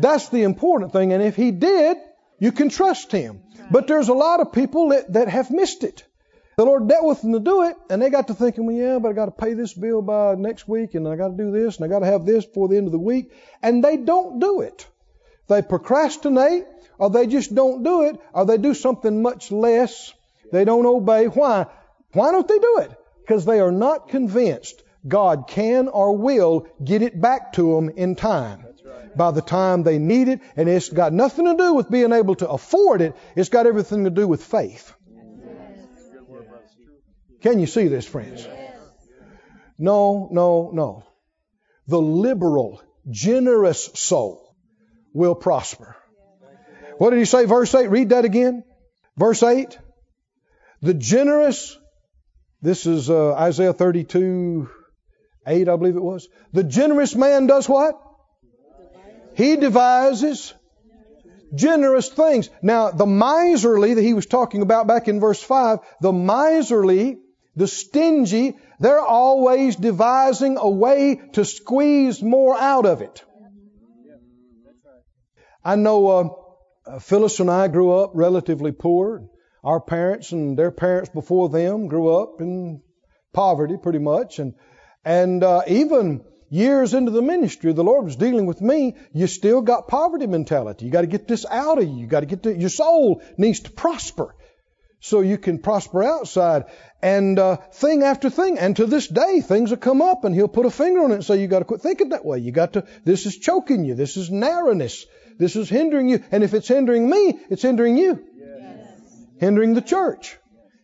That's 0.00 0.28
the 0.30 0.42
important 0.42 0.92
thing, 0.92 1.12
and 1.12 1.22
if 1.22 1.36
He 1.36 1.50
did, 1.50 1.96
you 2.38 2.52
can 2.52 2.70
trust 2.70 3.12
Him. 3.12 3.42
But 3.70 3.86
there's 3.86 4.08
a 4.08 4.14
lot 4.14 4.40
of 4.40 4.52
people 4.52 4.88
that, 4.90 5.12
that 5.12 5.28
have 5.28 5.50
missed 5.50 5.84
it. 5.84 6.04
The 6.56 6.64
Lord 6.64 6.88
dealt 6.88 7.04
with 7.04 7.22
them 7.22 7.34
to 7.34 7.40
do 7.40 7.64
it, 7.64 7.76
and 7.90 8.00
they 8.00 8.10
got 8.10 8.28
to 8.28 8.34
thinking, 8.34 8.66
well, 8.66 8.74
yeah, 8.74 8.98
but 8.98 9.10
I 9.10 9.12
got 9.12 9.26
to 9.26 9.30
pay 9.30 9.54
this 9.54 9.74
bill 9.74 10.02
by 10.02 10.34
next 10.34 10.66
week, 10.66 10.94
and 10.94 11.06
I 11.06 11.14
got 11.14 11.28
to 11.28 11.36
do 11.36 11.52
this, 11.52 11.76
and 11.76 11.84
I 11.84 11.88
got 11.88 12.00
to 12.00 12.06
have 12.06 12.24
this 12.24 12.46
before 12.46 12.68
the 12.68 12.76
end 12.76 12.86
of 12.86 12.92
the 12.92 12.98
week, 12.98 13.32
and 13.62 13.84
they 13.84 13.96
don't 13.96 14.40
do 14.40 14.62
it. 14.62 14.86
They 15.48 15.62
procrastinate, 15.62 16.66
or 16.98 17.10
they 17.10 17.26
just 17.26 17.54
don't 17.54 17.82
do 17.82 18.02
it, 18.02 18.20
or 18.34 18.44
they 18.44 18.58
do 18.58 18.74
something 18.74 19.22
much 19.22 19.50
less. 19.50 20.12
They 20.52 20.64
don't 20.64 20.86
obey. 20.86 21.26
Why? 21.26 21.66
Why 22.12 22.32
don't 22.32 22.46
they 22.46 22.58
do 22.58 22.78
it? 22.78 22.92
Because 23.20 23.44
they 23.44 23.60
are 23.60 23.72
not 23.72 24.08
convinced 24.08 24.82
God 25.06 25.46
can 25.48 25.88
or 25.88 26.16
will 26.16 26.66
get 26.82 27.02
it 27.02 27.20
back 27.20 27.54
to 27.54 27.74
them 27.74 27.90
in 27.90 28.14
time. 28.14 28.64
By 29.16 29.30
the 29.30 29.42
time 29.42 29.82
they 29.82 29.98
need 29.98 30.28
it, 30.28 30.40
and 30.56 30.68
it's 30.68 30.90
got 30.90 31.12
nothing 31.12 31.46
to 31.46 31.56
do 31.56 31.74
with 31.74 31.90
being 31.90 32.12
able 32.12 32.34
to 32.36 32.48
afford 32.48 33.00
it, 33.00 33.16
it's 33.34 33.48
got 33.48 33.66
everything 33.66 34.04
to 34.04 34.10
do 34.10 34.28
with 34.28 34.44
faith. 34.44 34.92
Can 37.40 37.58
you 37.58 37.66
see 37.66 37.88
this, 37.88 38.06
friends? 38.06 38.46
No, 39.78 40.28
no, 40.30 40.70
no. 40.72 41.04
The 41.86 42.00
liberal, 42.00 42.82
generous 43.08 43.84
soul 43.94 44.47
will 45.12 45.34
prosper. 45.34 45.96
What 46.98 47.10
did 47.10 47.18
he 47.18 47.24
say? 47.24 47.44
Verse 47.44 47.74
8. 47.74 47.88
Read 47.88 48.10
that 48.10 48.24
again. 48.24 48.64
Verse 49.16 49.42
8. 49.42 49.78
The 50.82 50.94
generous, 50.94 51.76
this 52.62 52.86
is 52.86 53.10
uh, 53.10 53.34
Isaiah 53.34 53.72
32, 53.72 54.68
8, 55.46 55.68
I 55.68 55.76
believe 55.76 55.96
it 55.96 56.02
was. 56.02 56.28
The 56.52 56.64
generous 56.64 57.14
man 57.14 57.46
does 57.46 57.68
what? 57.68 58.00
He 59.34 59.56
devises 59.56 60.54
generous 61.54 62.08
things. 62.08 62.50
Now, 62.62 62.90
the 62.90 63.06
miserly 63.06 63.94
that 63.94 64.02
he 64.02 64.14
was 64.14 64.26
talking 64.26 64.62
about 64.62 64.86
back 64.86 65.08
in 65.08 65.20
verse 65.20 65.42
5, 65.42 65.78
the 66.00 66.12
miserly, 66.12 67.18
the 67.56 67.66
stingy, 67.66 68.56
they're 68.80 69.00
always 69.00 69.76
devising 69.76 70.58
a 70.58 70.68
way 70.68 71.20
to 71.32 71.44
squeeze 71.44 72.22
more 72.22 72.56
out 72.56 72.86
of 72.86 73.00
it. 73.00 73.24
I 75.64 75.76
know 75.76 76.08
uh, 76.08 76.28
uh, 76.86 76.98
Phyllis 77.00 77.40
and 77.40 77.50
I 77.50 77.68
grew 77.68 77.92
up 77.92 78.12
relatively 78.14 78.72
poor. 78.72 79.28
Our 79.64 79.80
parents 79.80 80.32
and 80.32 80.58
their 80.58 80.70
parents 80.70 81.10
before 81.10 81.48
them 81.48 81.88
grew 81.88 82.14
up 82.14 82.40
in 82.40 82.80
poverty 83.32 83.76
pretty 83.76 83.98
much. 83.98 84.38
And, 84.38 84.54
and 85.04 85.42
uh, 85.42 85.62
even 85.66 86.24
years 86.48 86.94
into 86.94 87.10
the 87.10 87.22
ministry, 87.22 87.72
the 87.72 87.84
Lord 87.84 88.04
was 88.04 88.16
dealing 88.16 88.46
with 88.46 88.60
me. 88.60 88.96
You 89.12 89.26
still 89.26 89.60
got 89.60 89.88
poverty 89.88 90.26
mentality. 90.26 90.86
You 90.86 90.92
got 90.92 91.02
to 91.02 91.06
get 91.06 91.28
this 91.28 91.44
out 91.44 91.78
of 91.78 91.84
you. 91.84 91.96
You 91.96 92.06
got 92.06 92.20
to 92.20 92.26
get 92.26 92.44
your 92.58 92.70
soul 92.70 93.22
needs 93.36 93.60
to 93.60 93.70
prosper 93.70 94.34
so 95.00 95.20
you 95.20 95.38
can 95.38 95.58
prosper 95.58 96.02
outside. 96.02 96.64
And 97.02 97.38
uh, 97.38 97.56
thing 97.56 98.02
after 98.02 98.30
thing, 98.30 98.58
and 98.58 98.76
to 98.76 98.86
this 98.86 99.06
day, 99.06 99.40
things 99.40 99.70
will 99.70 99.76
come 99.76 100.02
up, 100.02 100.24
and 100.24 100.34
He'll 100.34 100.48
put 100.48 100.66
a 100.66 100.70
finger 100.70 101.02
on 101.02 101.12
it 101.12 101.16
and 101.16 101.24
say, 101.24 101.40
"You 101.40 101.46
got 101.46 101.60
to 101.60 101.64
quit 101.64 101.80
thinking 101.80 102.08
that 102.08 102.24
way. 102.24 102.38
You 102.38 102.50
got 102.50 102.72
to. 102.72 102.84
This 103.04 103.26
is 103.26 103.36
choking 103.36 103.84
you. 103.84 103.94
This 103.94 104.16
is 104.16 104.30
narrowness. 104.30 105.06
This 105.38 105.54
is 105.54 105.68
hindering 105.68 106.08
you. 106.08 106.22
And 106.30 106.42
if 106.42 106.52
it's 106.52 106.68
hindering 106.68 107.08
me, 107.08 107.38
it's 107.48 107.62
hindering 107.62 107.96
you. 107.96 108.24
Yes. 108.36 109.00
Hindering 109.38 109.74
the 109.74 109.80
church. 109.80 110.36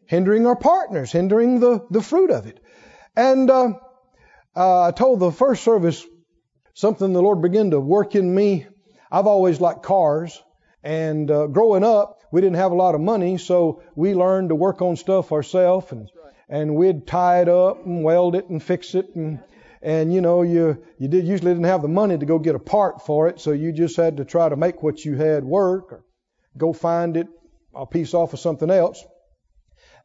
Hindering 0.07 0.47
our 0.47 0.57
partners. 0.57 1.11
Hindering 1.11 1.61
the, 1.61 1.85
the 1.91 2.01
fruit 2.01 2.31
of 2.31 2.47
it. 2.47 2.61
And 3.17 3.51
uh, 3.51 3.75
uh, 4.57 4.83
I 4.83 4.91
told 4.93 5.19
the 5.19 5.33
first 5.33 5.65
service 5.65 6.05
something 6.75 7.13
the 7.13 7.23
Lord 7.23 7.43
began 7.43 7.71
to 7.73 7.81
work 7.81 8.15
in 8.15 8.33
me. 8.33 8.67
I've 9.11 9.27
always 9.27 9.61
liked 9.61 9.83
cars. 9.83 10.41
And 10.83 11.31
uh, 11.31 11.47
growing 11.49 11.83
up, 11.83 12.21
we 12.31 12.41
didn't 12.41 12.57
have 12.57 12.73
a 12.73 12.77
lot 12.77 12.95
of 12.95 13.01
money, 13.01 13.39
so 13.39 13.83
we 13.95 14.15
learned 14.15 14.51
to 14.51 14.55
work 14.55 14.83
on 14.83 14.97
stuff 14.97 15.33
ourselves. 15.33 15.91
And, 15.91 16.11
and 16.49 16.77
we'd 16.77 17.07
tie 17.07 17.43
it 17.43 17.49
up 17.49 17.87
and 17.87 18.05
weld 18.05 18.37
it 18.37 18.49
and 18.49 18.63
fix 18.63 18.95
it 18.95 19.15
and 19.15 19.41
and 19.85 20.13
you 20.13 20.21
know 20.21 20.43
you 20.43 20.83
you 20.99 21.09
did 21.09 21.27
usually 21.27 21.53
didn't 21.53 21.67
have 21.67 21.83
the 21.83 21.89
money 21.89 22.19
to 22.19 22.27
go 22.27 22.39
get 22.39 22.55
a 22.55 22.59
part 22.59 23.05
for 23.07 23.29
it, 23.29 23.39
so 23.39 23.53
you 23.53 23.71
just 23.71 23.97
had 23.97 24.17
to 24.17 24.25
try 24.25 24.49
to 24.49 24.57
make 24.57 24.83
what 24.83 25.05
you 25.05 25.15
had 25.15 25.45
work 25.45 25.93
or 25.93 26.05
go 26.57 26.73
find 26.73 27.17
it 27.17 27.29
a 27.75 27.87
piece 27.87 28.15
off 28.15 28.33
of 28.33 28.41
something 28.41 28.71
else. 28.71 29.05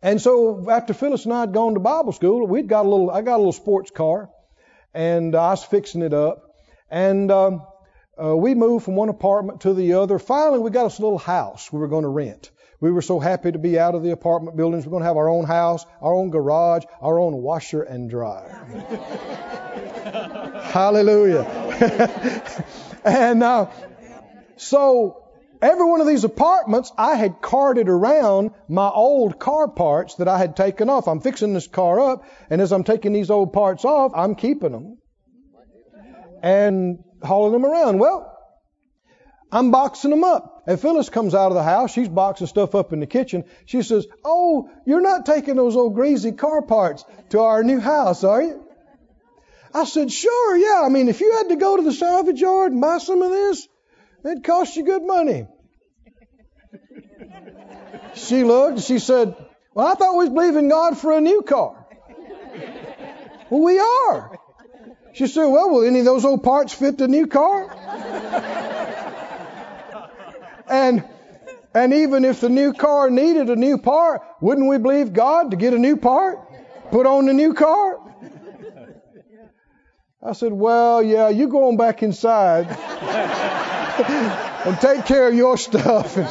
And 0.01 0.21
so 0.21 0.69
after 0.69 0.93
Phyllis 0.93 1.25
and 1.25 1.33
I 1.33 1.41
had 1.41 1.53
gone 1.53 1.73
to 1.73 1.79
Bible 1.79 2.11
school, 2.11 2.47
we'd 2.47 2.67
got 2.67 2.85
a 2.85 2.89
little, 2.89 3.11
I 3.11 3.21
got 3.21 3.35
a 3.35 3.37
little 3.37 3.51
sports 3.51 3.91
car 3.91 4.29
and 4.93 5.35
I 5.35 5.51
was 5.51 5.63
fixing 5.63 6.01
it 6.01 6.13
up. 6.13 6.43
And 6.89 7.29
um, 7.31 7.61
uh, 8.21 8.35
we 8.35 8.55
moved 8.55 8.85
from 8.85 8.95
one 8.95 9.09
apartment 9.09 9.61
to 9.61 9.73
the 9.73 9.93
other. 9.93 10.17
Finally, 10.17 10.59
we 10.59 10.71
got 10.71 10.85
us 10.85 10.99
a 10.99 11.01
little 11.01 11.17
house 11.17 11.71
we 11.71 11.79
were 11.79 11.87
going 11.87 12.03
to 12.03 12.09
rent. 12.09 12.49
We 12.81 12.91
were 12.91 13.01
so 13.01 13.19
happy 13.19 13.51
to 13.51 13.59
be 13.59 13.77
out 13.77 13.95
of 13.95 14.03
the 14.03 14.11
apartment 14.11 14.55
buildings. 14.55 14.85
We're 14.85 14.91
going 14.91 15.01
to 15.01 15.07
have 15.07 15.17
our 15.17 15.27
own 15.27 15.45
house, 15.45 15.85
our 16.01 16.13
own 16.13 16.29
garage, 16.29 16.83
our 17.01 17.19
own 17.19 17.35
washer 17.35 17.81
and 17.81 18.09
dryer. 18.09 18.49
Hallelujah. 20.63 21.43
and 23.03 23.43
uh, 23.43 23.67
so 24.55 25.25
every 25.61 25.85
one 25.85 25.99
of 25.99 26.07
these 26.07 26.23
apartments, 26.23 26.91
I 26.97 27.15
had 27.15 27.41
carted 27.41 27.89
around 27.89 28.51
my 28.69 28.87
old 28.87 29.39
car 29.39 29.67
parts 29.67 30.15
that 30.15 30.29
I 30.29 30.37
had 30.37 30.55
taken 30.55 30.89
off. 30.89 31.07
I'm 31.07 31.19
fixing 31.19 31.53
this 31.53 31.67
car 31.67 31.99
up, 31.99 32.23
and 32.49 32.61
as 32.61 32.71
I'm 32.71 32.85
taking 32.85 33.11
these 33.11 33.29
old 33.29 33.51
parts 33.51 33.83
off, 33.83 34.13
I'm 34.15 34.35
keeping 34.35 34.71
them 34.71 34.99
and 36.41 37.03
hauling 37.21 37.53
them 37.53 37.65
around. 37.65 37.99
Well, 37.99 38.37
I'm 39.51 39.71
boxing 39.71 40.11
them 40.11 40.23
up. 40.23 40.58
And 40.69 40.79
Phyllis 40.79 41.09
comes 41.09 41.33
out 41.33 41.47
of 41.47 41.55
the 41.55 41.63
house. 41.63 41.91
She's 41.91 42.07
boxing 42.07 42.45
stuff 42.45 42.75
up 42.75 42.93
in 42.93 42.99
the 42.99 43.07
kitchen. 43.07 43.43
She 43.65 43.81
says, 43.81 44.05
Oh, 44.23 44.69
you're 44.85 45.01
not 45.01 45.25
taking 45.25 45.55
those 45.55 45.75
old 45.75 45.95
greasy 45.95 46.31
car 46.31 46.61
parts 46.61 47.03
to 47.29 47.39
our 47.39 47.63
new 47.63 47.79
house, 47.79 48.23
are 48.23 48.43
you? 48.43 48.63
I 49.73 49.85
said, 49.85 50.11
Sure, 50.11 50.57
yeah. 50.57 50.83
I 50.85 50.89
mean, 50.89 51.09
if 51.09 51.21
you 51.21 51.37
had 51.37 51.49
to 51.49 51.55
go 51.55 51.75
to 51.75 51.81
the 51.81 51.91
salvage 51.91 52.39
yard 52.39 52.71
and 52.71 52.81
buy 52.81 52.99
some 52.99 53.23
of 53.23 53.31
this, 53.31 53.67
it'd 54.23 54.43
cost 54.43 54.75
you 54.75 54.83
good 54.85 55.01
money. 55.03 55.47
She 58.13 58.43
looked, 58.43 58.81
she 58.81 58.99
said, 58.99 59.35
Well, 59.73 59.87
I 59.87 59.95
thought 59.95 60.17
we 60.17 60.25
was 60.25 60.29
believing 60.29 60.69
God 60.69 60.99
for 60.99 61.13
a 61.13 61.21
new 61.21 61.41
car. 61.41 61.83
Well, 63.49 63.63
we 63.63 63.79
are. 63.79 64.37
She 65.13 65.25
said, 65.25 65.45
Well, 65.45 65.71
will 65.71 65.83
any 65.83 65.97
of 65.97 66.05
those 66.05 66.25
old 66.25 66.43
parts 66.43 66.73
fit 66.73 66.99
the 66.99 67.07
new 67.07 67.25
car? 67.25 68.65
And 70.69 71.03
and 71.73 71.93
even 71.93 72.25
if 72.25 72.41
the 72.41 72.49
new 72.49 72.73
car 72.73 73.09
needed 73.09 73.49
a 73.49 73.55
new 73.55 73.77
part, 73.77 74.21
wouldn't 74.41 74.67
we 74.67 74.77
believe 74.77 75.13
God 75.13 75.51
to 75.51 75.57
get 75.57 75.73
a 75.73 75.77
new 75.77 75.95
part? 75.97 76.39
Put 76.91 77.05
on 77.05 77.27
the 77.27 77.33
new 77.33 77.53
car? 77.53 77.99
I 80.21 80.33
said, 80.33 80.51
Well, 80.51 81.01
yeah, 81.03 81.29
you 81.29 81.47
go 81.47 81.69
on 81.69 81.77
back 81.77 82.03
inside 82.03 82.67
and 84.65 84.81
take 84.81 85.05
care 85.05 85.27
of 85.27 85.35
your 85.35 85.57
stuff, 85.57 86.17
and 86.17 86.27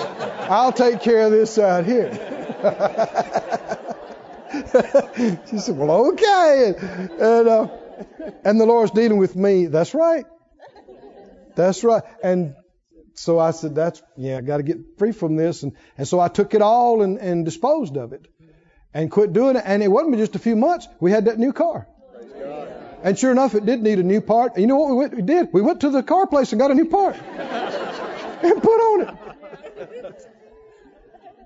I'll 0.51 0.73
take 0.73 1.01
care 1.01 1.27
of 1.27 1.31
this 1.31 1.55
side 1.55 1.87
here. 1.87 2.11
she 5.49 5.59
said, 5.59 5.77
Well, 5.77 6.11
okay. 6.13 6.75
And, 6.77 7.11
and, 7.13 7.49
uh, 7.49 7.69
and 8.45 8.61
the 8.61 8.67
Lord's 8.67 8.91
dealing 8.91 9.19
with 9.19 9.37
me. 9.37 9.67
That's 9.67 9.95
right. 9.95 10.27
That's 11.55 11.85
right. 11.85 12.03
And 12.23 12.57
so 13.19 13.39
I 13.39 13.51
said, 13.51 13.75
that's, 13.75 14.01
yeah, 14.17 14.39
I 14.39 14.41
got 14.43 14.59
to 14.59 14.63
get 14.63 14.97
free 14.97 15.13
from 15.13 15.35
this. 15.35 15.65
And, 15.65 15.73
and 15.97 16.07
so 16.07 16.21
I 16.21 16.29
took 16.29 16.55
it 16.55 16.63
all 16.63 17.03
and, 17.03 17.19
and 17.19 17.45
disposed 17.45 17.97
of 17.97 18.13
it 18.13 18.29
and 18.95 19.11
quit 19.11 19.33
doing 19.33 19.57
it. 19.57 19.63
And 19.65 19.83
it 19.83 19.89
wasn't 19.89 20.17
just 20.19 20.37
a 20.37 20.39
few 20.39 20.55
months. 20.55 20.87
We 21.01 21.11
had 21.11 21.25
that 21.25 21.39
new 21.39 21.53
car. 21.53 21.89
And 23.03 23.19
sure 23.19 23.33
enough, 23.33 23.55
it 23.55 23.67
did 23.67 23.83
need 23.83 23.99
a 23.99 24.05
new 24.05 24.21
part. 24.21 24.53
And 24.53 24.61
you 24.63 24.67
know 24.69 24.77
what 24.77 24.91
we, 24.91 24.97
went, 24.97 25.17
we 25.17 25.23
did? 25.23 25.49
We 25.53 25.63
went 25.63 25.81
to 25.81 25.91
the 25.91 26.03
car 26.03 26.27
place 26.27 26.53
and 26.53 26.61
got 26.61 26.71
a 26.71 26.75
new 26.75 26.87
part 26.87 27.17
and 28.43 28.63
put 28.63 28.81
on 28.81 29.09
it. 29.09 30.29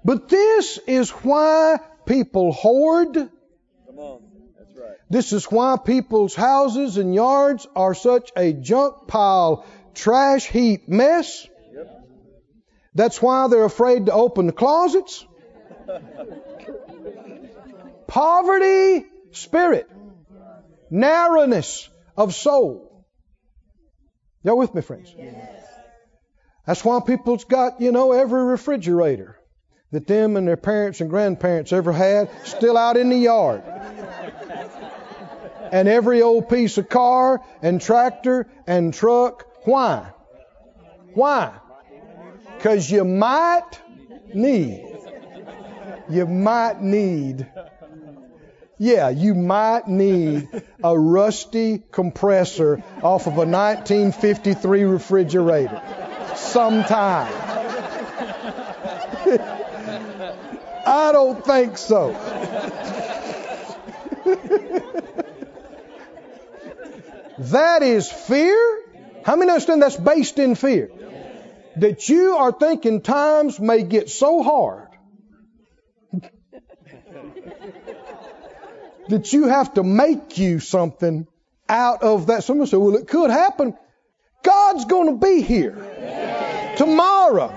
But 0.04 0.28
this 0.28 0.78
is 0.86 1.10
why 1.10 1.78
people 2.04 2.52
hoard. 2.52 3.14
Come 3.14 3.98
on. 3.98 4.22
That's 4.58 4.76
right. 4.76 4.96
This 5.08 5.32
is 5.32 5.44
why 5.46 5.78
people's 5.82 6.34
houses 6.34 6.98
and 6.98 7.14
yards 7.14 7.66
are 7.74 7.94
such 7.94 8.30
a 8.36 8.52
junk 8.52 9.06
pile, 9.06 9.64
trash 9.94 10.46
heap 10.46 10.88
mess. 10.88 11.46
That's 12.94 13.20
why 13.22 13.48
they're 13.48 13.64
afraid 13.64 14.06
to 14.06 14.12
open 14.12 14.46
the 14.46 14.52
closets. 14.52 15.24
Poverty, 18.06 19.06
spirit, 19.30 19.90
narrowness 20.90 21.88
of 22.16 22.34
soul. 22.34 23.06
Y'all 24.42 24.58
with 24.58 24.74
me, 24.74 24.82
friends? 24.82 25.14
That's 26.66 26.84
why 26.84 27.00
people's 27.06 27.44
got, 27.44 27.80
you 27.80 27.92
know, 27.92 28.12
every 28.12 28.44
refrigerator 28.44 29.38
that 29.90 30.06
them 30.06 30.36
and 30.36 30.46
their 30.46 30.56
parents 30.56 31.00
and 31.00 31.10
grandparents 31.10 31.72
ever 31.72 31.92
had 31.92 32.30
still 32.44 32.76
out 32.76 32.96
in 32.96 33.08
the 33.08 33.16
yard. 33.16 33.62
And 35.70 35.88
every 35.88 36.20
old 36.20 36.50
piece 36.50 36.76
of 36.76 36.88
car 36.88 37.40
and 37.62 37.80
tractor 37.80 38.46
and 38.66 38.92
truck. 38.92 39.46
Why? 39.64 40.10
Why? 41.14 41.58
Because 42.62 42.88
you 42.88 43.04
might 43.04 43.70
need. 44.32 44.86
You 46.08 46.26
might 46.26 46.80
need. 46.80 47.48
Yeah, 48.78 49.08
you 49.08 49.34
might 49.34 49.88
need 49.88 50.48
a 50.84 50.96
rusty 50.96 51.82
compressor 51.90 52.80
off 53.02 53.26
of 53.26 53.32
a 53.32 53.46
1953 53.46 54.84
refrigerator 54.84 55.82
sometime. 56.36 57.32
I 60.86 61.10
don't 61.10 61.44
think 61.44 61.76
so. 61.76 62.12
that 67.38 67.82
is 67.82 68.08
fear. 68.08 68.84
How 69.24 69.34
many 69.34 69.50
understand 69.50 69.82
that's 69.82 69.96
based 69.96 70.38
in 70.38 70.54
fear? 70.54 70.92
That 71.76 72.08
you 72.08 72.36
are 72.36 72.52
thinking 72.52 73.00
times 73.00 73.58
may 73.58 73.82
get 73.82 74.10
so 74.10 74.42
hard 74.42 74.88
that 79.08 79.32
you 79.32 79.48
have 79.48 79.74
to 79.74 79.82
make 79.82 80.38
you 80.38 80.60
something 80.60 81.26
out 81.68 82.02
of 82.02 82.26
that. 82.26 82.44
Someone 82.44 82.66
said, 82.66 82.78
well, 82.78 82.96
it 82.96 83.08
could 83.08 83.30
happen. 83.30 83.76
God's 84.42 84.84
going 84.84 85.08
to 85.08 85.24
be 85.24 85.40
here 85.42 86.74
tomorrow 86.76 87.50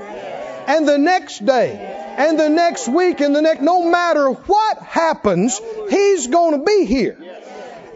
and 0.68 0.88
the 0.88 0.98
next 0.98 1.46
day 1.46 1.96
and 2.18 2.40
the 2.40 2.50
next 2.50 2.88
week 2.88 3.20
and 3.20 3.36
the 3.36 3.42
next, 3.42 3.62
no 3.62 3.90
matter 3.90 4.30
what 4.30 4.78
happens, 4.80 5.60
He's 5.90 6.28
going 6.28 6.60
to 6.60 6.66
be 6.66 6.86
here. 6.86 7.18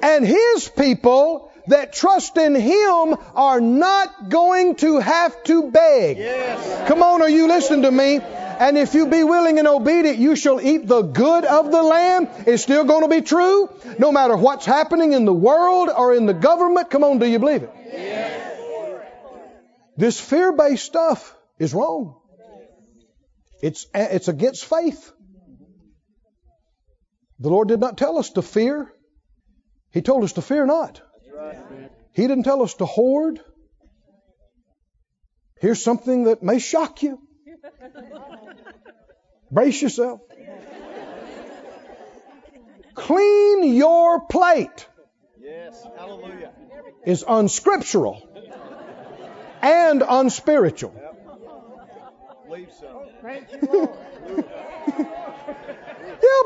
And 0.01 0.25
His 0.25 0.67
people 0.67 1.48
that 1.69 1.93
trust 1.93 2.37
in 2.37 2.53
Him 2.55 3.15
are 3.35 3.61
not 3.61 4.29
going 4.29 4.75
to 4.75 4.99
have 4.99 5.43
to 5.45 5.71
beg. 5.71 6.17
Yes. 6.17 6.87
Come 6.87 7.01
on, 7.01 7.21
are 7.21 7.29
you 7.29 7.47
listening 7.47 7.83
to 7.83 7.91
me? 7.91 8.19
And 8.19 8.77
if 8.77 8.93
you 8.93 9.07
be 9.07 9.23
willing 9.23 9.57
and 9.57 9.67
obedient, 9.67 10.17
you 10.17 10.35
shall 10.35 10.59
eat 10.59 10.85
the 10.85 11.01
good 11.01 11.45
of 11.45 11.71
the 11.71 11.81
land. 11.81 12.27
It's 12.45 12.61
still 12.61 12.83
going 12.83 13.03
to 13.03 13.07
be 13.07 13.21
true, 13.21 13.69
no 13.97 14.11
matter 14.11 14.35
what's 14.35 14.65
happening 14.65 15.13
in 15.13 15.23
the 15.23 15.33
world 15.33 15.89
or 15.95 16.13
in 16.13 16.25
the 16.25 16.33
government. 16.33 16.89
Come 16.89 17.05
on, 17.05 17.19
do 17.19 17.25
you 17.25 17.39
believe 17.39 17.63
it? 17.63 17.71
Yes. 17.87 18.45
This 19.95 20.19
fear-based 20.19 20.85
stuff 20.85 21.35
is 21.57 21.73
wrong. 21.73 22.15
It's, 23.61 23.87
it's 23.93 24.27
against 24.27 24.65
faith. 24.65 25.11
The 27.39 27.49
Lord 27.49 27.69
did 27.69 27.79
not 27.79 27.97
tell 27.97 28.17
us 28.17 28.31
to 28.31 28.41
fear. 28.41 28.91
He 29.91 30.01
told 30.01 30.23
us 30.23 30.33
to 30.33 30.41
fear 30.41 30.65
not. 30.65 31.01
He 32.13 32.27
didn't 32.27 32.43
tell 32.43 32.61
us 32.61 32.73
to 32.75 32.85
hoard. 32.85 33.39
Here's 35.61 35.81
something 35.81 36.25
that 36.25 36.41
may 36.43 36.59
shock 36.59 37.03
you. 37.03 37.19
Brace 39.51 39.81
yourself. 39.81 40.21
Clean 42.93 43.73
your 43.73 44.21
plate. 44.21 44.87
Yes. 45.39 45.85
Hallelujah. 45.97 46.51
Is 47.05 47.23
unscriptural 47.27 48.27
and 49.61 50.03
unspiritual. 50.07 50.93
Leave 52.49 52.71
some. 52.73 52.87
yeah, 53.23 53.85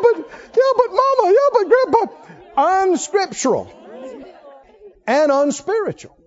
but 0.02 0.18
yeah, 0.58 0.72
but 0.78 0.90
mama, 0.90 1.26
yeah, 1.26 1.50
but 1.54 1.66
grandpa, 1.70 2.02
unscriptural 2.58 3.83
and 5.08 5.32
unspiritual. 5.32 6.18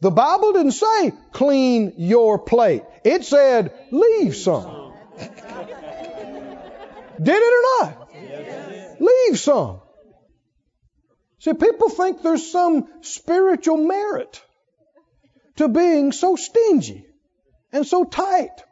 The 0.00 0.10
Bible 0.10 0.52
didn't 0.52 0.72
say 0.72 1.12
clean 1.32 1.94
your 1.96 2.38
plate. 2.38 2.84
It 3.04 3.24
said 3.24 3.72
leave 3.90 4.36
some. 4.36 4.92
Did 7.20 7.36
it 7.36 7.82
or 7.82 7.84
not? 7.84 9.00
Leave 9.00 9.38
some. 9.38 9.80
See, 11.40 11.54
people 11.54 11.88
think 11.88 12.22
there's 12.22 12.50
some 12.50 12.88
spiritual 13.00 13.76
merit 13.76 14.42
to 15.56 15.68
being 15.68 16.12
so 16.12 16.36
stingy 16.36 17.06
and 17.72 17.86
so 17.86 18.04
tight 18.04 18.62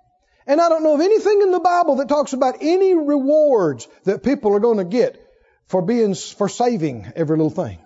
And 0.47 0.61
I 0.61 0.69
don't 0.69 0.85
know 0.85 0.95
of 0.95 1.01
anything 1.01 1.43
in 1.43 1.51
the 1.51 1.61
Bible 1.61 1.97
that 1.97 2.09
talks 2.09 2.33
about 2.33 2.59
any 2.61 2.95
rewards 2.95 3.89
that 4.05 4.23
people 4.23 4.55
are 4.55 4.61
going 4.61 4.79
to 4.79 4.85
get 4.85 5.21
for 5.67 5.83
being 5.83 6.15
for 6.15 6.49
saving 6.49 7.13
every 7.17 7.37
little 7.37 7.51
thing. 7.51 7.79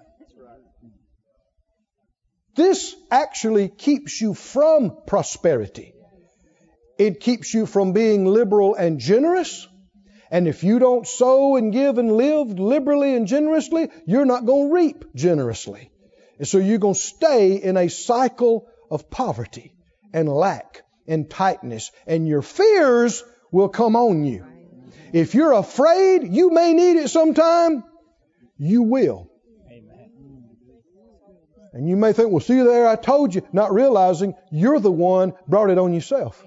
This 2.55 2.95
actually 3.11 3.69
keeps 3.69 4.21
you 4.21 4.35
from 4.35 4.97
prosperity. 5.07 5.95
It 6.99 7.21
keeps 7.21 7.55
you 7.55 7.67
from 7.67 7.93
being 7.93 8.27
liberal 8.27 8.75
and 8.75 8.99
generous. 8.99 9.67
And 10.31 10.47
if 10.47 10.63
you 10.63 10.79
don't 10.79 11.07
sow 11.07 11.57
and 11.57 11.73
give 11.73 11.99
and 11.99 12.13
live 12.13 12.59
liberally 12.59 13.15
and 13.17 13.27
generously, 13.27 13.91
you're 14.07 14.27
not 14.27 14.47
going 14.47 14.69
to 14.69 14.75
reap 14.75 15.05
generously. 15.15 15.91
And 16.39 16.47
so 16.47 16.59
you're 16.59 16.79
going 16.79 16.95
to 16.95 17.01
stay 17.01 17.55
in 17.55 17.77
a 17.77 17.89
cycle 17.89 18.69
of 18.91 19.11
poverty 19.11 19.75
and 20.13 20.29
lack 20.29 20.83
and 21.07 21.29
tightness, 21.29 21.91
and 22.07 22.29
your 22.29 22.43
fears 22.43 23.25
will 23.51 23.69
come 23.69 23.97
on 23.97 24.25
you. 24.25 24.47
If 25.13 25.35
you're 25.35 25.53
afraid 25.53 26.33
you 26.33 26.51
may 26.51 26.73
need 26.73 26.97
it 26.97 27.09
sometime, 27.09 27.85
you 28.59 28.83
will. 28.83 29.30
And 31.73 31.89
you 31.89 31.97
may 31.97 32.13
think, 32.13 32.31
well, 32.31 32.41
see 32.41 32.61
there, 32.63 32.89
I 32.89 32.97
told 32.97 33.35
you, 33.35 33.47
not 33.53 33.73
realizing 33.73 34.35
you're 34.51 34.81
the 34.81 34.91
one 34.91 35.35
brought 35.47 35.71
it 35.71 35.79
on 35.79 35.93
yourself. 35.95 36.45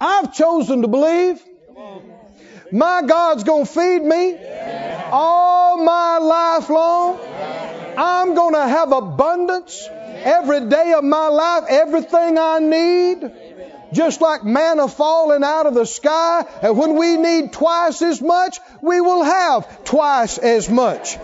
I've 0.00 0.34
chosen 0.34 0.82
to 0.82 0.88
believe 0.88 1.40
my 2.72 3.02
God's 3.02 3.44
going 3.44 3.66
to 3.66 3.70
feed 3.70 4.02
me 4.02 4.36
all 5.10 5.84
my 5.84 6.18
life 6.18 6.70
long. 6.70 7.20
I'm 7.96 8.34
going 8.34 8.54
to 8.54 8.66
have 8.66 8.90
abundance 8.90 9.86
every 9.90 10.68
day 10.68 10.94
of 10.96 11.04
my 11.04 11.28
life, 11.28 11.64
everything 11.68 12.38
I 12.38 12.58
need. 12.58 13.30
Just 13.92 14.20
like 14.20 14.42
manna 14.44 14.88
falling 14.88 15.44
out 15.44 15.66
of 15.66 15.74
the 15.74 15.84
sky, 15.84 16.46
and 16.62 16.78
when 16.78 16.96
we 16.96 17.16
need 17.16 17.52
twice 17.52 18.00
as 18.00 18.22
much, 18.22 18.58
we 18.80 19.00
will 19.00 19.22
have 19.22 19.84
twice 19.84 20.38
as 20.38 20.70
much. 20.70 21.18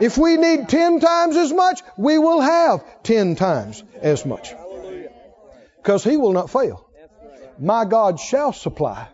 If 0.00 0.18
we 0.18 0.36
need 0.36 0.68
ten 0.68 0.98
times 0.98 1.36
as 1.36 1.52
much, 1.52 1.82
we 1.96 2.18
will 2.18 2.40
have 2.40 2.82
ten 3.02 3.36
times 3.36 3.84
as 4.00 4.26
much. 4.26 4.52
Because 5.76 6.02
He 6.02 6.16
will 6.16 6.32
not 6.32 6.50
fail. 6.50 6.88
My 7.58 7.84
God 7.84 8.18
shall 8.18 8.52
supply 8.52 9.08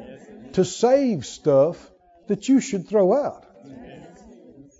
to 0.53 0.65
save 0.65 1.25
stuff 1.25 1.91
that 2.27 2.47
you 2.47 2.61
should 2.61 2.87
throw 2.87 3.13
out. 3.13 3.45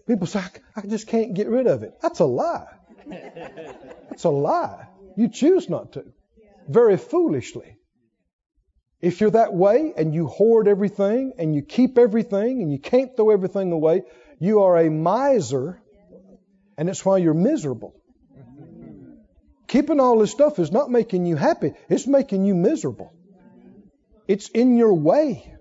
People 0.08 0.28
say, 0.28 0.42
I 0.76 0.82
just 0.82 1.08
can't 1.08 1.34
get 1.34 1.48
rid 1.48 1.68
of 1.68 1.84
it. 1.84 1.94
That's 2.02 2.20
a 2.20 2.26
lie. 2.26 2.68
That's 4.10 4.24
a 4.24 4.30
lie. 4.30 4.88
You 5.16 5.30
choose 5.30 5.70
not 5.70 5.94
to. 5.94 6.06
Very 6.68 6.98
foolishly. 6.98 7.78
If 9.02 9.20
you're 9.22 9.32
that 9.32 9.54
way 9.54 9.94
and 9.96 10.14
you 10.14 10.28
hoard 10.28 10.68
everything 10.68 11.34
and 11.38 11.54
you 11.54 11.62
keep 11.62 11.98
everything 11.98 12.62
and 12.62 12.72
you 12.72 12.80
can't 12.80 13.16
throw 13.16 13.32
everything 13.32 13.72
away, 13.72 14.04
you 14.40 14.62
are 14.62 14.78
a 14.78 14.90
miser 14.90 15.82
and 16.78 16.90
it's 16.90 17.06
why 17.06 17.18
you're 17.18 17.34
miserable. 17.34 17.94
Keeping 19.68 20.00
all 20.00 20.20
this 20.20 20.32
stuff 20.32 20.60
is 20.60 20.72
not 20.72 20.90
making 20.90 21.26
you 21.26 21.36
happy, 21.36 21.74
it's 21.90 22.08
making 22.08 22.46
you 22.46 22.56
miserable. 22.56 23.14
It's 24.28 24.50
in 24.50 24.78
your 24.78 24.94
way. 24.94 25.54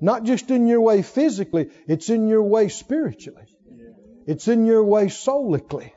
Not 0.00 0.24
just 0.24 0.50
in 0.50 0.66
your 0.66 0.80
way 0.80 1.02
physically, 1.02 1.70
it's 1.86 2.10
in 2.10 2.28
your 2.28 2.42
way 2.42 2.68
spiritually. 2.68 3.44
It's 4.26 4.48
in 4.48 4.66
your 4.66 4.82
way 4.82 5.06
soulically. 5.06 5.92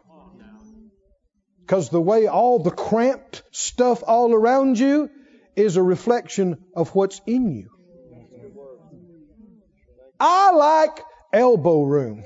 Because 1.62 1.90
the 1.90 2.02
way 2.02 2.28
all 2.28 2.60
the 2.60 2.70
cramped 2.70 3.42
stuff 3.52 4.04
all 4.06 4.34
around 4.34 4.78
you 4.78 5.10
is 5.56 5.78
a 5.78 5.84
reflection 5.84 6.64
of 6.76 6.94
what's 6.94 7.20
in 7.26 7.52
you. 7.52 7.70
I 10.20 10.52
like 10.52 11.00
elbow 11.34 11.84
room. 11.84 12.24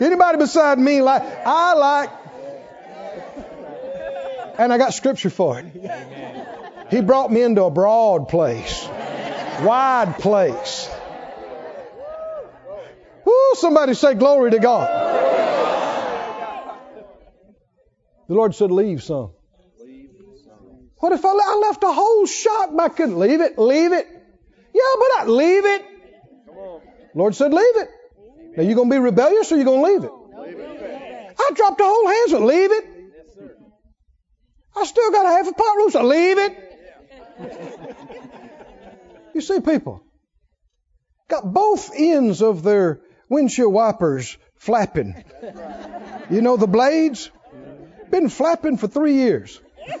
Anybody 0.00 0.38
beside 0.38 0.78
me 0.78 1.00
like 1.00 1.22
I 1.22 1.74
like 1.74 2.10
and 4.58 4.72
I 4.72 4.78
got 4.78 4.92
scripture 4.92 5.30
for 5.30 5.60
it. 5.60 6.57
He 6.90 7.00
brought 7.02 7.30
me 7.30 7.42
into 7.42 7.64
a 7.64 7.70
broad 7.70 8.28
place, 8.28 8.86
wide 9.62 10.16
place. 10.18 10.90
Woo, 13.24 13.54
somebody 13.54 13.94
say 13.94 14.14
glory 14.14 14.52
to 14.52 14.58
God. 14.58 14.88
The 18.28 18.34
Lord 18.34 18.54
said, 18.54 18.70
leave 18.70 19.02
some. 19.02 19.32
What 20.98 21.12
if 21.12 21.24
I, 21.24 21.28
I 21.28 21.58
left 21.68 21.82
a 21.84 21.92
whole 21.92 22.26
shot 22.26 22.70
I 22.78 22.88
couldn't 22.88 23.18
leave 23.18 23.40
it? 23.40 23.58
Leave 23.58 23.92
it. 23.92 24.06
Yeah, 24.74 24.94
but 24.98 25.08
I 25.18 25.24
leave 25.26 25.64
it. 25.64 25.84
Lord 27.14 27.34
said, 27.34 27.52
leave 27.52 27.76
it. 27.76 27.88
Now 28.56 28.62
you 28.64 28.74
going 28.74 28.90
to 28.90 28.94
be 28.94 28.98
rebellious 28.98 29.52
or 29.52 29.56
you 29.56 29.64
going 29.64 29.84
to 29.84 29.92
leave 29.92 30.04
it? 30.04 30.10
I 31.38 31.50
dropped 31.54 31.80
a 31.80 31.84
whole 31.84 32.08
handful. 32.08 32.44
Leave 32.44 32.72
it. 32.72 32.84
I 34.76 34.84
still 34.84 35.10
got 35.10 35.26
a 35.26 35.28
half 35.28 35.48
a 35.48 35.52
pot 35.52 35.76
roast. 35.78 35.92
So 35.92 36.02
leave 36.02 36.38
it. 36.38 36.67
You 39.34 39.42
see, 39.42 39.60
people 39.60 40.02
got 41.28 41.52
both 41.52 41.92
ends 41.94 42.42
of 42.42 42.64
their 42.64 42.98
windshield 43.28 43.72
wipers 43.72 44.36
flapping. 44.56 45.22
You 46.28 46.40
know 46.40 46.56
the 46.56 46.66
blades? 46.66 47.30
Been 48.10 48.30
flapping 48.30 48.78
for 48.78 48.88
three 48.88 49.14
years. 49.14 49.60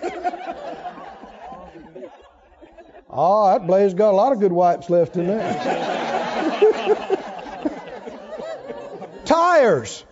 Oh, 3.10 3.48
that 3.48 3.66
blade's 3.66 3.94
got 3.94 4.10
a 4.10 4.16
lot 4.16 4.32
of 4.32 4.38
good 4.38 4.52
wipes 4.52 4.90
left 4.90 5.16
in 5.16 5.28
there. 5.28 5.40
Tires. 9.24 10.04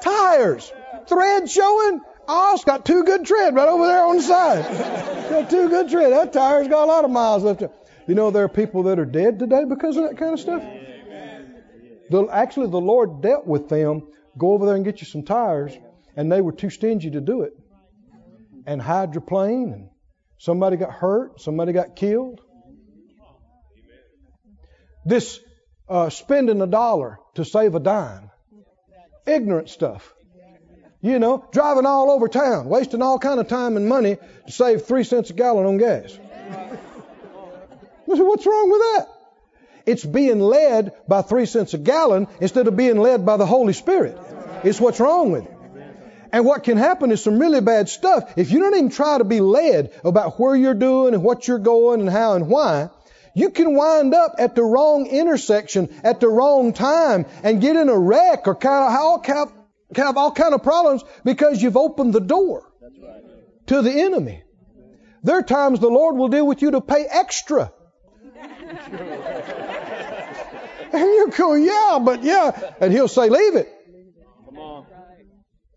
Tires. 0.00 0.72
Thread 1.08 1.50
showing. 1.50 2.00
Oh, 2.26 2.52
it's 2.54 2.64
got 2.64 2.84
two 2.84 3.04
good 3.04 3.24
tread 3.24 3.54
right 3.54 3.68
over 3.68 3.86
there 3.86 4.04
on 4.04 4.16
the 4.16 4.22
side. 4.22 5.30
got 5.30 5.50
two 5.50 5.68
good 5.68 5.88
tread. 5.90 6.12
That 6.12 6.32
tire's 6.32 6.68
got 6.68 6.84
a 6.84 6.86
lot 6.86 7.04
of 7.04 7.10
miles 7.10 7.42
left. 7.42 7.62
You 8.06 8.14
know 8.14 8.30
there 8.30 8.44
are 8.44 8.48
people 8.48 8.84
that 8.84 8.98
are 8.98 9.04
dead 9.04 9.38
today 9.38 9.64
because 9.64 9.96
of 9.96 10.04
that 10.04 10.18
kind 10.18 10.34
of 10.34 10.40
stuff. 10.40 10.62
The, 12.10 12.26
actually, 12.30 12.68
the 12.68 12.80
Lord 12.80 13.22
dealt 13.22 13.46
with 13.46 13.68
them. 13.68 14.08
Go 14.36 14.52
over 14.52 14.66
there 14.66 14.74
and 14.74 14.84
get 14.84 15.00
you 15.00 15.06
some 15.06 15.22
tires, 15.22 15.72
and 16.16 16.30
they 16.30 16.40
were 16.40 16.52
too 16.52 16.70
stingy 16.70 17.10
to 17.10 17.20
do 17.20 17.42
it. 17.42 17.52
And 18.66 18.80
hydroplane, 18.80 19.72
and 19.72 19.88
somebody 20.38 20.76
got 20.76 20.92
hurt, 20.92 21.40
somebody 21.40 21.72
got 21.72 21.96
killed. 21.96 22.40
This 25.04 25.38
uh, 25.88 26.08
spending 26.10 26.60
a 26.62 26.66
dollar 26.66 27.18
to 27.34 27.44
save 27.44 27.74
a 27.74 27.80
dime, 27.80 28.30
ignorant 29.26 29.68
stuff. 29.68 30.14
You 31.04 31.18
know, 31.18 31.44
driving 31.52 31.84
all 31.84 32.10
over 32.10 32.28
town, 32.28 32.64
wasting 32.64 33.02
all 33.02 33.18
kind 33.18 33.38
of 33.38 33.46
time 33.46 33.76
and 33.76 33.86
money 33.86 34.16
to 34.46 34.50
save 34.50 34.86
three 34.86 35.04
cents 35.04 35.28
a 35.28 35.34
gallon 35.34 35.66
on 35.66 35.76
gas. 35.76 36.18
What's 38.06 38.46
wrong 38.46 38.70
with 38.70 38.80
that? 38.80 39.08
It's 39.84 40.02
being 40.02 40.40
led 40.40 40.94
by 41.06 41.20
three 41.20 41.44
cents 41.44 41.74
a 41.74 41.78
gallon 41.78 42.26
instead 42.40 42.68
of 42.68 42.76
being 42.78 42.96
led 42.96 43.26
by 43.26 43.36
the 43.36 43.44
Holy 43.44 43.74
Spirit. 43.74 44.18
It's 44.62 44.80
what's 44.80 44.98
wrong 44.98 45.30
with 45.30 45.44
it. 45.44 45.54
And 46.32 46.46
what 46.46 46.64
can 46.64 46.78
happen 46.78 47.12
is 47.12 47.22
some 47.22 47.38
really 47.38 47.60
bad 47.60 47.90
stuff. 47.90 48.32
If 48.38 48.50
you 48.50 48.60
don't 48.60 48.74
even 48.74 48.88
try 48.88 49.18
to 49.18 49.24
be 49.24 49.40
led 49.40 49.92
about 50.06 50.40
where 50.40 50.56
you're 50.56 50.72
doing 50.72 51.12
and 51.12 51.22
what 51.22 51.46
you're 51.46 51.58
going 51.58 52.00
and 52.00 52.08
how 52.08 52.32
and 52.32 52.48
why, 52.48 52.88
you 53.34 53.50
can 53.50 53.76
wind 53.76 54.14
up 54.14 54.36
at 54.38 54.54
the 54.54 54.64
wrong 54.64 55.06
intersection 55.06 55.94
at 56.02 56.20
the 56.20 56.28
wrong 56.28 56.72
time 56.72 57.26
and 57.42 57.60
get 57.60 57.76
in 57.76 57.90
a 57.90 57.98
wreck 57.98 58.48
or 58.48 58.54
kind 58.54 58.84
of 58.90 58.98
all 58.98 59.18
of, 59.98 60.06
have 60.06 60.16
all 60.16 60.32
kind 60.32 60.54
of 60.54 60.62
problems 60.62 61.04
because 61.24 61.62
you've 61.62 61.76
opened 61.76 62.12
the 62.12 62.20
door 62.20 62.70
to 63.66 63.82
the 63.82 63.92
enemy. 63.92 64.42
There 65.22 65.38
are 65.38 65.42
times 65.42 65.80
the 65.80 65.88
Lord 65.88 66.16
will 66.16 66.28
deal 66.28 66.46
with 66.46 66.60
you 66.62 66.72
to 66.72 66.80
pay 66.80 67.06
extra. 67.08 67.72
and 70.92 71.00
you 71.00 71.32
go, 71.36 71.54
yeah, 71.54 71.98
but 72.02 72.22
yeah. 72.22 72.72
And 72.80 72.92
he'll 72.92 73.08
say, 73.08 73.28
leave 73.28 73.56
it. 73.56 73.72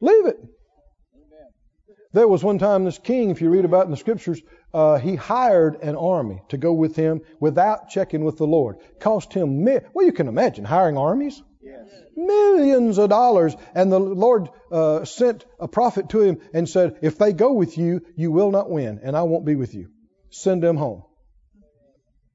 Leave 0.02 0.26
it. 0.28 0.38
There 2.14 2.28
was 2.28 2.44
one 2.44 2.58
time 2.58 2.84
this 2.84 2.98
king, 2.98 3.30
if 3.30 3.42
you 3.42 3.50
read 3.50 3.66
about 3.66 3.86
in 3.86 3.92
the 3.92 3.98
scriptures, 3.98 4.42
uh, 4.74 4.98
he 4.98 5.16
hired 5.16 5.76
an 5.82 5.96
army 5.96 6.42
to 6.50 6.58
go 6.58 6.74
with 6.74 6.96
him 6.96 7.22
without 7.40 7.90
checking 7.90 8.24
with 8.24 8.38
the 8.38 8.48
Lord. 8.48 8.78
Cost 9.00 9.34
him, 9.34 9.64
mi- 9.64 9.80
well, 9.94 10.06
you 10.06 10.12
can 10.12 10.28
imagine 10.28 10.66
hiring 10.66 10.98
armies. 10.98 11.42
Yes. 11.68 11.88
Millions 12.16 12.98
of 12.98 13.10
dollars. 13.10 13.56
And 13.76 13.92
the 13.92 14.00
Lord 14.00 14.50
uh, 14.72 15.04
sent 15.06 15.46
a 15.60 15.68
prophet 15.68 16.10
to 16.10 16.22
him 16.22 16.40
and 16.54 16.68
said, 16.68 16.98
If 17.02 17.18
they 17.18 17.34
go 17.34 17.54
with 17.54 17.78
you, 17.78 18.02
you 18.16 18.32
will 18.32 18.52
not 18.52 18.70
win, 18.70 19.02
and 19.04 19.16
I 19.18 19.24
won't 19.24 19.46
be 19.46 19.56
with 19.56 19.74
you. 19.74 19.90
Send 20.30 20.64
them 20.64 20.78
home. 20.78 21.04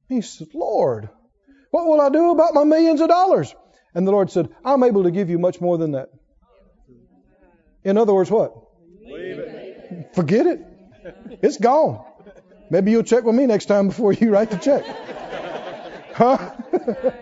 He 0.08 0.20
said, 0.20 0.48
Lord, 0.54 1.08
what 1.70 1.86
will 1.86 2.00
I 2.00 2.10
do 2.10 2.30
about 2.30 2.54
my 2.54 2.64
millions 2.64 3.00
of 3.00 3.08
dollars? 3.08 3.54
And 3.94 4.06
the 4.06 4.12
Lord 4.12 4.30
said, 4.30 4.50
I'm 4.64 4.82
able 4.82 5.04
to 5.04 5.10
give 5.10 5.30
you 5.30 5.38
much 5.38 5.60
more 5.60 5.78
than 5.78 5.92
that. 5.92 6.10
In 7.84 7.96
other 7.96 8.12
words, 8.12 8.30
what? 8.30 8.54
It. 9.00 10.14
Forget 10.14 10.46
it. 10.46 10.60
It's 11.42 11.56
gone. 11.56 12.04
Maybe 12.70 12.90
you'll 12.90 13.02
check 13.02 13.24
with 13.24 13.34
me 13.34 13.46
next 13.46 13.66
time 13.66 13.88
before 13.88 14.12
you 14.12 14.30
write 14.30 14.50
the 14.50 14.56
check. 14.58 14.84
Huh? 16.14 17.12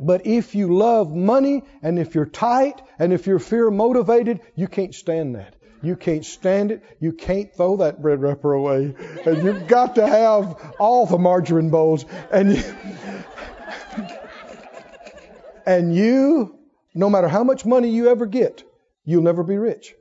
but 0.00 0.26
if 0.26 0.54
you 0.54 0.74
love 0.74 1.14
money 1.14 1.62
and 1.82 1.98
if 1.98 2.14
you're 2.14 2.26
tight 2.26 2.80
and 2.98 3.12
if 3.12 3.26
you're 3.26 3.38
fear 3.38 3.70
motivated, 3.70 4.40
you 4.54 4.66
can't 4.66 4.94
stand 4.94 5.34
that. 5.36 5.54
You 5.82 5.96
can't 5.96 6.24
stand 6.24 6.72
it. 6.72 6.82
You 7.00 7.12
can't 7.12 7.54
throw 7.54 7.78
that 7.78 8.02
bread 8.02 8.20
wrapper 8.20 8.52
away. 8.52 8.94
And 9.24 9.42
you've 9.42 9.66
got 9.66 9.94
to 9.94 10.06
have 10.06 10.74
all 10.78 11.06
the 11.06 11.18
margarine 11.18 11.70
bowls. 11.70 12.04
And 12.30 12.56
you, 12.56 12.62
and 15.66 15.94
you, 15.94 16.58
no 16.94 17.08
matter 17.08 17.28
how 17.28 17.44
much 17.44 17.64
money 17.64 17.90
you 17.90 18.10
ever 18.10 18.26
get, 18.26 18.62
you'll 19.04 19.22
never 19.22 19.42
be 19.42 19.56
rich. 19.56 19.94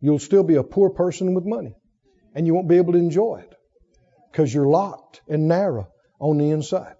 You'll 0.00 0.18
still 0.18 0.44
be 0.44 0.56
a 0.56 0.62
poor 0.62 0.90
person 0.90 1.34
with 1.34 1.44
money. 1.44 1.74
And 2.34 2.46
you 2.46 2.54
won't 2.54 2.68
be 2.68 2.78
able 2.78 2.94
to 2.94 2.98
enjoy 2.98 3.44
it 3.46 3.54
because 4.30 4.52
you're 4.52 4.66
locked 4.66 5.20
and 5.28 5.46
narrow 5.46 5.88
on 6.18 6.38
the 6.38 6.50
inside. 6.50 6.96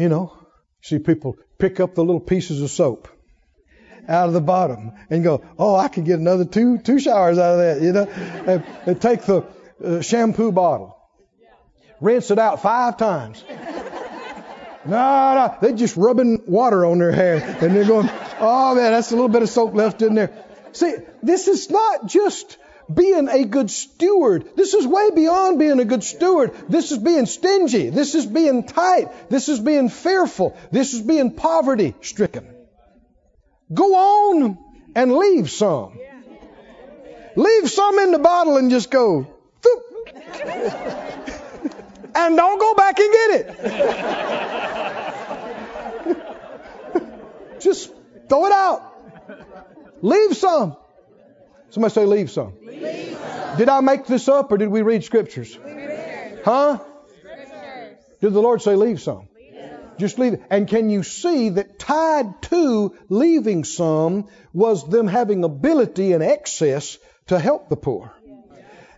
You 0.00 0.08
know, 0.08 0.32
see 0.80 0.98
people 0.98 1.36
pick 1.58 1.78
up 1.78 1.94
the 1.94 2.02
little 2.02 2.22
pieces 2.22 2.62
of 2.62 2.70
soap 2.70 3.06
out 4.08 4.28
of 4.28 4.32
the 4.32 4.40
bottom 4.40 4.92
and 5.10 5.22
go, 5.22 5.44
oh, 5.58 5.76
I 5.76 5.88
could 5.88 6.06
get 6.06 6.18
another 6.18 6.46
two 6.46 6.78
two 6.78 6.98
showers 6.98 7.36
out 7.38 7.58
of 7.58 7.58
that, 7.58 7.82
you 7.82 7.92
know. 7.92 8.04
And, 8.06 8.64
and 8.86 9.02
take 9.02 9.26
the 9.26 9.44
uh, 9.84 10.00
shampoo 10.00 10.52
bottle, 10.52 10.96
rinse 12.00 12.30
it 12.30 12.38
out 12.38 12.62
five 12.62 12.96
times. 12.96 13.44
No, 14.82 14.96
no, 14.96 15.56
they're 15.60 15.76
just 15.76 15.98
rubbing 15.98 16.42
water 16.46 16.86
on 16.86 16.98
their 16.98 17.12
hair 17.12 17.34
and 17.60 17.76
they're 17.76 17.84
going, 17.84 18.08
oh 18.40 18.74
man, 18.74 18.92
that's 18.92 19.12
a 19.12 19.14
little 19.14 19.28
bit 19.28 19.42
of 19.42 19.50
soap 19.50 19.74
left 19.74 20.00
in 20.00 20.14
there. 20.14 20.32
See, 20.72 20.94
this 21.22 21.48
is 21.48 21.68
not 21.68 22.06
just 22.06 22.56
being 22.92 23.28
a 23.28 23.44
good 23.44 23.70
steward. 23.70 24.56
This 24.56 24.74
is 24.74 24.86
way 24.86 25.10
beyond 25.10 25.58
being 25.58 25.80
a 25.80 25.84
good 25.84 26.02
steward. 26.02 26.52
This 26.68 26.90
is 26.92 26.98
being 26.98 27.26
stingy. 27.26 27.90
This 27.90 28.14
is 28.14 28.26
being 28.26 28.64
tight. 28.64 29.30
This 29.30 29.48
is 29.48 29.60
being 29.60 29.88
fearful. 29.88 30.56
This 30.70 30.94
is 30.94 31.02
being 31.02 31.34
poverty 31.34 31.94
stricken. 32.00 32.46
Go 33.72 33.94
on 33.94 34.58
and 34.94 35.14
leave 35.14 35.50
some. 35.50 35.98
Leave 37.36 37.70
some 37.70 37.98
in 38.00 38.10
the 38.10 38.18
bottle 38.18 38.56
and 38.56 38.70
just 38.70 38.90
go, 38.90 39.26
and 42.14 42.36
don't 42.36 42.58
go 42.58 42.74
back 42.74 42.98
and 42.98 43.12
get 43.12 43.30
it. 43.30 43.46
just 47.60 47.92
throw 48.28 48.46
it 48.46 48.52
out. 48.52 48.82
Leave 50.02 50.36
some. 50.36 50.76
Somebody 51.70 51.94
say, 51.94 52.04
leave 52.04 52.30
some. 52.30 52.52
Leave 52.64 53.16
some. 53.16 53.56
Did 53.56 53.68
I 53.68 53.80
make 53.80 54.06
this 54.06 54.28
up 54.28 54.52
or 54.52 54.58
did 54.58 54.68
we 54.68 54.82
read 54.82 55.04
scriptures? 55.04 55.52
Scriptures. 55.52 56.40
Huh? 56.44 56.78
Scriptures. 57.18 57.96
Did 58.20 58.32
the 58.32 58.40
Lord 58.40 58.62
say, 58.62 58.76
leave 58.76 59.00
some? 59.00 59.28
Just 59.98 60.18
leave 60.18 60.32
it. 60.34 60.42
And 60.48 60.66
can 60.66 60.88
you 60.88 61.02
see 61.02 61.50
that 61.50 61.78
tied 61.78 62.40
to 62.42 62.96
leaving 63.10 63.64
some 63.64 64.28
was 64.52 64.88
them 64.88 65.06
having 65.06 65.44
ability 65.44 66.12
and 66.12 66.22
excess 66.22 66.96
to 67.26 67.38
help 67.38 67.68
the 67.68 67.76
poor? 67.76 68.12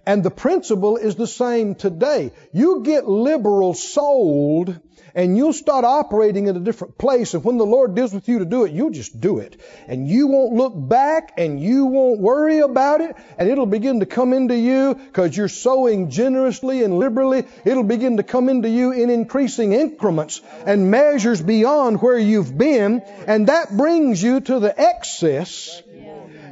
And 0.04 0.24
the 0.24 0.30
principle 0.30 0.96
is 0.96 1.14
the 1.14 1.26
same 1.26 1.76
today. 1.76 2.32
You 2.52 2.82
get 2.82 3.08
liberal 3.08 3.74
sold 3.74 4.80
and 5.14 5.36
you'll 5.36 5.52
start 5.52 5.84
operating 5.84 6.46
in 6.46 6.56
a 6.56 6.60
different 6.60 6.98
place. 6.98 7.34
And 7.34 7.44
when 7.44 7.58
the 7.58 7.66
Lord 7.66 7.94
deals 7.94 8.12
with 8.12 8.28
you 8.28 8.40
to 8.40 8.44
do 8.44 8.64
it, 8.64 8.72
you'll 8.72 8.90
just 8.90 9.20
do 9.20 9.38
it. 9.38 9.60
And 9.86 10.08
you 10.08 10.26
won't 10.26 10.54
look 10.54 10.72
back 10.74 11.34
and 11.36 11.60
you 11.60 11.86
won't 11.86 12.20
worry 12.20 12.60
about 12.60 13.00
it. 13.00 13.14
And 13.38 13.48
it'll 13.48 13.66
begin 13.66 14.00
to 14.00 14.06
come 14.06 14.32
into 14.32 14.56
you 14.56 14.94
because 14.94 15.36
you're 15.36 15.48
sowing 15.48 16.10
generously 16.10 16.82
and 16.82 16.98
liberally. 16.98 17.44
It'll 17.64 17.82
begin 17.84 18.16
to 18.16 18.22
come 18.22 18.48
into 18.48 18.68
you 18.68 18.92
in 18.92 19.10
increasing 19.10 19.72
increments 19.72 20.40
and 20.66 20.90
measures 20.90 21.40
beyond 21.40 22.00
where 22.00 22.18
you've 22.18 22.56
been. 22.56 23.02
And 23.26 23.48
that 23.48 23.76
brings 23.76 24.22
you 24.22 24.40
to 24.40 24.58
the 24.58 24.80
excess 24.80 25.82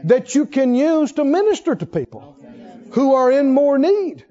that 0.04 0.34
you 0.34 0.46
can 0.46 0.74
use 0.74 1.12
to 1.12 1.24
minister 1.24 1.74
to 1.74 1.86
people 1.86 2.36
who 2.92 3.14
are 3.14 3.30
in 3.30 3.52
more 3.52 3.78
need 3.78 4.24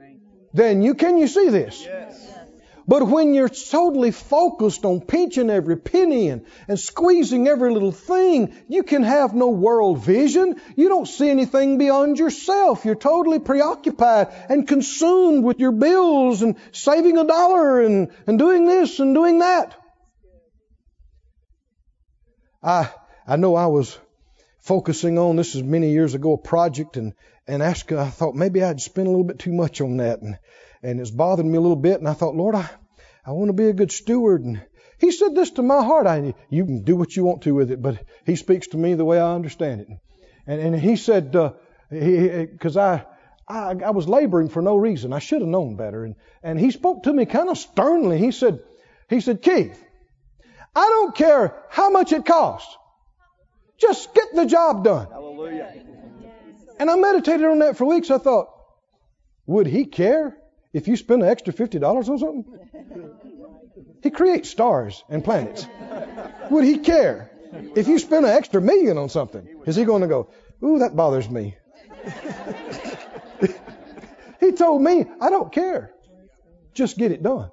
than 0.53 0.81
you. 0.81 0.95
Can 0.95 1.17
you 1.17 1.27
see 1.27 1.49
this? 1.49 1.87
But 2.87 3.03
when 3.07 3.35
you're 3.35 3.49
totally 3.49 4.09
focused 4.09 4.83
on 4.83 5.01
pinching 5.01 5.51
every 5.51 5.77
penny 5.77 6.29
and, 6.29 6.47
and 6.67 6.79
squeezing 6.79 7.47
every 7.47 7.71
little 7.71 7.91
thing, 7.91 8.55
you 8.67 8.81
can 8.81 9.03
have 9.03 9.35
no 9.35 9.49
world 9.49 10.03
vision. 10.03 10.59
You 10.75 10.89
don't 10.89 11.07
see 11.07 11.29
anything 11.29 11.77
beyond 11.77 12.17
yourself. 12.17 12.85
You're 12.85 12.95
totally 12.95 13.37
preoccupied 13.37 14.29
and 14.49 14.67
consumed 14.67 15.43
with 15.43 15.59
your 15.59 15.71
bills 15.71 16.41
and 16.41 16.55
saving 16.71 17.19
a 17.19 17.25
dollar 17.25 17.79
and, 17.81 18.09
and 18.25 18.39
doing 18.39 18.65
this 18.65 18.99
and 18.99 19.13
doing 19.13 19.37
that. 19.37 19.75
I, 22.63 22.89
I 23.27 23.35
know 23.35 23.53
I 23.53 23.67
was 23.67 23.95
focusing 24.61 25.19
on, 25.19 25.35
this 25.35 25.53
is 25.53 25.61
many 25.61 25.91
years 25.91 26.15
ago, 26.15 26.33
a 26.33 26.37
project 26.39 26.97
and, 26.97 27.13
and 27.49 27.63
asked, 27.63 27.91
I 27.91 28.09
thought 28.09 28.35
maybe 28.35 28.63
I'd 28.63 28.79
spend 28.79 29.07
a 29.07 29.09
little 29.09 29.25
bit 29.25 29.39
too 29.39 29.51
much 29.51 29.81
on 29.81 29.97
that. 29.97 30.21
And, 30.21 30.37
and 30.83 30.99
it's 30.99 31.11
bothered 31.11 31.45
me 31.45 31.57
a 31.57 31.61
little 31.61 31.75
bit. 31.75 31.99
And 31.99 32.07
I 32.07 32.13
thought, 32.13 32.35
Lord, 32.35 32.55
I, 32.55 32.69
I 33.25 33.31
want 33.31 33.49
to 33.49 33.53
be 33.53 33.67
a 33.67 33.73
good 33.73 33.91
steward. 33.91 34.43
And 34.43 34.61
he 34.99 35.11
said 35.11 35.33
this 35.33 35.49
to 35.51 35.63
my 35.63 35.83
heart. 35.83 36.05
I, 36.05 36.35
you 36.49 36.65
can 36.65 36.83
do 36.83 36.95
what 36.95 37.15
you 37.15 37.25
want 37.25 37.41
to 37.43 37.55
with 37.55 37.71
it, 37.71 37.81
but 37.81 38.03
he 38.25 38.35
speaks 38.35 38.67
to 38.67 38.77
me 38.77 38.93
the 38.93 39.05
way 39.05 39.19
I 39.19 39.33
understand 39.33 39.81
it. 39.81 39.87
And, 40.45 40.61
and 40.61 40.79
he 40.79 40.95
said, 40.95 41.35
uh, 41.35 41.53
because 41.89 42.77
I, 42.77 43.05
I, 43.47 43.75
I 43.83 43.89
was 43.89 44.07
laboring 44.07 44.49
for 44.49 44.61
no 44.61 44.75
reason. 44.75 45.11
I 45.11 45.19
should 45.19 45.41
have 45.41 45.49
known 45.49 45.75
better. 45.75 46.05
And, 46.05 46.15
and 46.43 46.59
he 46.59 46.69
spoke 46.69 47.03
to 47.03 47.13
me 47.13 47.25
kind 47.25 47.49
of 47.49 47.57
sternly. 47.57 48.19
He 48.19 48.31
said, 48.31 48.59
he 49.09 49.21
said, 49.21 49.41
Keith, 49.41 49.83
I 50.75 50.87
don't 50.87 51.15
care 51.15 51.63
how 51.69 51.89
much 51.89 52.13
it 52.13 52.25
costs. 52.25 52.77
Just 53.79 54.13
get 54.13 54.35
the 54.35 54.45
job 54.45 54.83
done. 54.83 55.07
Hallelujah. 55.09 55.73
And 56.79 56.89
I 56.89 56.95
meditated 56.95 57.45
on 57.45 57.59
that 57.59 57.77
for 57.77 57.85
weeks. 57.85 58.09
I 58.09 58.17
thought, 58.17 58.49
would 59.45 59.67
he 59.67 59.85
care 59.85 60.37
if 60.73 60.87
you 60.87 60.95
spend 60.95 61.23
an 61.23 61.29
extra 61.29 61.53
$50 61.53 61.83
on 61.83 62.17
something? 62.17 62.45
He 64.01 64.09
creates 64.11 64.49
stars 64.49 65.03
and 65.09 65.23
planets. 65.23 65.67
Would 66.51 66.63
he 66.63 66.77
care 66.77 67.31
if 67.75 67.87
you 67.87 67.99
spend 67.99 68.25
an 68.25 68.31
extra 68.31 68.61
million 68.61 68.97
on 68.97 69.09
something? 69.09 69.45
Is 69.65 69.75
he 69.75 69.83
going 69.83 70.03
to 70.03 70.07
go, 70.07 70.29
ooh, 70.63 70.79
that 70.79 70.95
bothers 70.95 71.29
me? 71.29 71.57
he 74.39 74.53
told 74.53 74.81
me, 74.81 75.05
I 75.19 75.29
don't 75.29 75.51
care. 75.51 75.91
Just 76.73 76.97
get 76.97 77.11
it 77.11 77.21
done. 77.21 77.51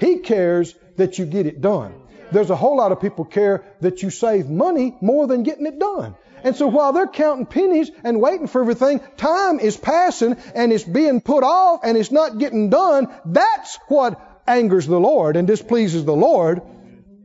He 0.00 0.18
cares 0.18 0.74
that 0.96 1.18
you 1.18 1.26
get 1.26 1.46
it 1.46 1.60
done. 1.60 1.94
There's 2.32 2.50
a 2.50 2.56
whole 2.56 2.76
lot 2.76 2.90
of 2.90 3.00
people 3.00 3.24
care 3.24 3.64
that 3.80 4.02
you 4.02 4.10
save 4.10 4.50
money 4.50 4.96
more 5.00 5.28
than 5.28 5.44
getting 5.44 5.66
it 5.66 5.78
done. 5.78 6.16
And 6.44 6.54
so 6.54 6.66
while 6.66 6.92
they're 6.92 7.06
counting 7.06 7.46
pennies 7.46 7.90
and 8.04 8.20
waiting 8.20 8.46
for 8.46 8.60
everything, 8.60 9.00
time 9.16 9.58
is 9.58 9.78
passing 9.78 10.36
and 10.54 10.74
it's 10.74 10.84
being 10.84 11.22
put 11.22 11.42
off 11.42 11.80
and 11.82 11.96
it's 11.96 12.12
not 12.12 12.36
getting 12.38 12.68
done. 12.68 13.08
That's 13.24 13.78
what 13.88 14.42
angers 14.46 14.86
the 14.86 15.00
Lord 15.00 15.36
and 15.36 15.48
displeases 15.48 16.04
the 16.04 16.14
Lord, 16.14 16.60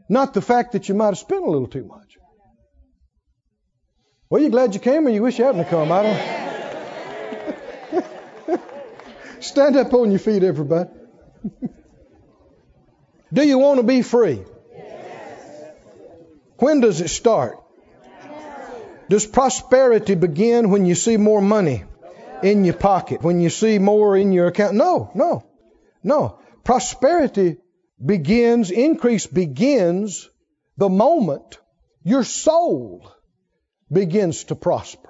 not 0.08 0.34
the 0.34 0.42
fact 0.42 0.72
that 0.72 0.88
you 0.88 0.96
might 0.96 1.08
have 1.08 1.18
spent 1.18 1.46
a 1.46 1.50
little 1.50 1.68
too 1.68 1.84
much. 1.84 2.18
Well, 4.30 4.42
you 4.42 4.50
glad 4.50 4.74
you 4.74 4.80
came 4.80 5.06
or 5.06 5.10
you 5.10 5.22
wish 5.22 5.38
you 5.38 5.44
hadn't 5.44 5.66
come? 5.66 5.92
I 5.92 6.04
don't. 8.48 8.62
Stand 9.42 9.76
up 9.76 9.94
on 9.94 10.12
your 10.12 10.20
feet, 10.20 10.44
everybody. 10.44 10.90
Do 13.34 13.46
you 13.46 13.58
want 13.58 13.82
to 13.82 13.84
be 13.84 14.02
free? 14.02 14.44
When 16.60 16.80
does 16.80 17.02
it 17.02 17.10
start? 17.10 17.59
Does 19.10 19.26
prosperity 19.26 20.16
begin 20.16 20.70
when 20.70 20.86
you 20.86 20.96
see 20.96 21.18
more 21.18 21.42
money 21.42 21.84
in 22.44 22.64
your 22.64 22.76
pocket, 22.76 23.24
when 23.24 23.42
you 23.42 23.50
see 23.50 23.80
more 23.80 24.16
in 24.16 24.32
your 24.32 24.48
account? 24.48 24.76
No, 24.76 25.12
no, 25.16 25.44
no. 26.04 26.40
Prosperity 26.64 27.58
begins, 28.04 28.70
increase 28.70 29.26
begins 29.26 30.30
the 30.78 30.90
moment 30.90 31.58
your 32.04 32.24
soul 32.24 33.12
begins 33.92 34.46
to 34.46 34.56
prosper. 34.56 35.10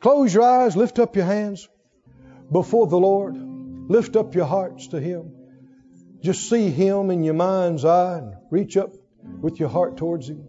Close 0.00 0.34
your 0.34 0.42
eyes, 0.42 0.76
lift 0.76 0.98
up 0.98 1.16
your 1.16 1.24
hands 1.24 1.68
before 2.50 2.88
the 2.88 2.98
Lord, 2.98 3.36
lift 3.36 4.16
up 4.16 4.34
your 4.34 4.44
hearts 4.44 4.88
to 4.88 5.00
Him. 5.00 5.32
Just 6.20 6.48
see 6.48 6.70
Him 6.70 7.10
in 7.10 7.22
your 7.22 7.34
mind's 7.34 7.84
eye 7.84 8.18
and 8.18 8.34
reach 8.50 8.76
up 8.76 8.92
with 9.40 9.60
your 9.60 9.68
heart 9.68 9.96
towards 9.96 10.28
Him. 10.28 10.48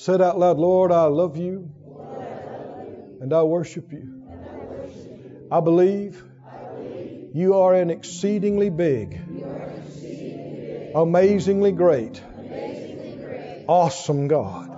Said 0.00 0.22
out 0.22 0.38
loud, 0.38 0.58
Lord, 0.58 0.92
I 0.92 1.04
love 1.04 1.36
you 1.36 1.70
and 3.20 3.34
I 3.34 3.42
worship 3.42 3.92
you. 3.92 4.22
I 5.52 5.60
believe 5.60 6.24
you 7.34 7.56
are 7.56 7.74
an 7.74 7.90
exceedingly 7.90 8.70
big, 8.70 9.20
amazingly 10.94 11.72
great, 11.72 12.22
awesome 13.68 14.26
God. 14.26 14.70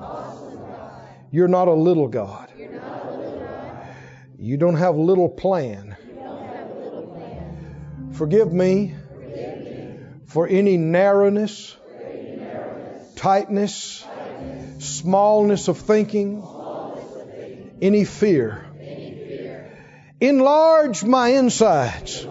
You're 1.31 1.47
not 1.47 1.68
a 1.68 1.73
little 1.73 2.09
God. 2.09 2.53
You 4.41 4.57
don't 4.57 4.75
have 4.75 4.97
a 4.97 5.01
little 5.01 5.29
plan. 5.29 5.97
Forgive 8.14 8.53
me 8.53 8.97
for 10.27 10.49
any 10.49 10.77
narrowness, 10.77 11.77
tightness, 13.14 14.05
smallness 14.83 15.68
of 15.68 15.78
thinking, 15.78 16.43
any 17.80 18.05
fear. 18.05 18.66
Enlarge 20.20 21.05
my 21.05 21.28
insides. 21.28 22.26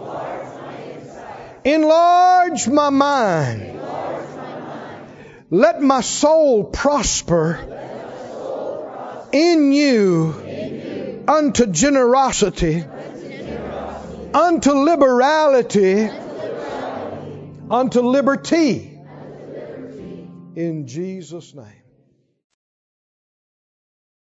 Enlarge 1.64 2.68
my 2.68 2.90
mind. 2.90 3.80
Let 5.50 5.82
my 5.82 6.00
soul 6.00 6.64
prosper 6.64 7.60
in 9.32 9.72
you 9.72 11.24
unto 11.28 11.66
generosity, 11.66 12.82
unto 14.32 14.72
liberality, 14.72 16.08
unto 17.70 18.00
liberty. 18.00 18.98
In 20.54 20.86
Jesus' 20.86 21.54
name. 21.54 21.81